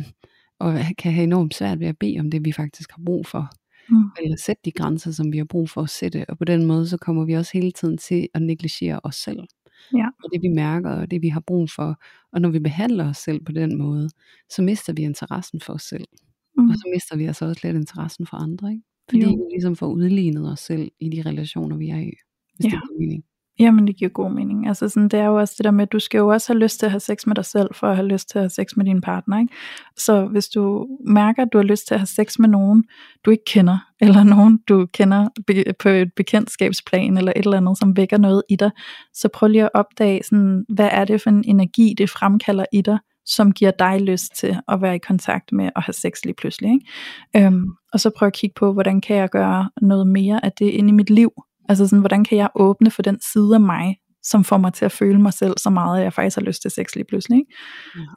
og 0.59 0.79
kan 0.97 1.13
have 1.13 1.23
enormt 1.23 1.55
svært 1.55 1.79
ved 1.79 1.87
at 1.87 1.97
bede 1.99 2.19
om 2.19 2.31
det, 2.31 2.45
vi 2.45 2.51
faktisk 2.51 2.91
har 2.91 3.01
brug 3.05 3.27
for. 3.27 3.49
Mm. 3.89 4.09
Eller 4.23 4.37
sætte 4.37 4.61
de 4.65 4.71
grænser, 4.71 5.11
som 5.11 5.31
vi 5.31 5.37
har 5.37 5.45
brug 5.45 5.69
for 5.69 5.81
at 5.81 5.89
sætte. 5.89 6.25
Og 6.29 6.37
på 6.37 6.45
den 6.45 6.65
måde, 6.65 6.87
så 6.87 6.97
kommer 6.97 7.25
vi 7.25 7.33
også 7.33 7.51
hele 7.53 7.71
tiden 7.71 7.97
til 7.97 8.27
at 8.33 8.41
negligere 8.41 8.99
os 9.03 9.15
selv. 9.15 9.39
Ja. 9.93 10.07
Og 10.23 10.29
det 10.33 10.41
vi 10.41 10.47
mærker, 10.47 10.89
og 10.89 11.11
det 11.11 11.21
vi 11.21 11.29
har 11.29 11.39
brug 11.39 11.69
for. 11.69 12.01
Og 12.31 12.41
når 12.41 12.49
vi 12.49 12.59
behandler 12.59 13.09
os 13.09 13.17
selv 13.17 13.43
på 13.43 13.51
den 13.51 13.77
måde, 13.77 14.09
så 14.49 14.61
mister 14.61 14.93
vi 14.93 15.01
interessen 15.01 15.59
for 15.61 15.73
os 15.73 15.83
selv. 15.83 16.05
Mm. 16.57 16.69
Og 16.69 16.75
så 16.75 16.89
mister 16.93 17.17
vi 17.17 17.25
altså 17.25 17.45
også 17.45 17.61
lidt 17.63 17.77
interessen 17.77 18.27
for 18.27 18.37
andre. 18.37 18.71
Ikke? 18.71 18.83
Fordi 19.09 19.23
jo. 19.23 19.29
vi 19.29 19.53
ligesom 19.53 19.75
får 19.75 19.87
udlignet 19.87 20.51
os 20.51 20.59
selv 20.59 20.91
i 20.99 21.09
de 21.09 21.21
relationer, 21.21 21.77
vi 21.77 21.89
er 21.89 21.99
i. 21.99 22.13
Hvis 22.55 22.65
ja. 22.65 22.69
det 22.69 22.71
giver 22.71 22.99
mening. 22.99 23.23
Jamen 23.59 23.87
det 23.87 23.95
giver 23.95 24.09
god 24.09 24.31
mening. 24.31 24.67
Altså 24.67 24.89
sådan, 24.89 25.09
det 25.09 25.19
er 25.19 25.25
jo 25.25 25.35
også 25.35 25.53
det 25.57 25.63
der 25.63 25.71
med, 25.71 25.81
at 25.81 25.91
du 25.91 25.99
skal 25.99 26.17
jo 26.17 26.27
også 26.27 26.53
have 26.53 26.59
lyst 26.59 26.79
til 26.79 26.85
at 26.85 26.91
have 26.91 26.99
sex 26.99 27.25
med 27.25 27.35
dig 27.35 27.45
selv, 27.45 27.69
for 27.73 27.87
at 27.87 27.95
have 27.95 28.07
lyst 28.07 28.29
til 28.29 28.39
at 28.39 28.43
have 28.43 28.49
sex 28.49 28.75
med 28.77 28.85
din 28.85 29.01
partner. 29.01 29.39
Ikke? 29.39 29.53
Så 29.97 30.25
hvis 30.25 30.47
du 30.47 30.87
mærker, 31.07 31.41
at 31.41 31.47
du 31.53 31.57
har 31.57 31.65
lyst 31.65 31.87
til 31.87 31.93
at 31.93 31.99
have 31.99 32.07
sex 32.07 32.39
med 32.39 32.49
nogen, 32.49 32.83
du 33.25 33.31
ikke 33.31 33.43
kender, 33.47 33.77
eller 34.01 34.23
nogen 34.23 34.59
du 34.69 34.85
kender 34.93 35.27
på 35.79 35.89
et 35.89 36.13
bekendtskabsplan, 36.15 37.17
eller 37.17 37.33
et 37.35 37.45
eller 37.45 37.57
andet, 37.57 37.77
som 37.77 37.97
vækker 37.97 38.17
noget 38.17 38.43
i 38.49 38.55
dig, 38.55 38.71
så 39.13 39.29
prøv 39.33 39.47
lige 39.47 39.63
at 39.63 39.69
opdage, 39.73 40.21
sådan, 40.23 40.65
hvad 40.69 40.89
er 40.91 41.05
det 41.05 41.21
for 41.21 41.29
en 41.29 41.43
energi, 41.47 41.93
det 41.97 42.09
fremkalder 42.09 42.65
i 42.73 42.81
dig, 42.81 42.99
som 43.25 43.51
giver 43.51 43.71
dig 43.71 44.01
lyst 44.01 44.35
til 44.35 44.57
at 44.67 44.81
være 44.81 44.95
i 44.95 44.99
kontakt 44.99 45.51
med 45.51 45.69
at 45.75 45.83
have 45.83 45.93
sex 45.93 46.25
lige 46.25 46.35
pludselig. 46.35 46.71
Ikke? 46.71 47.47
Øhm, 47.47 47.65
og 47.93 47.99
så 47.99 48.11
prøv 48.17 48.27
at 48.27 48.33
kigge 48.33 48.53
på, 48.59 48.73
hvordan 48.73 49.01
kan 49.01 49.15
jeg 49.15 49.29
gøre 49.29 49.69
noget 49.81 50.07
mere 50.07 50.45
af 50.45 50.51
det 50.51 50.65
inde 50.65 50.89
i 50.89 50.91
mit 50.91 51.09
liv, 51.09 51.31
Altså 51.69 51.87
sådan, 51.87 51.99
hvordan 51.99 52.23
kan 52.23 52.37
jeg 52.37 52.49
åbne 52.55 52.91
for 52.91 53.01
den 53.01 53.19
side 53.33 53.55
af 53.55 53.61
mig, 53.61 53.95
som 54.23 54.43
får 54.43 54.57
mig 54.57 54.73
til 54.73 54.85
at 54.85 54.91
føle 54.91 55.21
mig 55.21 55.33
selv 55.33 55.53
så 55.57 55.69
meget, 55.69 55.97
at 55.97 56.03
jeg 56.03 56.13
faktisk 56.13 56.37
har 56.37 56.43
lyst 56.43 56.61
til 56.61 56.71
sex 56.71 56.95
lige 56.95 57.05
pludselig. 57.09 57.37
Ikke? 57.37 57.53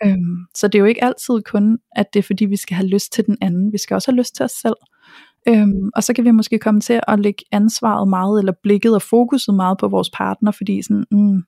Ja. 0.04 0.10
Øhm, 0.10 0.36
så 0.54 0.68
det 0.68 0.74
er 0.74 0.78
jo 0.78 0.84
ikke 0.84 1.04
altid 1.04 1.42
kun, 1.42 1.78
at 1.96 2.06
det 2.12 2.18
er 2.18 2.22
fordi, 2.22 2.44
vi 2.44 2.56
skal 2.56 2.76
have 2.76 2.88
lyst 2.88 3.12
til 3.12 3.26
den 3.26 3.36
anden. 3.40 3.72
Vi 3.72 3.78
skal 3.78 3.94
også 3.94 4.10
have 4.10 4.18
lyst 4.18 4.34
til 4.34 4.44
os 4.44 4.50
selv. 4.50 4.76
Øhm, 5.48 5.90
og 5.96 6.04
så 6.04 6.12
kan 6.12 6.24
vi 6.24 6.30
måske 6.30 6.58
komme 6.58 6.80
til 6.80 7.00
at 7.08 7.20
lægge 7.20 7.44
ansvaret 7.52 8.08
meget, 8.08 8.38
eller 8.38 8.52
blikket 8.62 8.94
og 8.94 9.02
fokuset 9.02 9.54
meget 9.54 9.78
på 9.78 9.88
vores 9.88 10.10
partner, 10.10 10.50
fordi 10.50 10.82
sådan, 10.82 11.04
mm, 11.10 11.42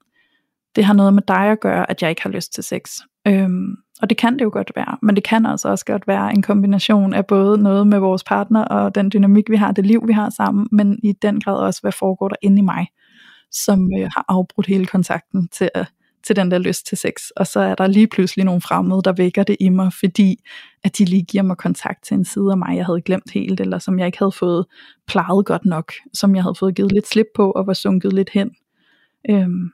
det 0.77 0.85
har 0.85 0.95
noget 0.95 1.15
med 1.15 1.23
dig 1.29 1.51
at 1.51 1.61
gøre, 1.61 1.91
at 1.91 2.03
jeg 2.03 2.11
ikke 2.11 2.23
har 2.23 2.31
lyst 2.31 2.55
til 2.55 2.65
sex. 2.65 2.91
Øhm, 3.27 3.77
og 4.03 4.11
det 4.11 4.19
kan 4.19 4.39
det 4.39 4.45
jo 4.45 4.51
godt 4.53 4.73
være, 4.77 4.99
men 5.03 5.17
det 5.17 5.25
kan 5.25 5.47
altså 5.47 5.69
også 5.69 5.85
godt 5.85 6.07
være 6.07 6.33
en 6.33 6.43
kombination 6.43 7.15
af 7.15 7.27
både 7.27 7.59
noget 7.59 7.87
med 7.87 7.99
vores 7.99 8.25
partner 8.25 8.65
og 8.65 8.95
den 8.95 9.11
dynamik, 9.13 9.51
vi 9.51 9.57
har, 9.57 9.73
det 9.73 9.87
liv, 9.87 10.09
vi 10.09 10.13
har 10.13 10.31
sammen, 10.31 10.69
men 10.73 10.99
i 11.03 11.13
den 11.13 11.41
grad 11.41 11.57
også, 11.57 11.81
hvad 11.81 11.93
foregår 11.93 12.29
der 12.29 12.37
inde 12.43 12.59
i 12.59 12.65
mig, 12.65 12.87
som 13.53 13.91
øh, 13.99 14.11
har 14.17 14.25
afbrudt 14.29 14.67
hele 14.67 14.87
kontakten 14.87 15.49
til, 15.49 15.71
øh, 15.77 15.85
til 16.27 16.37
den 16.37 16.51
der 16.51 16.59
lyst 16.59 16.87
til 16.87 16.99
sex. 16.99 17.13
Og 17.37 17.47
så 17.47 17.61
er 17.61 17.75
der 17.75 17.87
lige 17.87 18.07
pludselig 18.07 18.45
nogle 18.45 18.61
fremmede, 18.61 19.03
der 19.05 19.13
vækker 19.13 19.43
det 19.43 19.57
i 19.61 19.69
mig, 19.69 19.93
fordi 19.93 20.37
at 20.85 20.99
de 20.99 21.05
lige 21.05 21.23
giver 21.23 21.43
mig 21.43 21.57
kontakt 21.57 22.05
til 22.05 22.15
en 22.15 22.25
side 22.25 22.51
af 22.51 22.59
mig, 22.59 22.77
jeg 22.77 22.87
havde 22.87 23.01
glemt 23.01 23.31
helt, 23.31 23.61
eller 23.61 23.79
som 23.79 23.99
jeg 23.99 24.07
ikke 24.07 24.19
havde 24.19 24.33
fået 24.33 24.67
plejet 25.07 25.47
godt 25.47 25.65
nok, 25.65 25.93
som 26.15 26.35
jeg 26.35 26.43
havde 26.43 26.55
fået 26.55 26.75
givet 26.75 26.93
lidt 26.93 27.09
slip 27.09 27.27
på, 27.35 27.51
og 27.51 27.67
var 27.67 27.73
sunket 27.73 28.13
lidt 28.13 28.31
hen. 28.31 28.51
Øhm, 29.31 29.71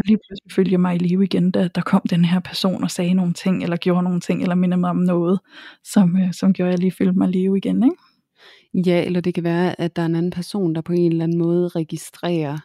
og 0.00 0.04
lige 0.06 0.18
pludselig 0.18 0.52
følte 0.52 0.72
jeg 0.72 0.80
mig 0.80 0.94
i 0.94 0.98
live 0.98 1.24
igen, 1.24 1.50
da 1.50 1.68
der 1.68 1.80
kom 1.82 2.02
den 2.10 2.24
her 2.24 2.40
person 2.40 2.82
og 2.84 2.90
sagde 2.90 3.14
nogle 3.14 3.32
ting, 3.32 3.62
eller 3.62 3.76
gjorde 3.76 4.02
nogle 4.02 4.20
ting, 4.20 4.42
eller 4.42 4.54
mindede 4.54 4.80
mig 4.80 4.90
om 4.90 4.96
noget, 4.96 5.40
som, 5.84 6.16
øh, 6.16 6.32
som 6.32 6.52
gjorde, 6.52 6.68
at 6.68 6.72
jeg 6.72 6.78
lige 6.78 6.92
følte 6.92 7.18
mig 7.18 7.28
i 7.28 7.32
live 7.32 7.56
igen. 7.56 7.82
Ikke? 7.84 8.90
Ja, 8.90 9.04
eller 9.04 9.20
det 9.20 9.34
kan 9.34 9.44
være, 9.44 9.80
at 9.80 9.96
der 9.96 10.02
er 10.02 10.06
en 10.06 10.16
anden 10.16 10.30
person, 10.30 10.74
der 10.74 10.80
på 10.80 10.92
en 10.92 11.12
eller 11.12 11.24
anden 11.24 11.38
måde 11.38 11.68
registrerer, 11.68 12.58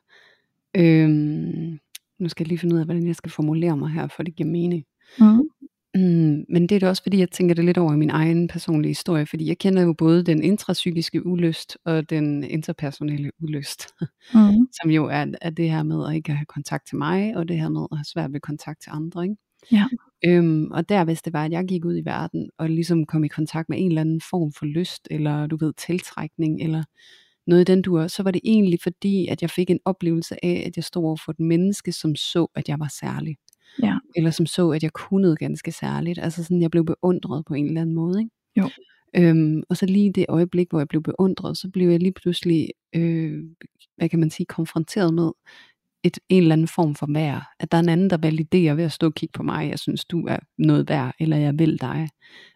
øhm, 0.78 1.80
nu 2.20 2.30
skal 2.30 2.44
jeg 2.44 2.48
lige 2.48 2.60
finde 2.60 2.76
ud 2.76 2.80
af, 2.80 2.86
hvordan 2.86 3.08
jeg 3.08 3.16
skal 3.16 3.32
formulere 3.32 3.78
mig 3.78 3.90
her, 3.90 4.08
for 4.08 4.24
det 4.24 4.36
giver 4.36 4.50
mening. 4.50 4.84
Mm. 5.20 5.42
Mm, 5.96 6.46
men 6.50 6.62
det 6.62 6.76
er 6.76 6.80
det 6.80 6.90
også, 6.90 7.04
fordi 7.04 7.20
jeg 7.20 7.32
tænker 7.32 7.56
det 7.56 7.66
lidt 7.66 7.78
over 7.78 7.94
i 7.94 7.98
min 7.98 8.10
egen 8.10 8.48
personlige 8.48 8.90
historie, 8.90 9.26
fordi 9.26 9.48
jeg 9.48 9.58
kender 9.58 9.82
jo 9.82 9.94
både 9.94 10.24
den 10.24 10.44
intrapsykiske 10.44 11.26
ulyst 11.26 11.78
og 11.86 12.10
den 12.10 12.44
interpersonelle 12.44 13.32
ulyst, 13.42 13.88
mm. 14.34 14.68
som 14.82 14.92
jo 14.92 15.06
er, 15.06 15.26
er 15.42 15.50
det 15.50 15.70
her 15.70 15.84
med 15.84 16.08
at 16.10 16.16
ikke 16.16 16.32
have 16.32 16.46
kontakt 16.46 16.88
til 16.88 16.98
mig, 16.98 17.38
og 17.38 17.48
det 17.48 17.60
her 17.60 17.70
med 17.70 17.88
at 17.92 17.98
have 17.98 18.06
svært 18.06 18.34
ved 18.34 18.40
kontakt 18.40 18.82
til 18.82 18.92
andre. 18.94 19.24
Ikke? 19.24 19.36
Ja. 19.72 19.86
Øhm, 20.26 20.72
og 20.72 20.90
der 20.90 21.04
hvis 21.04 21.22
det 21.22 21.34
var, 21.34 21.46
at 21.46 21.52
jeg 21.52 21.66
gik 21.68 21.86
ud 21.86 21.98
i 21.98 22.06
verden, 22.06 22.50
og 22.58 22.70
ligesom 22.70 23.06
kom 23.06 23.24
i 23.24 23.28
kontakt 23.28 23.70
med 23.70 23.78
en 23.80 23.88
eller 23.88 24.02
anden 24.02 24.22
form 24.30 24.52
for 24.52 24.66
lyst, 24.66 25.08
eller 25.12 25.48
du 25.48 25.58
ved, 25.58 25.74
tiltrækning, 25.78 26.62
eller 26.62 26.84
noget 27.48 27.62
i 27.62 27.72
den 27.72 27.82
dur, 27.82 28.08
så 28.08 28.24
var 28.24 28.32
det 28.32 28.42
egentlig 28.44 28.80
fordi, 28.84 29.28
at 29.28 29.42
jeg 29.42 29.50
fik 29.50 29.70
en 29.70 29.80
oplevelse 29.86 30.46
af, 30.46 30.64
at 30.68 30.76
jeg 30.76 30.84
stod 30.84 31.04
over 31.04 31.18
for 31.26 31.32
et 31.32 31.40
menneske, 31.40 31.92
som 31.92 32.16
så, 32.16 32.48
at 32.56 32.70
jeg 32.70 32.80
var 32.80 32.92
særlig. 33.00 33.36
Ja. 33.84 33.98
Eller 34.16 34.32
som 34.32 34.46
så, 34.46 34.70
at 34.70 34.84
jeg 34.84 34.94
kunne 34.94 35.22
noget 35.22 35.40
ganske 35.40 35.72
særligt. 35.72 36.20
Altså 36.20 36.44
sådan, 36.44 36.62
jeg 36.62 36.72
blev 36.72 36.86
beundret 36.86 37.46
på 37.46 37.54
en 37.54 37.66
eller 37.66 37.82
anden 37.82 37.96
måde. 37.96 38.20
Ikke? 38.20 38.32
Jo. 38.58 38.70
Øhm, 39.16 39.64
og 39.70 39.78
så 39.78 39.86
lige 39.86 40.12
det 40.12 40.26
øjeblik, 40.30 40.70
hvor 40.70 40.80
jeg 40.80 40.88
blev 40.88 41.04
beundret, 41.04 41.58
så 41.58 41.70
blev 41.70 41.90
jeg 41.90 42.00
lige 42.00 42.12
pludselig 42.12 42.70
øh, 42.96 43.44
hvad 43.98 44.10
kan 44.10 44.20
man 44.20 44.30
sige, 44.30 44.46
konfronteret 44.46 45.14
med 45.14 45.32
et, 46.04 46.20
en 46.30 46.42
eller 46.42 46.54
anden 46.56 46.68
form 46.68 46.96
for 46.96 47.08
værd. 47.14 47.44
At 47.60 47.72
der 47.72 47.78
er 47.78 47.82
en 47.82 47.90
anden, 47.90 48.10
der 48.10 48.18
validerer 48.18 48.74
ved 48.74 48.84
at 48.84 48.92
stå 48.92 49.08
og 49.08 49.14
kigge 49.14 49.34
på 49.34 49.44
mig, 49.44 49.70
jeg 49.70 49.80
synes, 49.80 50.06
du 50.06 50.28
er 50.28 50.38
noget 50.58 50.90
værd, 50.90 51.16
eller 51.20 51.38
jeg 51.38 51.60
vil 51.60 51.82
dig. 51.82 52.10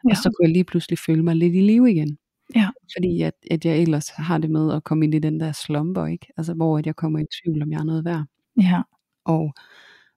Ja. 0.05 0.09
Og 0.09 0.17
så 0.17 0.23
kunne 0.23 0.47
jeg 0.47 0.53
lige 0.53 0.63
pludselig 0.63 0.99
føle 0.99 1.23
mig 1.23 1.35
lidt 1.35 1.55
i 1.55 1.61
live 1.61 1.91
igen. 1.91 2.17
Ja. 2.55 2.69
Fordi 2.95 3.21
at, 3.21 3.33
at 3.51 3.65
jeg 3.65 3.81
ellers 3.81 4.09
har 4.09 4.37
det 4.37 4.49
med 4.49 4.73
at 4.73 4.83
komme 4.83 5.05
ind 5.05 5.15
i 5.15 5.19
den 5.19 5.39
der 5.39 5.51
slumber, 5.51 6.05
ikke? 6.05 6.27
Altså 6.37 6.53
hvor 6.53 6.77
at 6.77 6.85
jeg 6.85 6.95
kommer 6.95 7.19
i 7.19 7.25
tvivl, 7.43 7.61
om 7.61 7.71
jeg 7.71 7.79
er 7.79 7.83
noget 7.83 8.05
værd. 8.05 8.23
Ja. 8.61 8.81
Og, 9.25 9.53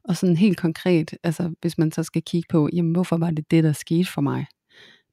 og 0.05 0.17
sådan 0.17 0.37
helt 0.37 0.59
konkret, 0.59 1.15
altså 1.23 1.55
hvis 1.61 1.79
man 1.79 1.93
så 1.93 2.03
skal 2.03 2.23
kigge 2.23 2.47
på, 2.51 2.69
jamen 2.73 2.93
hvorfor 2.93 3.17
var 3.17 3.31
det 3.31 3.51
det, 3.51 3.65
der 3.65 3.73
skete 3.73 4.13
for 4.13 4.21
mig? 4.21 4.47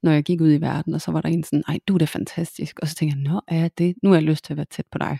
Når 0.02 0.12
jeg 0.12 0.24
gik 0.24 0.40
ud 0.40 0.52
i 0.52 0.60
verden, 0.60 0.94
og 0.94 1.00
så 1.00 1.12
var 1.12 1.20
der 1.20 1.28
en 1.28 1.44
sådan, 1.44 1.62
ej 1.68 1.78
du 1.88 1.94
er 1.94 1.98
da 1.98 2.04
fantastisk. 2.04 2.78
Og 2.82 2.88
så 2.88 2.94
tænker 2.94 3.16
jeg, 3.16 3.32
nå 3.32 3.40
er 3.48 3.68
det, 3.78 3.94
nu 4.02 4.08
har 4.08 4.16
jeg 4.16 4.22
lyst 4.22 4.44
til 4.44 4.52
at 4.52 4.56
være 4.56 4.66
tæt 4.70 4.86
på 4.92 4.98
dig. 4.98 5.18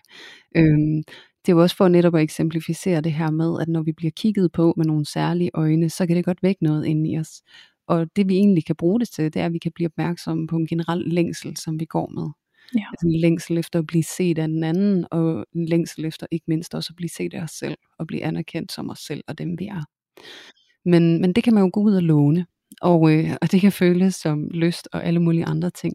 Øhm, 0.57 1.03
det 1.47 1.53
er 1.53 1.57
jo 1.57 1.63
også 1.63 1.77
for 1.77 1.89
netop 1.89 2.15
at 2.15 2.23
eksemplificere 2.23 3.01
det 3.01 3.13
her 3.13 3.31
med, 3.31 3.61
at 3.61 3.69
når 3.69 3.83
vi 3.83 3.93
bliver 3.93 4.11
kigget 4.11 4.53
på 4.53 4.75
med 4.77 4.85
nogle 4.85 5.07
særlige 5.07 5.51
øjne, 5.55 5.91
så 5.91 6.07
kan 6.07 6.17
det 6.17 6.25
godt 6.25 6.43
vække 6.43 6.65
noget 6.65 6.87
inde 6.87 7.11
i 7.11 7.19
os. 7.19 7.43
Og 7.89 8.07
det 8.17 8.29
vi 8.29 8.35
egentlig 8.37 8.65
kan 8.67 8.77
bruge 8.77 9.01
det 9.01 9.09
til, 9.09 9.25
det 9.25 9.37
er, 9.43 9.47
at 9.47 9.53
vi 9.53 9.59
kan 9.59 9.73
blive 9.75 9.89
opmærksomme 9.89 10.47
på 10.47 10.57
en 10.57 10.67
generel 10.67 11.03
længsel, 11.07 11.57
som 11.57 11.81
vi 11.81 11.85
går 11.85 12.09
med. 12.09 12.29
Ja. 12.75 12.85
Altså 12.93 13.07
en 13.07 13.21
længsel 13.21 13.59
efter 13.59 13.79
at 13.79 13.87
blive 13.87 14.05
set 14.05 14.39
af 14.39 14.49
den 14.49 14.65
anden, 14.65 15.07
og 15.11 15.47
en 15.55 15.67
længsel 15.67 16.05
efter 16.05 16.27
ikke 16.31 16.45
mindst 16.49 16.75
også 16.75 16.93
at 16.93 16.97
blive 16.97 17.09
set 17.09 17.35
af 17.35 17.43
os 17.43 17.51
selv, 17.51 17.79
og 17.99 18.07
blive 18.07 18.25
anerkendt 18.25 18.73
som 18.73 18.91
os 18.91 18.99
selv 18.99 19.25
og 19.29 19.39
dem 19.39 19.59
vi 19.59 19.67
er. 19.67 19.85
Men, 20.85 21.21
men 21.21 21.33
det 21.33 21.45
kan 21.45 21.55
man 21.55 21.63
jo 21.63 21.71
gå 21.73 21.81
ud 21.81 21.95
og 21.95 22.03
låne, 22.03 22.47
og, 22.81 23.13
øh, 23.13 23.37
og 23.43 23.53
det 23.53 23.61
kan 23.61 23.73
føles 23.73 24.15
som 24.15 24.49
lyst 24.51 24.89
og 24.93 25.05
alle 25.05 25.21
mulige 25.21 25.45
andre 25.45 25.71
ting. 25.71 25.95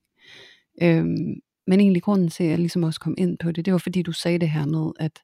Øhm, 0.81 1.35
men 1.67 1.79
egentlig 1.79 2.03
grunden 2.03 2.29
til, 2.29 2.43
at 2.43 2.49
jeg 2.49 2.57
ligesom 2.57 2.83
også 2.83 2.99
kom 2.99 3.15
ind 3.17 3.37
på 3.37 3.51
det, 3.51 3.65
det 3.65 3.73
var 3.73 3.77
fordi 3.77 4.01
du 4.01 4.11
sagde 4.11 4.39
det 4.39 4.49
her 4.49 4.65
med, 4.65 4.91
at, 4.99 5.19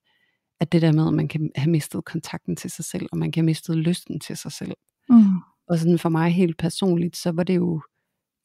at 0.60 0.72
det 0.72 0.82
der 0.82 0.92
med, 0.92 1.08
at 1.08 1.14
man 1.14 1.28
kan 1.28 1.52
have 1.56 1.72
mistet 1.72 2.06
kontakten 2.06 2.56
til 2.56 2.72
sig 2.72 2.86
selv, 2.86 3.08
og 3.12 3.18
man 3.18 3.32
kan 3.32 3.42
have 3.42 3.46
mistet 3.46 3.78
lysten 3.78 4.20
til 4.20 4.38
sig 4.38 4.52
selv. 4.52 4.74
Mm. 5.10 5.24
Og 5.68 5.80
sådan 5.80 6.00
for 6.00 6.10
mig 6.10 6.32
helt 6.32 6.58
personligt, 6.58 7.18
så 7.18 7.32
var 7.32 7.44
det 7.44 7.56
jo, 7.56 7.82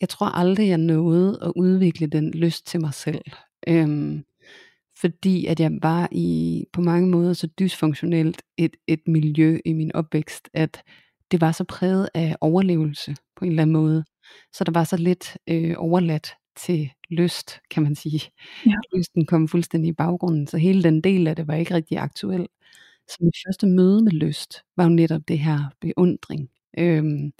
jeg 0.00 0.09
tror 0.09 0.26
aldrig, 0.26 0.68
jeg 0.68 0.78
nåede 0.78 1.38
at 1.42 1.52
udvikle 1.56 2.06
den 2.06 2.30
lyst 2.30 2.66
til 2.66 2.80
mig 2.80 2.94
selv. 2.94 3.22
Øhm, 3.68 4.24
fordi 5.00 5.46
at 5.46 5.61
jeg 5.61 5.70
var 5.82 6.09
i 6.12 6.64
på 6.72 6.80
mange 6.80 7.09
måder 7.09 7.32
så 7.32 7.46
dysfunktionelt 7.46 8.42
et, 8.56 8.76
et 8.87 9.00
miljø 9.06 9.59
i 9.64 9.72
min 9.72 9.92
opvækst, 9.94 10.48
at 10.54 10.82
det 11.30 11.40
var 11.40 11.52
så 11.52 11.64
præget 11.64 12.09
af 12.14 12.37
overlevelse 12.40 13.16
på 13.37 13.44
en 13.44 13.50
eller 13.50 13.62
anden 13.62 13.72
måde. 13.72 14.04
Så 14.52 14.64
der 14.64 14.72
var 14.72 14.85
så 14.85 14.96
lidt 14.96 15.37
øh, 15.48 15.74
overladt 15.78 16.30
til 16.56 16.90
lyst, 17.11 17.61
kan 17.70 17.82
man 17.82 17.94
sige. 17.94 18.20
Ja. 18.66 18.72
Lysten 18.96 19.26
kom 19.26 19.48
fuldstændig 19.48 19.88
i 19.88 19.92
baggrunden, 19.92 20.46
så 20.46 20.59
hele 20.59 20.82
den 20.82 21.00
del 21.00 21.26
af 21.26 21.37
det 21.37 21.48
var 21.48 21.54
ikke 21.54 21.74
rigtig 21.74 21.98
aktuel. 21.98 22.46
Så 23.09 23.16
mit 23.20 23.37
første 23.46 23.66
møde 23.66 24.04
med 24.04 24.12
lyst 24.12 24.62
var 24.76 24.85
jo 24.85 24.90
netop 24.90 25.22
det 25.28 25.38
her 25.38 25.59
beundring. 25.80 26.48
Øhm, 26.78 27.32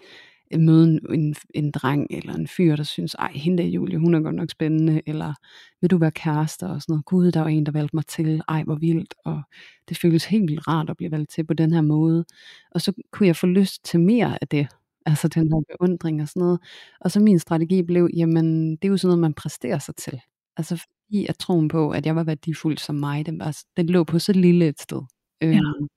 møde 0.59 1.01
en, 1.11 1.35
en 1.55 1.71
dreng 1.71 2.07
eller 2.11 2.35
en 2.35 2.49
fyr, 2.49 2.77
der 2.77 2.83
synes, 2.83 3.15
ej, 3.15 3.33
hende 3.35 3.63
der 3.63 3.69
Julie, 3.69 3.99
hun 3.99 4.15
er 4.15 4.21
godt 4.21 4.35
nok 4.35 4.51
spændende, 4.51 5.03
eller 5.07 5.35
vil 5.81 5.91
du 5.91 5.99
være 5.99 6.11
kærester 6.11 6.69
og 6.69 6.83
sådan 6.83 6.93
noget. 6.93 7.05
Gud, 7.05 7.33
der 7.33 7.41
var 7.41 7.49
en, 7.49 7.67
der 7.67 7.73
valgte 7.73 7.97
mig 7.97 8.07
til, 8.07 8.43
ej, 8.49 8.63
hvor 8.63 8.75
vildt, 8.75 9.15
og 9.25 9.43
det 9.89 9.99
føles 9.99 10.25
helt 10.25 10.51
vildt 10.51 10.69
rart 10.69 10.91
at 10.91 10.97
blive 10.97 11.11
valgt 11.11 11.31
til 11.31 11.47
på 11.47 11.55
den 11.55 11.73
her 11.73 11.81
måde. 11.81 12.25
Og 12.71 12.81
så 12.81 12.93
kunne 13.13 13.27
jeg 13.27 13.37
få 13.37 13.47
lyst 13.47 13.85
til 13.85 14.01
mere 14.01 14.39
af 14.41 14.49
det, 14.49 14.69
altså 15.07 15.29
den 15.29 15.49
her 15.53 15.61
beundring 15.71 16.23
og 16.23 16.29
sådan 16.29 16.41
noget. 16.41 16.61
Og 17.01 17.11
så 17.11 17.21
min 17.21 17.39
strategi 17.39 17.83
blev, 17.83 18.09
jamen, 18.17 18.71
det 18.71 18.85
er 18.85 18.89
jo 18.89 18.97
sådan 18.97 19.09
noget, 19.09 19.21
man 19.21 19.35
præsterer 19.35 19.79
sig 19.79 19.97
til. 19.97 20.21
Altså 20.57 20.77
fordi 20.77 21.27
at 21.27 21.39
troen 21.39 21.69
på, 21.69 21.91
at 21.91 22.07
jeg 22.07 22.17
var 22.17 22.25
værdifuld 22.25 22.79
som 22.79 22.95
mig, 22.95 23.27
den, 23.27 23.39
var, 23.39 23.57
den 23.77 23.87
lå 23.87 24.05
på 24.05 24.19
så 24.19 24.33
lille 24.33 24.69
et 24.69 24.81
sted. 24.81 25.03
Ja. 25.43 25.47
Øhm, 25.47 25.89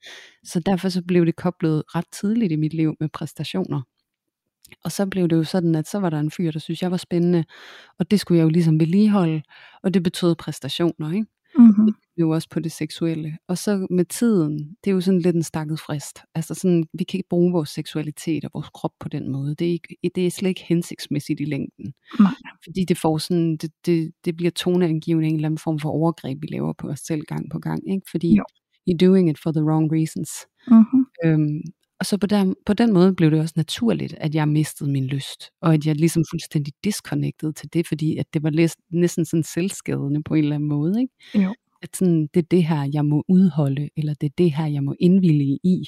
så 0.43 0.59
derfor 0.59 0.89
så 0.89 1.03
blev 1.07 1.25
det 1.25 1.35
koblet 1.35 1.83
ret 1.95 2.05
tidligt 2.11 2.51
i 2.51 2.55
mit 2.55 2.73
liv 2.73 2.95
med 2.99 3.09
præstationer. 3.09 3.81
Og 4.83 4.91
så 4.91 5.05
blev 5.05 5.27
det 5.27 5.35
jo 5.35 5.43
sådan, 5.43 5.75
at 5.75 5.87
så 5.87 5.99
var 5.99 6.09
der 6.09 6.19
en 6.19 6.31
fyr, 6.31 6.51
der 6.51 6.59
synes 6.59 6.81
jeg 6.81 6.91
var 6.91 6.97
spændende, 6.97 7.43
og 7.99 8.11
det 8.11 8.19
skulle 8.19 8.37
jeg 8.37 8.43
jo 8.43 8.49
ligesom 8.49 8.79
vedligeholde, 8.79 9.41
og 9.83 9.93
det 9.93 10.03
betød 10.03 10.35
præstationer, 10.35 11.11
ikke? 11.13 11.27
Mm-hmm. 11.57 11.85
Det 11.85 12.21
jo 12.21 12.29
også 12.29 12.49
på 12.49 12.59
det 12.59 12.71
seksuelle. 12.71 13.37
Og 13.47 13.57
så 13.57 13.87
med 13.89 14.05
tiden, 14.05 14.57
det 14.83 14.89
er 14.89 14.93
jo 14.93 15.01
sådan 15.01 15.19
lidt 15.21 15.35
en 15.35 15.43
stakket 15.43 15.79
frist. 15.79 16.19
Altså 16.35 16.53
sådan, 16.53 16.85
vi 16.93 17.03
kan 17.03 17.17
ikke 17.17 17.29
bruge 17.29 17.51
vores 17.51 17.69
seksualitet 17.69 18.45
og 18.45 18.51
vores 18.53 18.69
krop 18.73 18.91
på 18.99 19.09
den 19.09 19.31
måde. 19.31 19.55
Det 19.55 19.67
er, 19.67 19.71
ikke, 19.71 19.95
det 20.15 20.27
er 20.27 20.31
slet 20.31 20.49
ikke 20.49 20.65
hensigtsmæssigt 20.67 21.39
i 21.39 21.45
længden. 21.45 21.93
Nej. 22.19 22.31
Fordi 22.63 22.85
det 22.85 22.97
får 22.97 23.17
sådan, 23.17 23.57
det, 23.57 23.71
det, 23.85 24.11
det 24.25 24.35
bliver 24.35 24.51
toneangivende 24.51 25.27
en 25.27 25.35
eller 25.35 25.47
anden 25.47 25.57
form 25.57 25.79
for 25.79 25.89
overgreb, 25.89 26.41
vi 26.41 26.47
laver 26.47 26.73
på 26.73 26.87
os 26.87 26.99
selv 26.99 27.21
gang 27.21 27.51
på 27.51 27.59
gang. 27.59 27.93
Ikke? 27.93 28.07
Fordi 28.11 28.35
Jo. 28.35 28.43
you're 28.89 28.97
doing 29.07 29.29
it 29.29 29.39
for 29.43 29.51
the 29.51 29.63
wrong 29.63 29.93
reasons. 29.93 30.29
Mm-hmm. 30.67 31.05
Øhm, 31.25 31.61
og 31.99 32.05
så 32.05 32.17
på 32.17 32.27
den, 32.27 32.55
på 32.65 32.73
den 32.73 32.93
måde 32.93 33.15
blev 33.15 33.31
det 33.31 33.39
også 33.39 33.53
naturligt, 33.57 34.13
at 34.17 34.35
jeg 34.35 34.47
mistede 34.47 34.91
min 34.91 35.05
lyst, 35.05 35.51
og 35.61 35.73
at 35.73 35.85
jeg 35.85 35.95
ligesom 35.95 36.23
fuldstændig 36.31 36.73
disconnected 36.83 37.53
til 37.53 37.73
det, 37.73 37.87
fordi 37.87 38.17
at 38.17 38.25
det 38.33 38.43
var 38.43 38.69
næsten 38.91 39.25
sådan 39.25 39.43
selvskadende 39.43 40.23
på 40.23 40.33
en 40.33 40.43
eller 40.43 40.55
anden 40.55 40.69
måde. 40.69 41.01
Ikke? 41.01 41.45
Jo. 41.45 41.55
At 41.81 41.95
sådan, 41.95 42.27
det 42.33 42.39
er 42.39 42.47
det 42.51 42.63
her, 42.65 42.89
jeg 42.93 43.05
må 43.05 43.23
udholde, 43.27 43.89
eller 43.97 44.13
det 44.13 44.27
er 44.27 44.33
det 44.37 44.51
her, 44.53 44.65
jeg 44.65 44.83
må 44.83 44.95
indvillige 44.99 45.59
i, 45.63 45.83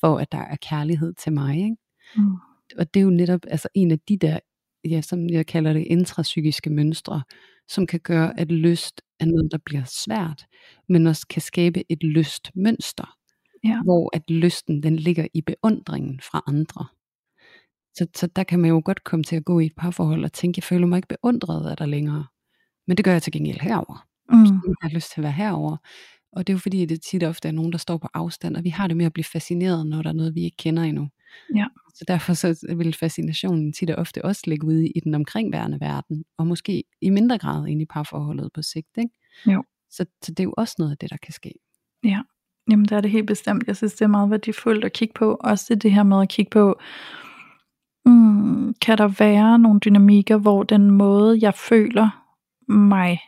for 0.00 0.18
at 0.18 0.32
der 0.32 0.38
er 0.38 0.56
kærlighed 0.56 1.14
til 1.14 1.32
mig. 1.32 1.56
Ikke? 1.56 1.76
Mm. 2.16 2.34
Og 2.78 2.94
det 2.94 3.00
er 3.00 3.04
jo 3.04 3.10
netop 3.10 3.40
altså 3.48 3.68
en 3.74 3.90
af 3.90 3.98
de 4.08 4.16
der, 4.16 4.38
ja, 4.84 5.00
som 5.00 5.30
jeg 5.30 5.46
kalder 5.46 5.72
det, 5.72 5.84
intrapsykiske 5.86 6.70
mønstre, 6.70 7.22
som 7.68 7.86
kan 7.86 8.00
gøre, 8.00 8.40
at 8.40 8.52
lyst 8.52 9.02
er 9.20 9.24
noget, 9.24 9.52
der 9.52 9.58
bliver 9.64 9.84
svært, 9.84 10.46
men 10.88 11.06
også 11.06 11.26
kan 11.26 11.42
skabe 11.42 11.92
et 11.92 12.02
lystmønster 12.02 13.16
Ja. 13.66 13.82
hvor 13.82 14.16
at 14.16 14.30
lysten 14.30 14.82
den 14.82 14.96
ligger 14.96 15.26
i 15.34 15.40
beundringen 15.40 16.20
fra 16.20 16.42
andre. 16.46 16.86
Så, 17.94 18.06
så 18.16 18.26
der 18.26 18.44
kan 18.44 18.60
man 18.60 18.70
jo 18.70 18.82
godt 18.84 19.04
komme 19.04 19.24
til 19.24 19.36
at 19.36 19.44
gå 19.44 19.58
i 19.58 19.66
et 19.66 19.76
parforhold 19.76 20.24
og 20.24 20.32
tænke, 20.32 20.58
jeg 20.58 20.64
føler 20.64 20.86
mig 20.86 20.96
ikke 20.96 21.08
beundret 21.08 21.70
af 21.70 21.76
dig 21.76 21.88
længere. 21.88 22.26
Men 22.86 22.96
det 22.96 23.04
gør 23.04 23.12
jeg 23.12 23.22
til 23.22 23.32
gengæld 23.32 23.60
herover. 23.60 24.06
Mm. 24.32 24.44
Jeg 24.44 24.74
har 24.82 24.88
lyst 24.88 25.12
til 25.12 25.20
at 25.20 25.22
være 25.22 25.32
herover. 25.32 25.76
Og 26.32 26.46
det 26.46 26.52
er 26.52 26.54
jo 26.54 26.58
fordi, 26.58 26.84
det 26.84 27.02
tit 27.02 27.24
ofte 27.24 27.48
er 27.48 27.52
nogen, 27.52 27.72
der 27.72 27.78
står 27.78 27.96
på 27.96 28.08
afstand, 28.14 28.56
og 28.56 28.64
vi 28.64 28.68
har 28.68 28.86
det 28.86 28.96
med 28.96 29.06
at 29.06 29.12
blive 29.12 29.24
fascineret, 29.24 29.86
når 29.86 30.02
der 30.02 30.08
er 30.08 30.14
noget, 30.14 30.34
vi 30.34 30.44
ikke 30.44 30.56
kender 30.56 30.82
endnu. 30.82 31.08
Ja. 31.54 31.66
Så 31.94 32.04
derfor 32.08 32.34
så 32.34 32.74
vil 32.76 32.94
fascinationen 32.94 33.72
tit 33.72 33.90
og 33.90 33.96
ofte 33.96 34.24
også 34.24 34.42
ligge 34.46 34.66
ude 34.66 34.88
i 34.88 35.00
den 35.00 35.14
omkringværende 35.14 35.80
verden, 35.80 36.24
og 36.38 36.46
måske 36.46 36.84
i 37.00 37.10
mindre 37.10 37.38
grad 37.38 37.66
ind 37.66 37.82
i 37.82 37.86
parforholdet 37.86 38.50
på 38.54 38.62
sigt. 38.62 38.98
Ikke? 38.98 39.10
Jo. 39.46 39.64
Så, 39.90 40.06
så 40.22 40.30
det 40.32 40.40
er 40.40 40.44
jo 40.44 40.54
også 40.56 40.74
noget 40.78 40.92
af 40.92 40.98
det, 40.98 41.10
der 41.10 41.16
kan 41.16 41.32
ske. 41.32 41.52
Ja, 42.04 42.20
jamen 42.70 42.84
det 42.84 42.92
er 42.92 43.00
det 43.00 43.10
helt 43.10 43.26
bestemt. 43.26 43.64
Jeg 43.66 43.76
synes, 43.76 43.94
det 43.94 44.02
er 44.02 44.08
meget 44.08 44.30
værdifuldt 44.30 44.84
at 44.84 44.92
kigge 44.92 45.14
på. 45.14 45.36
Også 45.40 45.74
det 45.74 45.92
her 45.92 46.02
med 46.02 46.22
at 46.22 46.28
kigge 46.28 46.50
på, 46.50 46.78
mm, 48.06 48.74
kan 48.74 48.98
der 48.98 49.08
være 49.08 49.58
nogle 49.58 49.80
dynamikker, 49.80 50.36
hvor 50.36 50.62
den 50.62 50.90
måde, 50.90 51.38
jeg 51.40 51.54
føler 51.54 52.22
mig, 52.68 53.20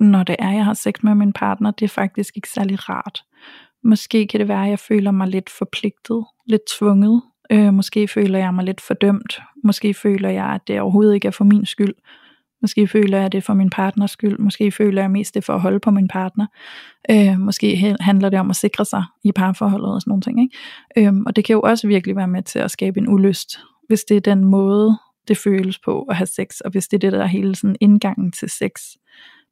når 0.00 0.22
det 0.22 0.36
er, 0.38 0.50
jeg 0.50 0.64
har 0.64 0.74
sex 0.74 0.94
med 1.02 1.14
min 1.14 1.32
partner, 1.32 1.70
det 1.70 1.84
er 1.84 1.88
faktisk 1.88 2.36
ikke 2.36 2.48
særlig 2.48 2.88
rart. 2.88 3.22
Måske 3.84 4.26
kan 4.26 4.40
det 4.40 4.48
være, 4.48 4.64
at 4.64 4.70
jeg 4.70 4.78
føler 4.78 5.10
mig 5.10 5.28
lidt 5.28 5.50
forpligtet, 5.50 6.24
lidt 6.46 6.62
tvunget. 6.78 7.22
Øh, 7.50 7.74
måske 7.74 8.08
føler 8.08 8.38
jeg 8.38 8.54
mig 8.54 8.64
lidt 8.64 8.80
fordømt. 8.80 9.40
Måske 9.64 9.94
føler 9.94 10.28
jeg, 10.28 10.46
at 10.46 10.60
det 10.68 10.80
overhovedet 10.80 11.14
ikke 11.14 11.28
er 11.28 11.32
for 11.32 11.44
min 11.44 11.66
skyld. 11.66 11.94
Måske 12.64 12.88
føler 12.88 13.16
jeg, 13.16 13.26
at 13.26 13.32
det 13.32 13.38
er 13.38 13.42
for 13.42 13.54
min 13.54 13.70
partners 13.70 14.10
skyld. 14.10 14.38
Måske 14.38 14.72
føler 14.72 15.02
jeg 15.02 15.10
mest, 15.10 15.34
det 15.34 15.44
for 15.44 15.52
at 15.52 15.60
holde 15.60 15.80
på 15.80 15.90
min 15.90 16.08
partner. 16.08 16.46
Øh, 17.10 17.38
måske 17.38 17.96
handler 18.00 18.28
det 18.28 18.40
om 18.40 18.50
at 18.50 18.56
sikre 18.56 18.84
sig 18.84 19.04
i 19.24 19.32
parforholdet 19.32 19.94
og 19.94 20.00
sådan 20.00 20.10
nogle 20.10 20.22
ting. 20.22 20.42
Ikke? 20.42 21.08
Øh, 21.08 21.22
og 21.26 21.36
det 21.36 21.44
kan 21.44 21.54
jo 21.54 21.60
også 21.60 21.86
virkelig 21.86 22.16
være 22.16 22.28
med 22.28 22.42
til 22.42 22.58
at 22.58 22.70
skabe 22.70 23.00
en 23.00 23.08
ulyst, 23.08 23.58
hvis 23.88 24.04
det 24.04 24.16
er 24.16 24.20
den 24.20 24.44
måde, 24.44 24.98
det 25.28 25.38
føles 25.38 25.78
på 25.78 26.02
at 26.02 26.16
have 26.16 26.26
sex, 26.26 26.60
og 26.60 26.70
hvis 26.70 26.88
det 26.88 26.96
er 26.96 26.98
det, 26.98 27.12
der 27.12 27.22
er 27.22 27.26
hele 27.26 27.54
sådan 27.54 27.76
indgangen 27.80 28.32
til 28.32 28.50
sex 28.50 28.70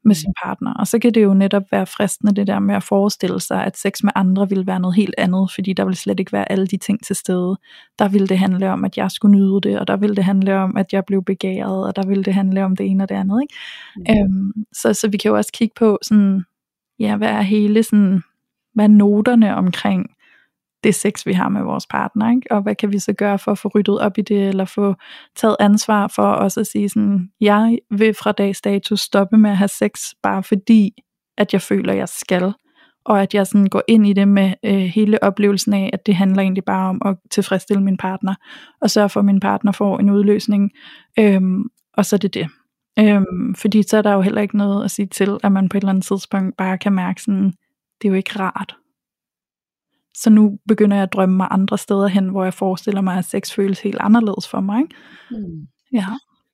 med 0.04 0.14
sin 0.14 0.32
partner. 0.44 0.74
Og 0.74 0.87
så 0.87 0.98
kan 0.98 1.14
det 1.14 1.22
jo 1.22 1.35
netop 1.35 1.62
være 1.72 1.87
fristende 1.87 2.35
det 2.35 2.46
der 2.46 2.58
med 2.58 2.74
at 2.74 2.83
forestille 2.83 3.40
sig, 3.40 3.64
at 3.64 3.79
sex 3.79 4.02
med 4.02 4.12
andre 4.14 4.48
vil 4.48 4.66
være 4.66 4.81
noget 4.81 4.96
helt 4.96 5.14
andet, 5.18 5.50
fordi 5.54 5.72
der 5.72 5.85
vil 5.85 5.96
slet 5.96 6.20
ikke 6.20 6.33
være 6.33 6.52
alle 6.52 6.66
de 6.66 6.77
ting 6.77 7.04
til 7.04 7.16
stede. 7.16 7.56
Der 7.98 8.08
vil 8.08 8.29
det 8.29 8.38
handle 8.38 8.70
om, 8.70 8.85
at 8.85 8.96
jeg 8.96 9.10
skulle 9.10 9.37
nyde 9.37 9.60
det, 9.60 9.79
og 9.79 9.87
der 9.87 9.96
vil 9.96 10.16
det 10.16 10.24
handle 10.24 10.56
om, 10.56 10.77
at 10.77 10.92
jeg 10.92 11.04
blev 11.04 11.24
begæret, 11.24 11.87
og 11.87 11.96
der 11.96 12.06
vil 12.06 12.24
det 12.24 12.35
handle 12.35 12.64
om 12.64 12.77
det 12.77 12.87
ene 12.87 13.04
og 13.04 13.08
det 13.08 13.14
andet. 13.14 13.42
Ikke? 13.42 13.54
Mm. 13.96 14.04
Øhm, 14.10 14.64
så, 14.72 14.94
så 14.94 15.08
vi 15.08 15.16
kan 15.16 15.29
jo 15.29 15.37
også 15.37 15.52
kigge 15.52 15.74
på, 15.79 15.98
sådan, 16.02 16.44
ja, 16.98 17.16
hvad 17.16 17.29
er 17.29 17.42
hele 17.42 17.83
sådan, 17.83 18.22
hvad 18.74 18.85
er 18.85 18.88
noterne 18.88 19.54
omkring 19.54 20.10
det 20.85 20.94
sex, 20.94 21.26
vi 21.26 21.33
har 21.33 21.48
med 21.48 21.62
vores 21.62 21.87
partner, 21.87 22.30
ikke? 22.30 22.46
og 22.50 22.62
hvad 22.62 22.74
kan 22.74 22.92
vi 22.92 22.98
så 22.98 23.12
gøre 23.12 23.38
for 23.38 23.52
at 23.52 23.58
få 23.58 23.68
ryddet 23.74 24.00
op 24.00 24.18
i 24.18 24.22
det, 24.22 24.48
eller 24.48 24.64
få 24.64 24.94
taget 25.37 25.56
ansvar 25.60 26.08
for 26.08 26.22
også 26.22 26.60
at 26.60 26.66
sige 26.66 26.88
sådan, 26.88 27.28
jeg 27.40 27.78
vil 27.90 28.14
fra 28.14 28.33
dags 28.33 28.60
dato 28.60 28.96
stoppe 28.96 29.37
med 29.37 29.50
at 29.50 29.56
have 29.56 29.68
sex, 29.68 30.00
bare 30.22 30.42
fordi, 30.42 30.92
at 31.38 31.52
jeg 31.52 31.62
føler, 31.62 31.92
jeg 31.92 32.08
skal, 32.08 32.52
og 33.04 33.22
at 33.22 33.35
jeg 33.35 33.46
sådan 33.46 33.66
går 33.66 33.83
ind 33.88 34.06
i 34.06 34.12
det 34.12 34.28
med 34.28 34.52
øh, 34.64 34.74
hele 34.74 35.22
oplevelsen 35.22 35.72
af, 35.74 35.90
at 35.92 36.06
det 36.06 36.14
handler 36.14 36.42
egentlig 36.42 36.64
bare 36.64 36.88
om 36.88 37.02
at 37.04 37.16
tilfredsstille 37.30 37.83
min 37.83 37.96
partner, 37.96 38.35
og 38.80 38.90
sørge 38.90 39.08
for, 39.08 39.20
at 39.20 39.26
min 39.26 39.40
partner 39.40 39.72
får 39.72 39.98
en 39.98 40.10
udløsning, 40.10 40.70
øhm, 41.18 41.62
og 41.94 42.06
så 42.06 42.16
er 42.16 42.18
det 42.18 42.35
det. 42.35 42.48
Øhm, 42.98 43.54
fordi 43.54 43.83
så 43.83 43.96
er 43.96 44.02
der 44.02 44.12
jo 44.12 44.20
heller 44.20 44.40
ikke 44.40 44.56
noget 44.56 44.85
at 44.85 44.90
sige 44.90 45.06
til, 45.06 45.38
at 45.42 45.52
man 45.52 45.68
på 45.68 45.76
et 45.76 45.80
eller 45.80 45.90
andet 45.90 46.04
tidspunkt 46.04 46.56
bare 46.56 46.78
kan 46.78 46.92
mærke 46.92 47.22
sådan, 47.22 47.52
det 48.02 48.08
er 48.08 48.08
jo 48.08 48.14
ikke 48.14 48.38
rart. 48.38 48.76
Så 50.15 50.31
nu 50.31 50.58
begynder 50.69 50.96
jeg 50.96 51.02
at 51.02 51.13
drømme 51.13 51.37
mig 51.37 51.48
andre 51.50 51.79
steder 51.79 52.06
hen, 52.06 52.29
hvor 52.29 52.44
jeg 52.44 52.54
forestiller 52.54 53.00
mig, 53.00 53.19
at 53.19 53.25
sex 53.25 53.52
føles 53.52 53.81
helt 53.81 53.96
anderledes 54.00 54.48
for 54.48 54.60
mig. 54.60 54.83
Mm. 55.31 55.67
Ja. 55.92 56.06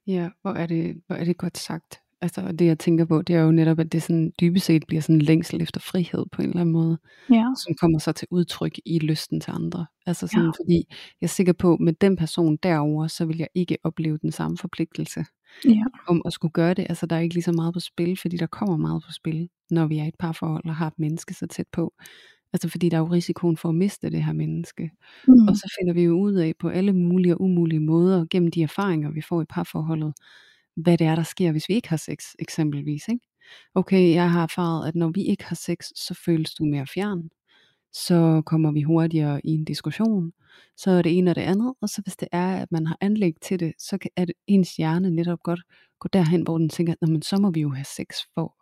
Ja, 0.06 0.28
hvor 0.42 0.52
er 0.52 0.66
det, 0.66 0.96
hvor 1.06 1.16
er 1.16 1.24
det 1.24 1.36
godt 1.36 1.58
sagt. 1.58 2.00
Altså, 2.20 2.40
og 2.40 2.58
det 2.58 2.66
jeg 2.66 2.78
tænker 2.78 3.04
på, 3.04 3.22
det 3.22 3.36
er 3.36 3.40
jo 3.40 3.50
netop, 3.50 3.78
at 3.78 3.92
det 3.92 4.02
sådan 4.02 4.32
dybest 4.40 4.66
set 4.66 4.84
bliver 4.86 5.00
sådan 5.02 5.14
en 5.14 5.22
længsel 5.22 5.62
efter 5.62 5.80
frihed 5.80 6.24
på 6.32 6.42
en 6.42 6.48
eller 6.48 6.60
anden 6.60 6.72
måde, 6.72 6.98
Ja. 7.30 7.44
som 7.64 7.74
kommer 7.80 7.98
så 7.98 8.12
til 8.12 8.28
udtryk 8.30 8.78
i 8.86 8.98
lysten 8.98 9.40
til 9.40 9.50
andre. 9.50 9.86
Altså 10.06 10.26
sådan, 10.26 10.44
Ja. 10.44 10.50
fordi 10.50 10.84
jeg 11.20 11.26
er 11.26 11.28
sikker 11.28 11.52
på, 11.52 11.76
med 11.80 11.92
den 11.92 12.16
person 12.16 12.56
derover, 12.62 13.06
så 13.06 13.24
vil 13.24 13.38
jeg 13.38 13.48
ikke 13.54 13.78
opleve 13.84 14.18
den 14.22 14.32
samme 14.32 14.56
forpligtelse 14.58 15.24
Ja. 15.64 15.84
om 16.08 16.22
at 16.26 16.32
skulle 16.32 16.52
gøre 16.52 16.74
det. 16.74 16.86
Altså, 16.88 17.06
der 17.06 17.16
er 17.16 17.20
ikke 17.20 17.34
lige 17.34 17.44
så 17.44 17.52
meget 17.52 17.74
på 17.74 17.80
spil, 17.80 18.18
fordi 18.22 18.36
der 18.36 18.46
kommer 18.46 18.76
meget 18.76 19.02
på 19.06 19.12
spil, 19.12 19.48
når 19.70 19.86
vi 19.86 19.98
er 19.98 20.04
i 20.04 20.08
et 20.08 20.14
parforhold 20.18 20.64
og 20.66 20.76
har 20.76 20.86
et 20.86 20.98
menneske 20.98 21.34
så 21.34 21.46
tæt 21.46 21.66
på. 21.72 21.92
Altså, 22.52 22.68
fordi 22.68 22.88
der 22.88 22.96
er 22.96 23.00
jo 23.00 23.06
risikoen 23.06 23.56
for 23.56 23.68
at 23.68 23.74
miste 23.74 24.10
det 24.10 24.24
her 24.24 24.32
menneske. 24.32 24.90
Mm. 25.28 25.48
Og 25.48 25.56
så 25.56 25.74
finder 25.78 25.94
vi 25.94 26.02
jo 26.02 26.20
ud 26.20 26.34
af 26.34 26.54
på 26.58 26.68
alle 26.68 26.92
mulige 26.92 27.34
og 27.34 27.40
umulige 27.40 27.80
måder, 27.80 28.26
gennem 28.30 28.50
de 28.50 28.62
erfaringer, 28.62 29.10
vi 29.10 29.22
får 29.22 29.42
i 29.42 29.44
parforholdet, 29.44 30.14
hvad 30.76 30.98
det 30.98 31.06
er, 31.06 31.14
der 31.14 31.22
sker, 31.22 31.52
hvis 31.52 31.68
vi 31.68 31.74
ikke 31.74 31.88
har 31.88 31.96
sex, 31.96 32.24
eksempelvis. 32.38 33.08
Ikke? 33.08 33.24
Okay, 33.74 34.14
jeg 34.14 34.30
har 34.30 34.42
erfaret, 34.42 34.88
at 34.88 34.94
når 34.94 35.10
vi 35.14 35.22
ikke 35.22 35.44
har 35.44 35.56
sex, 35.56 35.78
så 35.96 36.14
føles 36.24 36.54
du 36.54 36.64
mere 36.64 36.86
fjern. 36.86 37.30
Så 37.92 38.42
kommer 38.46 38.72
vi 38.72 38.82
hurtigere 38.82 39.40
i 39.44 39.50
en 39.50 39.64
diskussion. 39.64 40.32
Så 40.76 40.90
er 40.90 41.02
det 41.02 41.18
ene 41.18 41.30
og 41.30 41.34
det 41.34 41.42
andet. 41.42 41.74
Og 41.80 41.88
så 41.88 42.02
hvis 42.02 42.16
det 42.16 42.28
er, 42.32 42.56
at 42.56 42.72
man 42.72 42.86
har 42.86 42.98
anlæg 43.00 43.34
til 43.42 43.60
det, 43.60 43.72
så 43.78 43.98
kan 43.98 44.10
at 44.16 44.32
ens 44.46 44.76
hjerne 44.76 45.10
netop 45.10 45.42
godt 45.42 45.60
gå 45.98 46.08
derhen, 46.12 46.42
hvor 46.42 46.58
den 46.58 46.68
tænker, 46.68 46.94
at 47.02 47.24
så 47.24 47.36
må 47.36 47.50
vi 47.50 47.60
jo 47.60 47.70
have 47.70 47.84
sex 47.84 48.06
for 48.34 48.57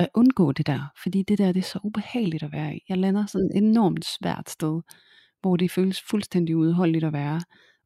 at 0.00 0.08
undgå 0.14 0.52
det 0.52 0.66
der. 0.66 0.92
Fordi 1.02 1.22
det 1.22 1.38
der, 1.38 1.52
det 1.52 1.60
er 1.60 1.64
så 1.64 1.78
ubehageligt 1.82 2.42
at 2.42 2.52
være 2.52 2.76
i. 2.76 2.84
Jeg 2.88 2.98
lander 2.98 3.26
sådan 3.26 3.50
et 3.54 3.56
enormt 3.56 4.04
svært 4.04 4.50
sted, 4.50 4.80
hvor 5.40 5.56
det 5.56 5.70
føles 5.70 6.02
fuldstændig 6.10 6.56
udholdeligt 6.56 7.04
at 7.04 7.12
være. 7.12 7.40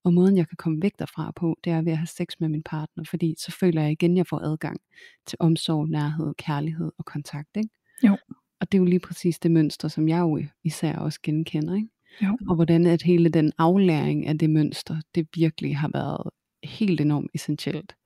Og 0.05 0.15
måden 0.15 0.37
jeg 0.37 0.49
kan 0.49 0.57
komme 0.57 0.83
væk 0.83 0.93
derfra 0.99 1.33
på, 1.37 1.59
det 1.65 1.73
er 1.73 1.83
ved 1.83 1.93
at 1.93 1.99
have 1.99 2.07
sex 2.07 2.27
med 2.41 2.49
min 2.49 2.63
partner, 2.63 3.05
fordi 3.05 3.35
så 3.39 3.53
føler 3.53 3.83
jeg 3.83 3.93
igen, 3.93 4.11
at 4.11 4.17
jeg 4.17 4.27
får 4.27 4.39
adgang 4.39 4.81
til 5.27 5.37
omsorg, 5.41 5.89
nærhed, 5.89 6.35
kærlighed 6.35 6.93
og 6.99 7.05
kontakt. 7.05 7.57
Ikke? 7.57 7.69
Jo. 8.05 8.17
Og 8.61 8.73
det 8.73 8.79
er 8.79 8.81
jo 8.81 8.85
lige 8.85 9.01
præcis 9.01 9.39
det 9.39 9.51
mønster, 9.51 9.89
som 9.89 10.09
jeg 10.09 10.21
jo 10.21 10.43
især 10.65 10.97
også 10.97 11.21
genkender. 11.23 11.75
Ikke? 11.75 11.89
Jo. 12.23 12.39
Og 12.49 12.55
hvordan 12.55 12.87
at 12.87 13.03
hele 13.03 13.29
den 13.29 13.53
aflæring 13.59 14.27
af 14.27 14.39
det 14.39 14.51
mønster, 14.51 14.97
det 15.15 15.29
virkelig 15.35 15.77
har 15.77 15.91
været 15.93 16.31
helt 16.65 17.01
enormt 17.01 17.31
essentielt, 17.35 17.97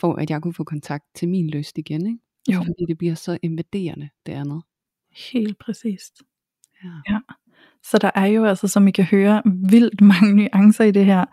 for 0.00 0.14
at 0.14 0.30
jeg 0.30 0.42
kunne 0.42 0.54
få 0.54 0.64
kontakt 0.64 1.04
til 1.14 1.28
min 1.28 1.50
lyst 1.50 1.78
igen. 1.78 2.06
Ikke? 2.06 2.18
Jo. 2.54 2.58
Fordi 2.58 2.84
det 2.88 2.98
bliver 2.98 3.14
så 3.14 3.38
invaderende, 3.42 4.08
det 4.26 4.32
andet. 4.32 4.62
Helt 5.32 5.58
præcist. 5.58 6.22
Ja. 6.84 7.12
Ja. 7.12 7.18
Så 7.82 7.98
der 7.98 8.10
er 8.14 8.26
jo 8.26 8.44
altså, 8.44 8.68
som 8.68 8.88
I 8.88 8.90
kan 8.90 9.04
høre, 9.04 9.42
vildt 9.70 10.00
mange 10.12 10.34
nuancer 10.34 10.84
i 10.84 10.90
det 10.90 11.04
her. 11.04 11.24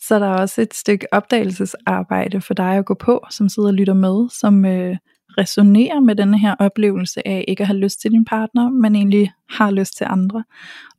Så 0.00 0.18
der 0.18 0.26
er 0.26 0.40
også 0.40 0.62
et 0.62 0.74
stykke 0.74 1.06
opdagelsesarbejde 1.12 2.40
for 2.40 2.54
dig 2.54 2.76
at 2.76 2.84
gå 2.84 2.94
på, 2.94 3.26
som 3.30 3.48
sidder 3.48 3.68
og 3.68 3.74
lytter 3.74 3.94
med, 3.94 4.28
som 4.28 4.64
øh, 4.64 4.96
resonerer 5.38 6.00
med 6.00 6.14
denne 6.14 6.38
her 6.38 6.54
oplevelse 6.58 7.28
af 7.28 7.44
ikke 7.48 7.60
at 7.60 7.66
have 7.66 7.78
lyst 7.78 8.00
til 8.00 8.10
din 8.10 8.24
partner, 8.24 8.70
men 8.70 8.96
egentlig 8.96 9.32
har 9.50 9.70
lyst 9.70 9.96
til 9.96 10.06
andre, 10.10 10.44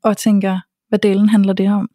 og 0.04 0.18
tænker, 0.18 0.60
hvad 0.92 1.00
delen 1.00 1.30
handler 1.30 1.54
det 1.54 1.70
om? 1.70 1.90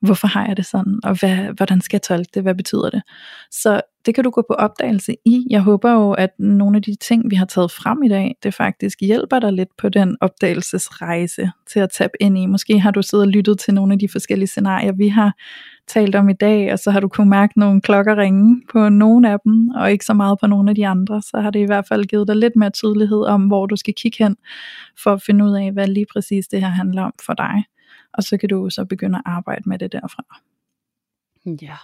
Hvorfor 0.00 0.26
har 0.26 0.46
jeg 0.46 0.56
det 0.56 0.66
sådan? 0.66 1.00
Og 1.02 1.18
hvad, 1.20 1.36
hvordan 1.56 1.80
skal 1.80 1.96
jeg 1.96 2.02
tolke 2.02 2.30
det? 2.34 2.42
Hvad 2.42 2.54
betyder 2.54 2.90
det? 2.90 3.02
Så 3.50 3.80
det 4.06 4.14
kan 4.14 4.24
du 4.24 4.30
gå 4.30 4.44
på 4.50 4.54
opdagelse 4.54 5.14
i. 5.24 5.46
Jeg 5.50 5.60
håber 5.60 5.92
jo, 5.92 6.12
at 6.12 6.30
nogle 6.38 6.76
af 6.76 6.82
de 6.82 6.94
ting, 6.94 7.30
vi 7.30 7.36
har 7.36 7.44
taget 7.44 7.70
frem 7.70 8.02
i 8.02 8.08
dag, 8.08 8.36
det 8.42 8.54
faktisk 8.54 9.00
hjælper 9.00 9.38
dig 9.38 9.52
lidt 9.52 9.68
på 9.78 9.88
den 9.88 10.16
opdagelsesrejse 10.20 11.50
til 11.72 11.80
at 11.80 11.90
tabe 11.90 12.12
ind 12.20 12.38
i. 12.38 12.46
Måske 12.46 12.78
har 12.78 12.90
du 12.90 13.02
siddet 13.02 13.26
og 13.26 13.32
lyttet 13.32 13.58
til 13.58 13.74
nogle 13.74 13.92
af 13.92 13.98
de 13.98 14.08
forskellige 14.08 14.48
scenarier, 14.48 14.92
vi 14.92 15.08
har 15.08 15.32
talt 15.88 16.14
om 16.14 16.28
i 16.28 16.32
dag, 16.32 16.72
og 16.72 16.78
så 16.78 16.90
har 16.90 17.00
du 17.00 17.08
kunnet 17.08 17.28
mærke 17.28 17.58
nogle 17.58 17.80
klokker 17.80 18.16
ringe 18.16 18.62
på 18.72 18.88
nogle 18.88 19.30
af 19.30 19.36
dem, 19.44 19.68
og 19.68 19.92
ikke 19.92 20.04
så 20.04 20.14
meget 20.14 20.38
på 20.40 20.46
nogle 20.46 20.70
af 20.70 20.74
de 20.74 20.86
andre. 20.86 21.22
Så 21.22 21.40
har 21.40 21.50
det 21.50 21.60
i 21.60 21.64
hvert 21.64 21.86
fald 21.88 22.04
givet 22.04 22.28
dig 22.28 22.36
lidt 22.36 22.56
mere 22.56 22.70
tydelighed 22.70 23.24
om, 23.24 23.46
hvor 23.46 23.66
du 23.66 23.76
skal 23.76 23.94
kigge 23.94 24.24
hen, 24.24 24.36
for 25.02 25.12
at 25.12 25.22
finde 25.22 25.44
ud 25.44 25.52
af, 25.52 25.72
hvad 25.72 25.86
lige 25.86 26.06
præcis 26.12 26.46
det 26.46 26.60
her 26.60 26.68
handler 26.68 27.02
om 27.02 27.12
for 27.26 27.34
dig. 27.34 27.64
Og 28.14 28.22
så 28.22 28.36
kan 28.36 28.48
du 28.48 28.70
så 28.70 28.84
begynde 28.84 29.18
at 29.18 29.22
arbejde 29.24 29.68
med 29.68 29.78
det 29.78 29.92
derfra. 29.92 30.24
Ja, 31.46 31.76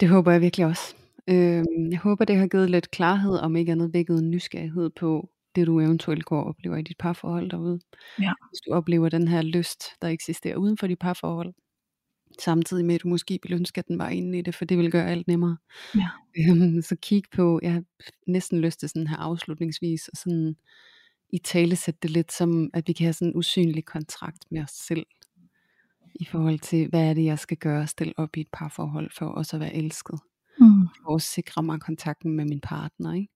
det 0.00 0.08
håber 0.08 0.32
jeg 0.32 0.40
virkelig 0.40 0.66
også. 0.66 0.94
Øhm, 1.28 1.90
jeg 1.90 1.98
håber, 1.98 2.24
det 2.24 2.36
har 2.36 2.46
givet 2.46 2.70
lidt 2.70 2.90
klarhed, 2.90 3.38
om 3.38 3.56
ikke 3.56 3.72
andet 3.72 3.92
vækket 3.92 4.18
en 4.18 4.30
nysgerrighed 4.30 4.90
på 4.90 5.28
det, 5.54 5.66
du 5.66 5.80
eventuelt 5.80 6.24
går 6.24 6.40
og 6.40 6.46
oplever 6.46 6.76
i 6.76 6.82
dit 6.82 6.98
parforhold 6.98 7.50
derude. 7.50 7.80
Ja. 8.20 8.32
Hvis 8.50 8.60
du 8.60 8.72
oplever 8.72 9.08
den 9.08 9.28
her 9.28 9.42
lyst, 9.42 9.84
der 10.02 10.08
eksisterer 10.08 10.56
uden 10.56 10.78
for 10.78 10.86
dit 10.86 10.98
parforhold, 10.98 11.54
samtidig 12.38 12.84
med, 12.84 12.94
at 12.94 13.02
du 13.02 13.08
måske 13.08 13.38
ville 13.42 13.56
ønske, 13.56 13.78
at 13.78 13.88
den 13.88 13.98
var 13.98 14.08
inde 14.08 14.38
i 14.38 14.42
det, 14.42 14.54
for 14.54 14.64
det 14.64 14.78
vil 14.78 14.90
gøre 14.90 15.10
alt 15.10 15.28
nemmere. 15.28 15.56
Ja. 15.94 16.08
Øhm, 16.38 16.82
så 16.82 16.96
kig 17.02 17.22
på, 17.32 17.60
jeg 17.62 17.72
har 17.72 17.82
næsten 18.26 18.60
lyst 18.60 18.80
til 18.80 18.88
sådan 18.88 19.06
her 19.06 19.16
afslutningsvis, 19.16 20.08
og 20.08 20.16
sådan 20.16 20.56
i 21.32 21.38
tale 21.38 21.76
sætte 21.76 21.98
det 22.02 22.10
lidt 22.10 22.32
som, 22.32 22.70
at 22.74 22.88
vi 22.88 22.92
kan 22.92 23.04
have 23.04 23.12
sådan 23.12 23.28
en 23.28 23.36
usynlig 23.36 23.84
kontrakt 23.84 24.44
med 24.50 24.62
os 24.62 24.70
selv, 24.70 25.06
i 26.14 26.24
forhold 26.24 26.58
til, 26.58 26.88
hvad 26.88 27.10
er 27.10 27.14
det, 27.14 27.24
jeg 27.24 27.38
skal 27.38 27.56
gøre, 27.56 27.86
stille 27.86 28.14
op 28.16 28.36
i 28.36 28.40
et 28.40 28.48
parforhold, 28.52 29.10
for 29.18 29.26
også 29.26 29.56
at 29.56 29.60
være 29.60 29.74
elsket, 29.74 30.20
Mm. 30.60 30.88
at 31.14 31.22
sikre 31.22 31.62
mig 31.62 31.80
kontakten 31.80 32.32
med 32.36 32.44
min 32.44 32.60
partner, 32.60 33.12
ikke? 33.14 33.28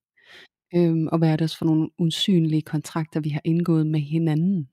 Øhm, 0.77 1.07
og 1.13 1.19
hvad 1.19 1.29
er 1.29 1.37
det 1.37 1.43
også 1.45 1.59
for 1.59 1.65
nogle 1.67 1.89
usynlige 1.99 2.63
kontrakter, 2.63 3.21
vi 3.21 3.29
har 3.31 3.41
indgået 3.45 3.87
med 3.87 4.01
hinanden, 4.01 4.69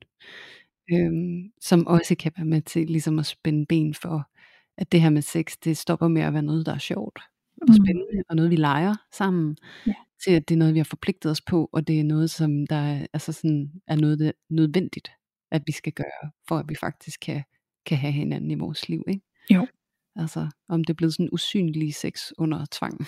øhm, 0.94 1.52
som 1.62 1.88
også 1.88 2.16
kan 2.16 2.32
være 2.38 2.46
med 2.46 2.62
til 2.62 2.88
ligesom 2.88 3.20
at 3.20 3.26
spænde 3.26 3.66
ben 3.66 3.94
for, 3.94 4.30
at 4.78 4.92
det 4.92 5.02
her 5.02 5.10
med 5.10 5.22
sex, 5.22 5.58
det 5.64 5.78
stopper 5.78 6.08
med 6.08 6.22
at 6.22 6.34
være 6.34 6.44
noget, 6.44 6.66
der 6.66 6.74
er 6.74 6.78
sjovt 6.78 7.20
og 7.68 7.76
Mm. 7.80 7.86
spændende, 7.86 8.24
og 8.30 8.36
noget 8.36 8.52
vi 8.52 8.56
leger 8.56 8.96
sammen, 9.14 9.58
Ja. 9.88 9.94
til 10.24 10.32
at 10.32 10.50
det 10.50 10.56
er 10.56 10.60
noget, 10.60 10.74
vi 10.74 10.80
har 10.80 10.84
forpligtet 10.84 11.32
os 11.32 11.42
på, 11.42 11.70
og 11.74 11.88
det 11.88 12.00
er 12.00 12.04
noget, 12.04 12.30
som 12.32 12.68
der 12.68 12.76
er, 12.76 13.06
altså 13.14 13.32
sådan, 13.32 13.72
er 13.88 13.96
noget 13.96 14.20
det 14.20 14.32
nødvendigt, 14.50 15.12
at 15.52 15.62
vi 15.66 15.72
skal 15.72 15.94
gøre, 15.94 16.32
for 16.48 16.58
at 16.58 16.66
vi 16.70 16.76
faktisk 16.76 17.20
kan, 17.20 17.44
kan 17.86 17.98
have 17.98 18.14
hinanden 18.14 18.52
i 18.52 18.56
vores 18.56 18.90
liv. 18.90 19.04
Ikke? 19.08 19.22
Jo. 19.50 19.68
Altså, 20.16 20.48
om 20.70 20.84
det 20.84 20.94
er 20.94 20.98
blevet 20.98 21.14
sådan 21.14 21.30
usynlig 21.32 21.96
sex 21.96 22.32
under 22.38 22.66
tvang. 22.72 23.06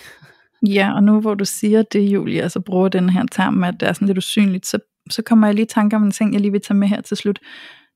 Ja, 0.66 0.94
og 0.94 1.02
nu 1.02 1.20
hvor 1.20 1.34
du 1.34 1.44
siger 1.44 1.82
det, 1.82 2.00
Julie, 2.00 2.42
altså 2.42 2.60
bruger 2.60 2.88
den 2.88 3.10
her 3.10 3.24
term 3.32 3.64
at 3.64 3.74
det 3.80 3.88
er 3.88 3.92
sådan 3.92 4.06
lidt 4.08 4.18
usynligt, 4.18 4.66
så, 4.66 4.78
så 5.10 5.22
kommer 5.22 5.46
jeg 5.46 5.54
lige 5.54 5.64
i 5.64 5.68
tanke 5.68 5.96
om 5.96 6.02
en 6.04 6.10
ting, 6.10 6.32
jeg 6.32 6.40
lige 6.40 6.52
vil 6.52 6.60
tage 6.60 6.78
med 6.78 6.88
her 6.88 7.00
til 7.00 7.16
slut. 7.16 7.38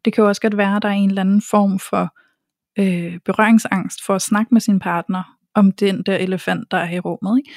Det 0.05 0.13
kan 0.13 0.23
jo 0.23 0.29
også 0.29 0.41
godt 0.41 0.57
være, 0.57 0.77
at 0.77 0.83
der 0.83 0.89
er 0.89 0.93
en 0.93 1.09
eller 1.09 1.21
anden 1.21 1.43
form 1.51 1.79
for 1.79 2.17
øh, 2.79 3.19
berøringsangst 3.25 4.05
for 4.07 4.15
at 4.15 4.23
snakke 4.23 4.55
med 4.55 4.61
sin 4.61 4.79
partner 4.79 5.37
om 5.55 5.73
den 5.73 6.03
der 6.07 6.17
elefant, 6.17 6.71
der 6.71 6.77
er 6.77 6.91
i 6.91 7.01
rummet. 7.01 7.39
Ikke? 7.39 7.51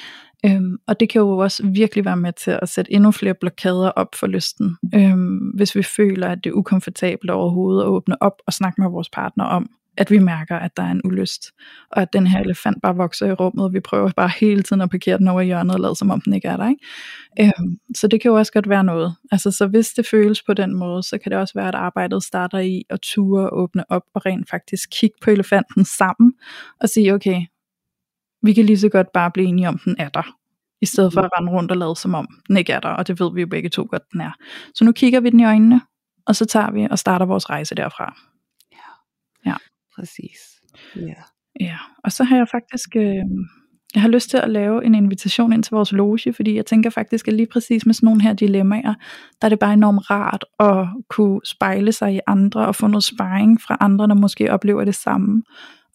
Øhm, 0.46 0.76
og 0.86 1.00
det 1.00 1.08
kan 1.08 1.20
jo 1.20 1.38
også 1.38 1.66
virkelig 1.66 2.04
være 2.04 2.16
med 2.16 2.32
til 2.32 2.58
at 2.62 2.68
sætte 2.68 2.92
endnu 2.92 3.10
flere 3.10 3.34
blokader 3.34 3.90
op 3.90 4.14
for 4.14 4.26
lysten, 4.26 4.76
øhm, 4.94 5.38
hvis 5.54 5.76
vi 5.76 5.82
føler, 5.82 6.28
at 6.28 6.38
det 6.44 6.50
er 6.50 6.54
ukomfortabelt 6.54 7.30
overhovedet 7.30 7.82
at 7.82 7.88
åbne 7.88 8.22
op 8.22 8.42
og 8.46 8.52
snakke 8.52 8.80
med 8.80 8.90
vores 8.90 9.08
partner 9.10 9.44
om, 9.44 9.70
at 9.96 10.10
vi 10.10 10.18
mærker, 10.18 10.56
at 10.56 10.76
der 10.76 10.82
er 10.82 10.90
en 10.90 11.00
ulyst, 11.04 11.52
og 11.90 12.02
at 12.02 12.12
den 12.12 12.26
her 12.26 12.40
elefant 12.40 12.82
bare 12.82 12.96
vokser 12.96 13.26
i 13.26 13.32
rummet, 13.32 13.64
og 13.64 13.72
vi 13.72 13.80
prøver 13.80 14.10
bare 14.16 14.30
hele 14.40 14.62
tiden 14.62 14.82
at 14.82 14.90
parkere 14.90 15.18
den 15.18 15.28
over 15.28 15.40
i 15.40 15.46
hjørnet 15.46 15.74
og 15.74 15.80
lade 15.80 15.96
som 15.96 16.10
om 16.10 16.20
den 16.20 16.32
ikke 16.32 16.48
er 16.48 16.56
der. 16.56 16.68
Ikke? 16.68 16.84
Øhm, 17.40 17.78
så 17.94 18.08
det 18.08 18.20
kan 18.20 18.28
jo 18.28 18.34
også 18.34 18.52
godt 18.52 18.68
være 18.68 18.84
noget. 18.84 19.16
Altså, 19.32 19.50
så 19.50 19.66
hvis 19.66 19.88
det 19.88 20.06
føles 20.06 20.42
på 20.42 20.54
den 20.54 20.74
måde, 20.74 21.02
så 21.02 21.18
kan 21.18 21.32
det 21.32 21.38
også 21.38 21.54
være, 21.54 21.68
at 21.68 21.74
arbejdet 21.74 22.22
starter 22.22 22.58
i 22.58 22.82
at 22.90 23.00
ture 23.00 23.50
og 23.50 23.58
åbne 23.58 23.84
op 23.88 24.02
og 24.14 24.26
rent 24.26 24.50
faktisk 24.50 24.88
kigge 24.92 25.16
på 25.22 25.30
elefanten 25.30 25.84
sammen 25.84 26.32
og 26.80 26.88
sige, 26.88 27.14
okay, 27.14 27.40
vi 28.44 28.52
kan 28.52 28.64
lige 28.64 28.78
så 28.78 28.88
godt 28.88 29.12
bare 29.12 29.30
blive 29.30 29.48
enige 29.48 29.68
om, 29.68 29.78
den 29.78 29.96
er 29.98 30.08
der, 30.08 30.36
i 30.82 30.86
stedet 30.86 31.12
for 31.12 31.20
at 31.20 31.30
rende 31.38 31.52
rundt 31.52 31.70
og 31.70 31.76
lade 31.76 31.96
som 31.96 32.14
om, 32.14 32.28
den 32.48 32.56
ikke 32.56 32.72
er 32.72 32.80
der, 32.80 32.88
og 32.88 33.06
det 33.06 33.20
ved 33.20 33.34
vi 33.34 33.40
jo 33.40 33.46
begge 33.46 33.68
to 33.68 33.86
godt, 33.90 34.02
den 34.12 34.20
er. 34.20 34.32
Så 34.74 34.84
nu 34.84 34.92
kigger 34.92 35.20
vi 35.20 35.30
den 35.30 35.40
i 35.40 35.44
øjnene, 35.44 35.80
og 36.26 36.36
så 36.36 36.44
tager 36.44 36.70
vi 36.70 36.88
og 36.90 36.98
starter 36.98 37.26
vores 37.26 37.50
rejse 37.50 37.74
derfra. 37.74 38.16
Præcis. 39.96 40.38
Ja. 40.96 41.14
Ja, 41.60 41.78
og 42.04 42.12
så 42.12 42.24
har 42.24 42.36
jeg 42.36 42.48
faktisk, 42.48 42.96
øh, 42.96 43.24
jeg 43.94 44.02
har 44.02 44.08
lyst 44.08 44.30
til 44.30 44.36
at 44.36 44.50
lave 44.50 44.84
en 44.84 44.94
invitation 44.94 45.52
ind 45.52 45.62
til 45.62 45.74
vores 45.74 45.92
loge, 45.92 46.32
fordi 46.32 46.56
jeg 46.56 46.66
tænker 46.66 46.90
faktisk, 46.90 47.28
at 47.28 47.34
lige 47.34 47.46
præcis 47.46 47.86
med 47.86 47.94
sådan 47.94 48.06
nogle 48.06 48.22
her 48.22 48.32
dilemmaer, 48.32 48.94
der 49.40 49.46
er 49.46 49.48
det 49.48 49.58
bare 49.58 49.72
enormt 49.72 50.10
rart 50.10 50.44
at 50.60 50.88
kunne 51.08 51.40
spejle 51.44 51.92
sig 51.92 52.14
i 52.14 52.20
andre 52.26 52.66
og 52.66 52.76
få 52.76 52.86
noget 52.86 53.04
sparring 53.04 53.60
fra 53.60 53.76
andre, 53.80 54.06
der 54.06 54.14
måske 54.14 54.52
oplever 54.52 54.84
det 54.84 54.94
samme 54.94 55.42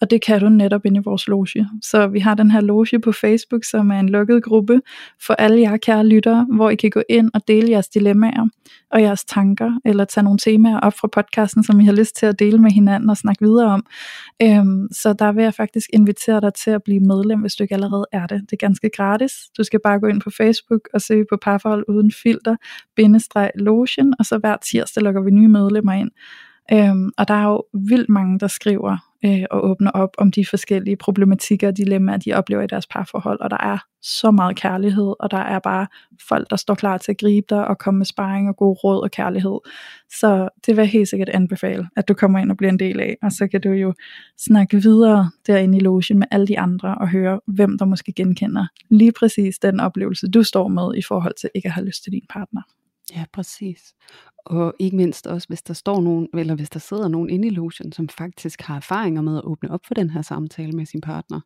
og 0.01 0.11
det 0.11 0.21
kan 0.21 0.39
du 0.39 0.49
netop 0.49 0.85
inde 0.85 0.99
i 0.99 1.03
vores 1.05 1.27
loge. 1.27 1.67
Så 1.81 2.07
vi 2.07 2.19
har 2.19 2.35
den 2.35 2.51
her 2.51 2.61
loge 2.61 2.99
på 2.99 3.11
Facebook, 3.11 3.63
som 3.63 3.91
er 3.91 3.99
en 3.99 4.09
lukket 4.09 4.43
gruppe 4.43 4.81
for 5.25 5.33
alle 5.33 5.61
jer 5.61 5.77
kære 5.77 6.07
lyttere, 6.07 6.47
hvor 6.55 6.69
I 6.69 6.75
kan 6.75 6.89
gå 6.89 7.01
ind 7.09 7.31
og 7.33 7.41
dele 7.47 7.71
jeres 7.71 7.87
dilemmaer 7.87 8.47
og 8.91 9.01
jeres 9.01 9.25
tanker, 9.25 9.79
eller 9.85 10.05
tage 10.05 10.23
nogle 10.23 10.39
temaer 10.39 10.79
op 10.79 10.93
fra 10.93 11.07
podcasten, 11.07 11.63
som 11.63 11.79
I 11.79 11.85
har 11.85 11.93
lyst 11.93 12.15
til 12.15 12.25
at 12.25 12.39
dele 12.39 12.57
med 12.57 12.71
hinanden 12.71 13.09
og 13.09 13.17
snakke 13.17 13.45
videre 13.45 13.67
om. 13.67 13.85
Øhm, 14.41 14.87
så 14.91 15.13
der 15.13 15.31
vil 15.31 15.43
jeg 15.43 15.53
faktisk 15.53 15.89
invitere 15.93 16.41
dig 16.41 16.53
til 16.53 16.71
at 16.71 16.83
blive 16.83 16.99
medlem, 16.99 17.39
hvis 17.39 17.55
du 17.55 17.63
ikke 17.63 17.75
allerede 17.75 18.05
er 18.11 18.27
det. 18.27 18.41
Det 18.41 18.53
er 18.53 18.67
ganske 18.67 18.89
gratis. 18.89 19.33
Du 19.57 19.63
skal 19.63 19.79
bare 19.83 19.99
gå 19.99 20.07
ind 20.07 20.21
på 20.21 20.29
Facebook 20.29 20.89
og 20.93 21.01
søge 21.01 21.25
på 21.29 21.37
parforhold 21.41 21.85
uden 21.87 22.11
filter, 22.11 22.55
bindestreg 22.95 23.51
logen, 23.55 24.13
og 24.19 24.25
så 24.25 24.37
hver 24.37 24.57
tirsdag 24.71 25.03
lukker 25.03 25.21
vi 25.21 25.31
nye 25.31 25.47
medlemmer 25.47 25.93
ind. 25.93 26.11
Øhm, 26.73 27.11
og 27.17 27.27
der 27.27 27.33
er 27.33 27.43
jo 27.43 27.63
vildt 27.73 28.09
mange, 28.09 28.39
der 28.39 28.47
skriver 28.47 29.08
øh, 29.25 29.43
og 29.51 29.69
åbner 29.69 29.91
op 29.91 30.09
om 30.17 30.31
de 30.31 30.45
forskellige 30.45 30.95
problematikker 30.95 31.67
og 31.67 31.77
dilemmaer, 31.77 32.17
de 32.17 32.33
oplever 32.33 32.61
i 32.61 32.67
deres 32.67 32.87
parforhold. 32.87 33.39
Og 33.39 33.49
der 33.49 33.57
er 33.57 33.77
så 34.01 34.31
meget 34.31 34.55
kærlighed, 34.55 35.13
og 35.19 35.31
der 35.31 35.37
er 35.37 35.59
bare 35.59 35.87
folk, 36.27 36.49
der 36.49 36.55
står 36.55 36.75
klar 36.75 36.97
til 36.97 37.11
at 37.11 37.17
gribe 37.17 37.45
dig 37.49 37.67
og 37.67 37.77
komme 37.77 37.97
med 37.97 38.05
sparring 38.05 38.49
og 38.49 38.55
god 38.55 38.83
råd 38.83 39.01
og 39.01 39.11
kærlighed. 39.11 39.59
Så 40.19 40.49
det 40.65 40.75
vil 40.75 40.81
jeg 40.81 40.89
helt 40.89 41.09
sikkert 41.09 41.29
anbefale, 41.29 41.89
at 41.95 42.07
du 42.07 42.13
kommer 42.13 42.39
ind 42.39 42.51
og 42.51 42.57
bliver 42.57 42.71
en 42.71 42.79
del 42.79 42.99
af. 42.99 43.17
Og 43.21 43.31
så 43.31 43.47
kan 43.47 43.61
du 43.61 43.69
jo 43.69 43.93
snakke 44.37 44.81
videre 44.81 45.31
derinde 45.47 45.77
i 45.77 45.81
logen 45.81 46.19
med 46.19 46.27
alle 46.31 46.47
de 46.47 46.59
andre 46.59 46.95
og 46.95 47.09
høre, 47.09 47.39
hvem 47.47 47.77
der 47.77 47.85
måske 47.85 48.13
genkender 48.13 48.67
lige 48.89 49.11
præcis 49.11 49.59
den 49.59 49.79
oplevelse, 49.79 50.27
du 50.27 50.43
står 50.43 50.67
med 50.67 50.95
i 50.97 51.01
forhold 51.01 51.33
til 51.41 51.49
ikke 51.55 51.65
at 51.65 51.71
have 51.71 51.85
lyst 51.85 52.03
til 52.03 52.11
din 52.11 52.25
partner. 52.29 52.61
Ja, 53.15 53.25
præcis. 53.33 53.93
Og 54.45 54.73
ikke 54.79 54.97
mindst 54.97 55.27
også, 55.27 55.47
hvis 55.47 55.61
der 55.61 55.73
står 55.73 56.01
nogen, 56.01 56.27
eller 56.33 56.55
hvis 56.55 56.69
der 56.69 56.79
sidder 56.79 57.07
nogen 57.07 57.29
inde 57.29 57.47
i 57.47 57.51
logen, 57.51 57.91
som 57.91 58.09
faktisk 58.09 58.61
har 58.61 58.75
erfaringer 58.75 59.21
med 59.21 59.37
at 59.37 59.43
åbne 59.43 59.71
op 59.71 59.85
for 59.87 59.93
den 59.93 60.09
her 60.09 60.21
samtale 60.21 60.71
med 60.71 60.85
sin 60.85 61.01
partner. 61.01 61.41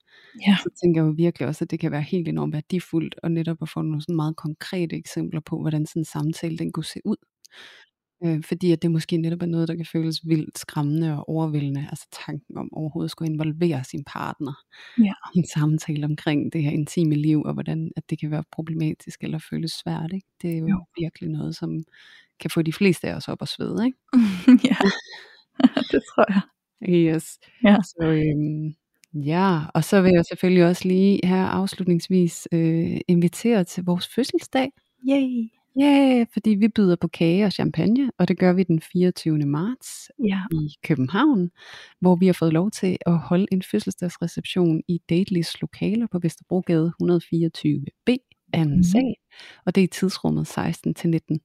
Ja. 0.47 0.57
Så 0.63 0.69
tænker 0.83 1.01
jeg 1.01 1.07
jo 1.07 1.13
virkelig 1.17 1.47
også, 1.47 1.65
at 1.65 1.71
det 1.71 1.79
kan 1.79 1.91
være 1.91 2.01
helt 2.01 2.27
enormt 2.27 2.53
værdifuldt, 2.53 3.15
og 3.23 3.31
netop 3.31 3.57
at 3.61 3.69
få 3.69 3.81
nogle 3.81 4.01
sådan 4.01 4.15
meget 4.15 4.35
konkrete 4.35 4.95
eksempler 4.95 5.39
på, 5.39 5.61
hvordan 5.61 5.85
sådan 5.85 6.01
en 6.01 6.05
samtale 6.05 6.57
den 6.57 6.71
kunne 6.71 6.85
se 6.85 6.99
ud. 7.05 7.17
Øh, 8.25 8.43
fordi 8.43 8.71
at 8.71 8.81
det 8.81 8.91
måske 8.91 9.17
netop 9.17 9.41
er 9.41 9.45
noget, 9.45 9.67
der 9.67 9.75
kan 9.75 9.85
føles 9.85 10.27
vildt 10.27 10.59
skræmmende 10.59 11.17
og 11.17 11.29
overvældende. 11.29 11.87
Altså 11.89 12.07
tanken 12.25 12.57
om 12.57 12.69
overhovedet 12.73 13.07
at 13.07 13.11
skulle 13.11 13.31
involvere 13.33 13.83
sin 13.83 14.03
partner 14.03 14.53
Ja. 14.99 15.13
i 15.35 15.37
en 15.37 15.45
samtale 15.47 16.05
omkring 16.05 16.53
det 16.53 16.63
her 16.63 16.71
intime 16.71 17.15
liv, 17.15 17.41
og 17.41 17.53
hvordan 17.53 17.91
at 17.97 18.09
det 18.09 18.19
kan 18.19 18.31
være 18.31 18.43
problematisk 18.51 19.23
eller 19.23 19.39
føles 19.49 19.71
svært. 19.71 20.11
Ikke? 20.13 20.27
Det 20.41 20.53
er 20.53 20.57
jo, 20.57 20.67
Jo. 20.67 20.85
virkelig 20.99 21.29
noget, 21.29 21.55
som 21.55 21.83
kan 22.39 22.49
få 22.49 22.61
de 22.61 22.73
fleste 22.73 23.07
af 23.09 23.15
os 23.15 23.27
op 23.27 23.41
at 23.41 23.47
svede. 23.47 23.85
Ikke? 23.85 23.97
ja, 24.69 24.77
det 25.91 26.01
tror 26.15 26.25
jeg. 26.33 26.41
Yes. 26.89 27.39
Ja. 27.63 27.77
Så 27.83 28.03
øhm, 28.03 28.73
ja, 29.25 29.59
og 29.73 29.83
så 29.83 30.01
vil 30.01 30.11
jeg 30.15 30.25
selvfølgelig 30.25 30.65
også 30.65 30.87
lige 30.87 31.19
her 31.23 31.45
afslutningsvis 31.45 32.47
øh, 32.51 32.97
invitere 33.07 33.63
til 33.63 33.83
vores 33.85 34.07
fødselsdag. 34.15 34.69
Yay. 35.09 35.49
Ja, 35.79 36.15
yeah, 36.15 36.25
fordi 36.33 36.49
vi 36.49 36.67
byder 36.67 36.95
på 36.95 37.07
kage 37.07 37.45
og 37.45 37.51
champagne, 37.51 38.11
og 38.19 38.27
det 38.27 38.39
gør 38.39 38.53
vi 38.53 38.63
den 38.63 38.81
24. 38.81 39.37
marts 39.45 40.11
Ja. 40.27 40.39
i 40.51 40.69
København, 40.83 41.51
hvor 41.99 42.15
vi 42.15 42.25
har 42.25 42.33
fået 42.33 42.53
lov 42.53 42.71
til 42.71 42.97
at 43.05 43.17
holde 43.17 43.45
en 43.51 43.61
fødselsdagsreception 43.61 44.81
i 44.87 45.01
Datelys 45.09 45.61
lokaler 45.61 46.07
på 46.11 46.19
Vesterbrogade 46.19 46.93
124B, 46.99 48.17
anden 48.53 48.73
Mhm. 48.75 48.83
sal, 48.83 49.13
og 49.65 49.75
det 49.75 49.81
er 49.81 49.85
i 49.85 49.87
tidsrummet 49.87 50.47
16 50.47 50.93
til 50.93 51.09
19. 51.09 51.39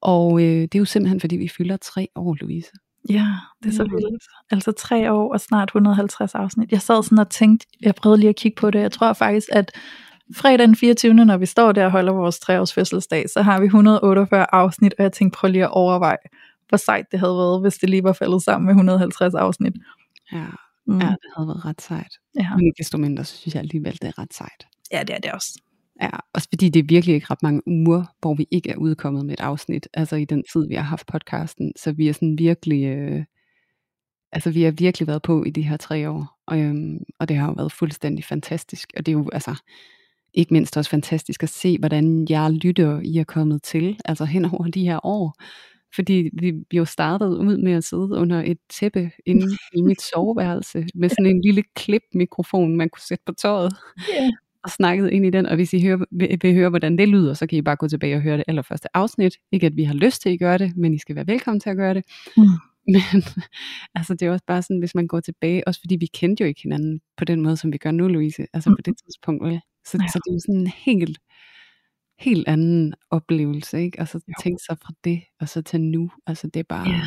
Og 0.00 0.40
øh, 0.42 0.46
det 0.62 0.74
er 0.74 0.78
jo 0.78 0.84
simpelthen 0.84 1.20
fordi 1.20 1.36
vi 1.36 1.48
fylder 1.48 1.76
tre 1.76 2.08
år, 2.14 2.36
Louise. 2.40 2.70
Ja, 3.10 3.26
det 3.62 3.68
er 3.68 3.72
så 3.74 3.84
Mm. 3.84 3.90
vildt. 3.90 4.24
Altså 4.50 4.72
tre 4.72 5.12
år 5.12 5.32
og 5.32 5.40
snart 5.40 5.68
150 5.68 6.34
afsnit. 6.34 6.72
Jeg 6.72 6.80
sad 6.82 7.02
sådan 7.02 7.18
og 7.18 7.30
tænkte, 7.30 7.66
jeg 7.80 7.94
prøvede 7.94 8.20
lige 8.20 8.28
at 8.30 8.36
kigge 8.36 8.56
på 8.60 8.70
det. 8.70 8.78
Jeg 8.80 8.92
tror 8.92 9.12
faktisk, 9.12 9.48
at 9.52 9.72
fredag 10.34 10.58
den 10.66 10.76
24. 10.76 11.14
når 11.14 11.36
vi 11.36 11.46
står 11.46 11.72
der 11.72 11.84
og 11.84 11.90
holder 11.90 12.12
vores 12.12 12.38
treårs 12.38 12.72
fødselsdag, 12.74 13.30
så 13.30 13.42
har 13.42 13.60
vi 13.60 13.64
148 13.66 14.46
afsnit, 14.54 14.94
og 14.98 15.02
jeg 15.02 15.12
tænkte, 15.12 15.36
prøv 15.38 15.50
lige 15.50 15.64
at 15.64 15.70
overveje, 15.70 16.16
hvor 16.68 16.78
sejt 16.78 17.06
det 17.10 17.20
havde 17.20 17.36
været, 17.36 17.60
hvis 17.60 17.74
det 17.74 17.90
lige 17.90 18.02
var 18.04 18.12
faldet 18.12 18.42
sammen 18.42 18.66
med 18.66 18.72
150 18.74 19.34
afsnit. 19.34 19.74
Ja, 20.32 20.44
Mm. 20.88 20.98
ja 21.00 21.06
det 21.06 21.30
havde 21.36 21.48
været 21.48 21.64
ret 21.64 21.82
sejt. 21.82 22.12
ja. 22.40 22.56
Men 22.56 22.66
ikke 22.66 22.78
desto 22.78 22.98
mindre, 22.98 23.24
så 23.24 23.36
synes 23.36 23.54
jeg 23.54 23.60
alligevel, 23.62 23.92
det 23.92 24.04
er 24.04 24.18
ret 24.18 24.34
sejt. 24.34 24.66
ja, 24.92 25.00
det 25.02 25.14
er 25.14 25.18
det 25.18 25.32
også. 25.32 25.58
Ja, 26.02 26.10
også 26.34 26.48
fordi 26.52 26.68
det 26.68 26.80
er 26.80 26.84
virkelig 26.88 27.14
ikke 27.14 27.26
ret 27.30 27.42
mange 27.42 27.62
uger, 27.66 28.04
hvor 28.20 28.34
vi 28.34 28.46
ikke 28.50 28.70
er 28.70 28.76
udkommet 28.76 29.26
med 29.26 29.34
et 29.34 29.40
afsnit, 29.40 29.88
altså 29.94 30.16
i 30.16 30.24
den 30.24 30.42
tid, 30.52 30.68
vi 30.68 30.74
har 30.74 30.82
haft 30.82 31.06
podcasten. 31.06 31.72
Så 31.76 31.92
vi 31.92 32.08
er 32.08 32.12
sådan 32.12 32.38
virkelig, 32.38 32.84
øh, 32.84 33.24
altså 34.32 34.50
vi 34.50 34.62
har 34.62 34.70
virkelig 34.70 35.08
været 35.08 35.22
på 35.22 35.44
i 35.44 35.50
de 35.50 35.62
her 35.62 35.76
tre 35.76 36.10
år, 36.10 36.38
og, 36.46 36.58
øhm, 36.60 36.98
og 37.20 37.28
det 37.28 37.36
har 37.36 37.46
jo 37.46 37.52
været 37.52 37.72
fuldstændig 37.72 38.24
fantastisk. 38.24 38.92
Og 38.96 39.06
det 39.06 39.12
er 39.12 39.16
jo 39.16 39.30
altså 39.32 39.54
ikke 40.36 40.54
mindst 40.54 40.76
også 40.76 40.90
fantastisk 40.90 41.42
at 41.42 41.48
se, 41.48 41.78
hvordan 41.78 42.26
jeg 42.30 42.50
lytter, 42.50 43.00
I 43.04 43.16
er 43.18 43.24
kommet 43.24 43.62
til, 43.62 43.96
altså 44.04 44.24
hen 44.24 44.44
over 44.44 44.64
de 44.68 44.84
her 44.84 45.06
år. 45.06 45.34
Fordi 45.94 46.30
vi 46.40 46.52
jo 46.72 46.84
startede 46.84 47.38
ud 47.38 47.56
med 47.56 47.72
at 47.72 47.84
sidde 47.84 48.02
under 48.02 48.42
et 48.46 48.58
tæppe 48.70 49.10
inde 49.26 49.46
i 49.76 49.80
mit 49.82 50.02
soveværelse, 50.14 50.86
med 50.94 51.08
sådan 51.08 51.26
en 51.26 51.40
lille 51.44 51.62
klip-mikrofon, 51.76 52.76
man 52.76 52.88
kunne 52.88 53.02
sætte 53.02 53.22
på 53.26 53.32
tøjet 53.32 53.72
Ja. 54.12 54.30
og 54.64 54.70
snakket 54.70 55.10
ind 55.10 55.26
i 55.26 55.30
den, 55.30 55.46
og 55.46 55.54
hvis 55.54 55.72
I 55.72 55.82
hører, 55.82 56.04
vil, 56.10 56.38
vil 56.42 56.54
høre, 56.54 56.68
hvordan 56.68 56.98
det 56.98 57.08
lyder, 57.08 57.34
så 57.34 57.46
kan 57.46 57.58
I 57.58 57.62
bare 57.62 57.76
gå 57.76 57.88
tilbage 57.88 58.16
og 58.16 58.22
høre 58.22 58.36
det 58.36 58.44
allerførste 58.48 58.96
afsnit. 58.96 59.34
Ikke 59.52 59.66
at 59.66 59.76
vi 59.76 59.84
har 59.84 59.94
lyst 59.94 60.22
til 60.22 60.30
at 60.30 60.38
gøre 60.38 60.58
det, 60.58 60.76
men 60.76 60.94
I 60.94 60.98
skal 60.98 61.16
være 61.16 61.26
velkommen 61.26 61.60
til 61.60 61.70
at 61.70 61.76
gøre 61.76 61.94
det. 61.94 62.04
Mm. 62.36 62.42
Men 62.92 63.22
altså, 63.94 64.14
det 64.14 64.22
er 64.22 64.30
også 64.30 64.44
bare 64.46 64.62
sådan, 64.62 64.78
hvis 64.78 64.94
man 64.94 65.06
går 65.06 65.20
tilbage, 65.20 65.68
også 65.68 65.80
fordi 65.80 65.96
vi 65.96 66.06
kendte 66.06 66.42
jo 66.44 66.48
ikke 66.48 66.62
hinanden 66.62 67.00
på 67.16 67.24
den 67.24 67.40
måde, 67.42 67.56
som 67.56 67.72
vi 67.72 67.78
gør 67.78 67.90
nu, 67.90 68.08
Louise, 68.08 68.46
altså 68.52 68.70
på 68.70 68.82
det 68.84 68.94
tidspunkt, 69.04 69.44
vel? 69.44 69.60
Så, 69.86 69.98
Ja. 70.02 70.08
så 70.12 70.18
det 70.24 70.30
er 70.30 70.34
jo 70.34 70.40
sådan 70.40 70.60
en 70.60 70.66
helt, 70.66 71.18
helt 72.18 72.48
anden 72.48 72.94
oplevelse, 73.10 73.82
ikke? 73.82 73.98
Og 74.00 74.08
så 74.08 74.20
tænke 74.42 74.62
sig 74.66 74.78
fra 74.82 74.92
det, 75.04 75.22
og 75.40 75.48
så 75.48 75.62
til 75.62 75.80
nu, 75.80 76.10
altså 76.26 76.46
det 76.46 76.60
er 76.60 76.64
bare, 76.68 76.88
Ja. 76.88 77.02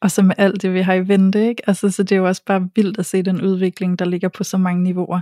Og 0.00 0.10
så 0.10 0.22
med 0.22 0.34
alt 0.38 0.62
det, 0.62 0.74
vi 0.74 0.80
har 0.80 0.94
i 0.94 1.08
vente, 1.08 1.48
ikke? 1.48 1.62
Altså, 1.68 1.90
så 1.90 2.02
det 2.02 2.12
er 2.12 2.16
jo 2.16 2.26
også 2.26 2.42
bare 2.46 2.68
vildt 2.74 2.98
at 2.98 3.06
se 3.06 3.22
den 3.22 3.42
udvikling, 3.42 3.98
der 3.98 4.04
ligger 4.04 4.28
på 4.28 4.44
så 4.44 4.58
mange 4.58 4.82
niveauer. 4.82 5.20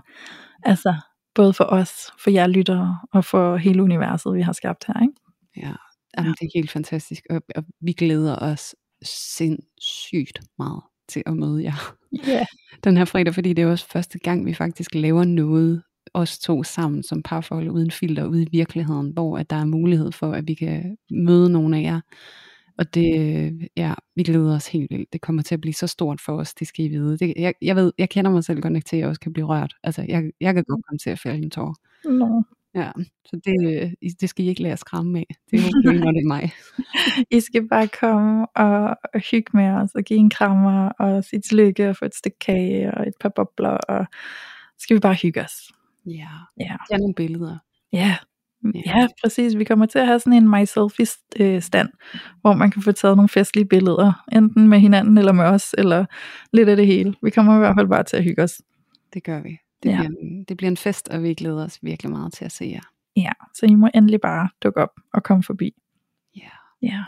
Altså, 0.63 0.95
både 1.35 1.53
for 1.53 1.65
os, 1.65 1.91
for 2.21 2.31
jer 2.31 2.47
lyttere, 2.47 2.99
og 3.13 3.25
for 3.25 3.57
hele 3.57 3.83
universet, 3.83 4.35
vi 4.35 4.43
har 4.43 4.53
skabt 4.53 4.85
her, 4.87 5.03
ikke? 5.03 5.15
Ja, 5.57 5.73
jamen, 6.19 6.33
det 6.33 6.43
er 6.47 6.51
helt 6.55 6.71
fantastisk, 6.71 7.23
og, 7.31 7.43
og 7.57 7.65
vi 7.81 7.93
glæder 7.93 8.37
os 8.37 8.75
sindssygt 9.03 10.41
meget 10.59 10.83
til 11.09 11.23
at 11.27 11.37
møde 11.37 11.63
jer 11.65 11.97
Ja. 12.27 12.47
den 12.85 12.97
her 12.97 13.05
fredag, 13.05 13.35
fordi 13.35 13.53
det 13.53 13.63
er 13.65 13.71
også 13.71 13.87
første 13.89 14.19
gang, 14.19 14.47
vi 14.47 14.55
faktisk 14.55 14.95
laver 14.95 15.25
noget, 15.25 15.83
os 16.15 16.39
to 16.39 16.63
sammen 16.63 17.03
som 17.03 17.23
parforhold 17.23 17.71
uden 17.71 17.91
filter 17.91 18.27
ude 18.27 18.43
i 18.43 18.49
virkeligheden, 18.53 19.11
hvor 19.11 19.39
at 19.39 19.51
der 19.51 19.57
er 19.57 19.65
mulighed 19.65 20.13
for, 20.13 20.33
at 20.33 20.49
vi 20.49 20.55
kan 20.55 20.97
møde 21.11 21.51
nogle 21.53 21.79
af 21.79 21.83
jer. 21.83 22.01
Og 22.79 22.95
det, 22.95 23.69
ja, 23.77 23.95
vi 24.17 24.23
glæder 24.23 24.57
os 24.57 24.67
helt 24.67 24.91
vildt. 24.91 25.13
Det 25.13 25.21
kommer 25.21 25.43
til 25.43 25.55
at 25.55 25.61
blive 25.61 25.75
så 25.75 25.87
stort 25.87 26.21
for 26.21 26.39
os, 26.39 26.55
det 26.55 26.67
skal 26.69 26.85
I 26.85 26.89
vide. 26.89 27.19
Det, 27.19 27.35
jeg, 27.37 27.55
jeg 27.63 27.77
ved, 27.77 27.93
jeg 27.99 28.11
kender 28.11 28.31
mig 28.31 28.45
selv 28.45 28.61
godt 28.61 28.73
nok 28.73 28.85
til, 28.85 28.97
at 28.97 29.01
jeg 29.01 29.09
også 29.09 29.21
kan 29.21 29.33
blive 29.33 29.47
rørt. 29.47 29.75
Altså, 29.83 30.05
jeg, 30.09 30.31
jeg 30.41 30.55
kan 30.55 30.65
godt 30.65 30.85
komme 30.87 30.99
til 30.99 31.11
at 31.11 31.19
fælde 31.19 31.43
en 31.43 31.51
tår. 31.51 31.77
Nå. 32.05 32.43
Ja, 32.75 32.91
så 33.25 33.41
det, 33.45 33.95
det 34.21 34.29
skal 34.29 34.45
I 34.45 34.49
ikke 34.49 34.63
lade 34.63 34.71
jer 34.71 34.77
skræmme 34.77 35.19
af. 35.19 35.27
Det 35.51 35.61
er 35.61 35.65
okay, 35.65 35.99
når 35.99 36.13
det 36.13 36.21
er 36.21 36.29
mig. 36.29 36.53
I 37.31 37.41
skal 37.41 37.69
bare 37.69 37.89
komme 37.89 38.47
og 38.47 38.97
hygge 39.31 39.51
med 39.55 39.69
os, 39.69 39.95
og 39.95 40.03
give 40.03 40.19
en 40.19 40.31
krammer, 40.31 40.89
og 40.89 41.25
sige 41.25 41.41
tillykke, 41.41 41.89
og 41.89 41.97
få 41.97 42.05
et 42.05 42.15
stykke 42.15 42.39
kage, 42.39 42.95
og 42.95 43.09
et 43.09 43.15
par 43.21 43.29
bobler, 43.37 43.71
og 43.71 44.07
skal 44.79 44.95
vi 44.95 45.01
bare 45.01 45.15
hygge 45.15 45.41
os. 45.41 45.73
Ja, 46.07 46.13
Ja. 46.61 46.65
jeg 46.65 46.77
har 46.91 46.99
nogle 46.99 47.15
billeder. 47.15 47.59
Ja. 47.93 48.17
Ja. 48.75 48.81
Ja, 48.87 49.09
præcis. 49.25 49.57
Vi 49.59 49.65
kommer 49.65 49.87
til 49.87 49.99
at 49.99 50.07
have 50.07 50.19
sådan 50.21 50.33
en 50.33 50.51
My 50.51 50.65
Selfie 50.65 51.61
stand, 51.61 51.89
hvor 52.41 52.53
man 52.53 52.71
kan 52.71 52.83
få 52.83 52.93
taget 52.93 53.17
nogle 53.17 53.29
festlige 53.29 53.65
billeder, 53.67 54.25
enten 54.33 54.69
med 54.69 54.79
hinanden 54.81 55.19
eller 55.19 55.33
med 55.33 55.45
os, 55.45 55.75
eller 55.79 56.05
lidt 56.53 56.69
af 56.69 56.77
det 56.77 56.87
hele. 56.87 57.15
Vi 57.23 57.31
kommer 57.31 57.55
i 57.57 57.59
hvert 57.59 57.75
fald 57.79 57.89
bare 57.89 58.03
til 58.03 58.17
at 58.17 58.25
hygge 58.25 58.43
os. 58.43 58.63
Det 59.15 59.25
gør 59.25 59.41
vi. 59.43 59.59
Det, 59.83 59.91
Ja. 59.91 59.97
bliver, 59.97 60.11
en, 60.23 60.45
det 60.45 60.57
bliver 60.57 60.71
en 60.71 60.77
fest, 60.77 61.09
og 61.09 61.23
vi 61.23 61.35
glæder 61.35 61.65
os 61.65 61.79
virkelig 61.83 62.11
meget 62.13 62.33
til 62.33 62.45
at 62.45 62.53
se 62.53 62.65
jer. 62.75 62.81
Ja, 63.17 63.33
så 63.55 63.67
I 63.67 63.75
må 63.75 63.89
endelig 63.95 64.21
bare 64.21 64.49
dukke 64.63 64.81
op 64.83 64.93
og 65.15 65.23
komme 65.23 65.43
forbi. 65.43 65.75
Ja. 66.37 66.49
Ja. 66.83 67.05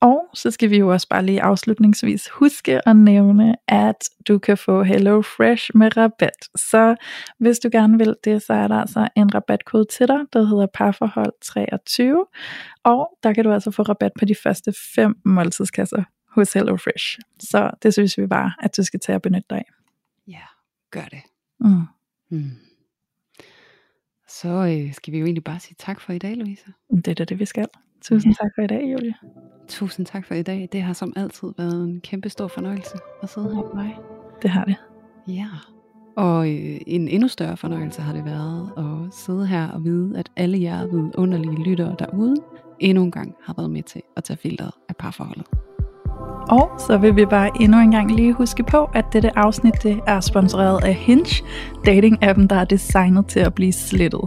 Og 0.00 0.24
så 0.34 0.50
skal 0.50 0.70
vi 0.70 0.78
jo 0.78 0.88
også 0.88 1.08
bare 1.08 1.24
lige 1.24 1.42
afslutningsvis 1.42 2.28
huske 2.28 2.88
at 2.88 2.96
nævne, 2.96 3.56
at 3.68 4.10
du 4.28 4.38
kan 4.38 4.58
få 4.58 4.82
Hello 4.82 5.22
Fresh 5.22 5.70
med 5.74 5.96
rabat. 5.96 6.48
Så 6.56 6.96
hvis 7.38 7.58
du 7.58 7.68
gerne 7.72 7.98
vil 7.98 8.14
det, 8.24 8.42
så 8.42 8.52
er 8.52 8.68
der 8.68 8.76
altså 8.76 9.08
en 9.16 9.34
rabatkode 9.34 9.84
til 9.84 10.08
dig, 10.08 10.18
der 10.32 10.44
hedder 10.44 10.66
parforhold 10.74 11.32
23. 11.42 12.26
Og 12.84 13.18
der 13.22 13.32
kan 13.32 13.44
du 13.44 13.52
altså 13.52 13.70
få 13.70 13.82
rabat 13.82 14.12
på 14.18 14.24
de 14.24 14.34
første 14.34 14.72
fem 14.94 15.16
måltidskasser 15.24 16.02
hos 16.30 16.52
Hello 16.52 16.76
Fresh. 16.76 17.18
Så 17.40 17.70
det 17.82 17.92
synes 17.92 18.18
vi 18.18 18.26
bare, 18.26 18.52
at 18.62 18.76
du 18.76 18.82
skal 18.82 19.00
tage 19.00 19.16
og 19.16 19.22
benytte 19.22 19.46
dig 19.50 19.58
af. 19.58 19.70
Ja, 20.28 20.42
gør 20.90 21.04
det. 21.10 21.22
Mm. 21.60 21.82
Mm. 22.30 22.50
Så 24.28 24.48
øh, 24.48 24.94
skal 24.94 25.12
vi 25.12 25.18
jo 25.18 25.24
egentlig 25.24 25.44
bare 25.44 25.60
sige 25.60 25.76
tak 25.78 26.00
for 26.00 26.12
i 26.12 26.18
dag, 26.18 26.36
Louise. 26.36 26.72
Det 26.90 27.08
er 27.08 27.14
da 27.14 27.24
det, 27.24 27.38
vi 27.38 27.44
skal. 27.44 27.68
Tusind 28.02 28.34
tak 28.34 28.50
for 28.54 28.62
i 28.62 28.66
dag, 28.66 28.92
Julie. 28.92 29.14
Tusind 29.68 30.06
tak 30.06 30.26
for 30.26 30.34
i 30.34 30.42
dag. 30.42 30.68
Det 30.72 30.82
har 30.82 30.92
som 30.92 31.12
altid 31.16 31.48
været 31.58 31.84
en 31.84 32.00
kæmpe 32.00 32.28
stor 32.28 32.48
fornøjelse 32.48 32.96
at 33.22 33.28
sidde 33.28 33.54
her 33.54 33.74
med 33.74 33.84
dig. 33.84 33.96
Det 34.42 34.50
har 34.50 34.64
det. 34.64 34.76
Ja, 35.28 35.46
og 36.16 36.50
øh, 36.50 36.80
en 36.86 37.08
endnu 37.08 37.28
større 37.28 37.56
fornøjelse 37.56 38.02
har 38.02 38.12
det 38.12 38.24
været 38.24 38.70
at 38.78 39.14
sidde 39.14 39.46
her 39.46 39.68
og 39.68 39.84
vide, 39.84 40.18
at 40.18 40.30
alle 40.36 40.62
jer 40.62 40.86
vidunderlige 40.86 41.64
lyttere 41.64 41.96
derude 41.98 42.36
endnu 42.80 43.04
en 43.04 43.10
gang 43.10 43.34
har 43.42 43.54
været 43.56 43.70
med 43.70 43.82
til 43.82 44.02
at 44.16 44.24
tage 44.24 44.36
filteret 44.36 44.72
af 44.88 44.96
parforholdet. 44.96 45.46
Og 46.50 46.80
så 46.80 46.98
vil 46.98 47.16
vi 47.16 47.26
bare 47.26 47.50
endnu 47.60 47.78
en 47.80 47.90
gang 47.90 48.16
lige 48.16 48.32
huske 48.32 48.62
på, 48.62 48.84
at 48.94 49.04
dette 49.12 49.38
afsnit 49.38 49.82
det 49.82 50.00
er 50.06 50.20
sponsoreret 50.20 50.84
af 50.84 50.94
Hinge, 50.94 51.44
dating-appen, 51.86 52.46
der 52.46 52.56
er 52.56 52.64
designet 52.64 53.26
til 53.26 53.40
at 53.40 53.54
blive 53.54 53.72
slettet. 53.72 54.20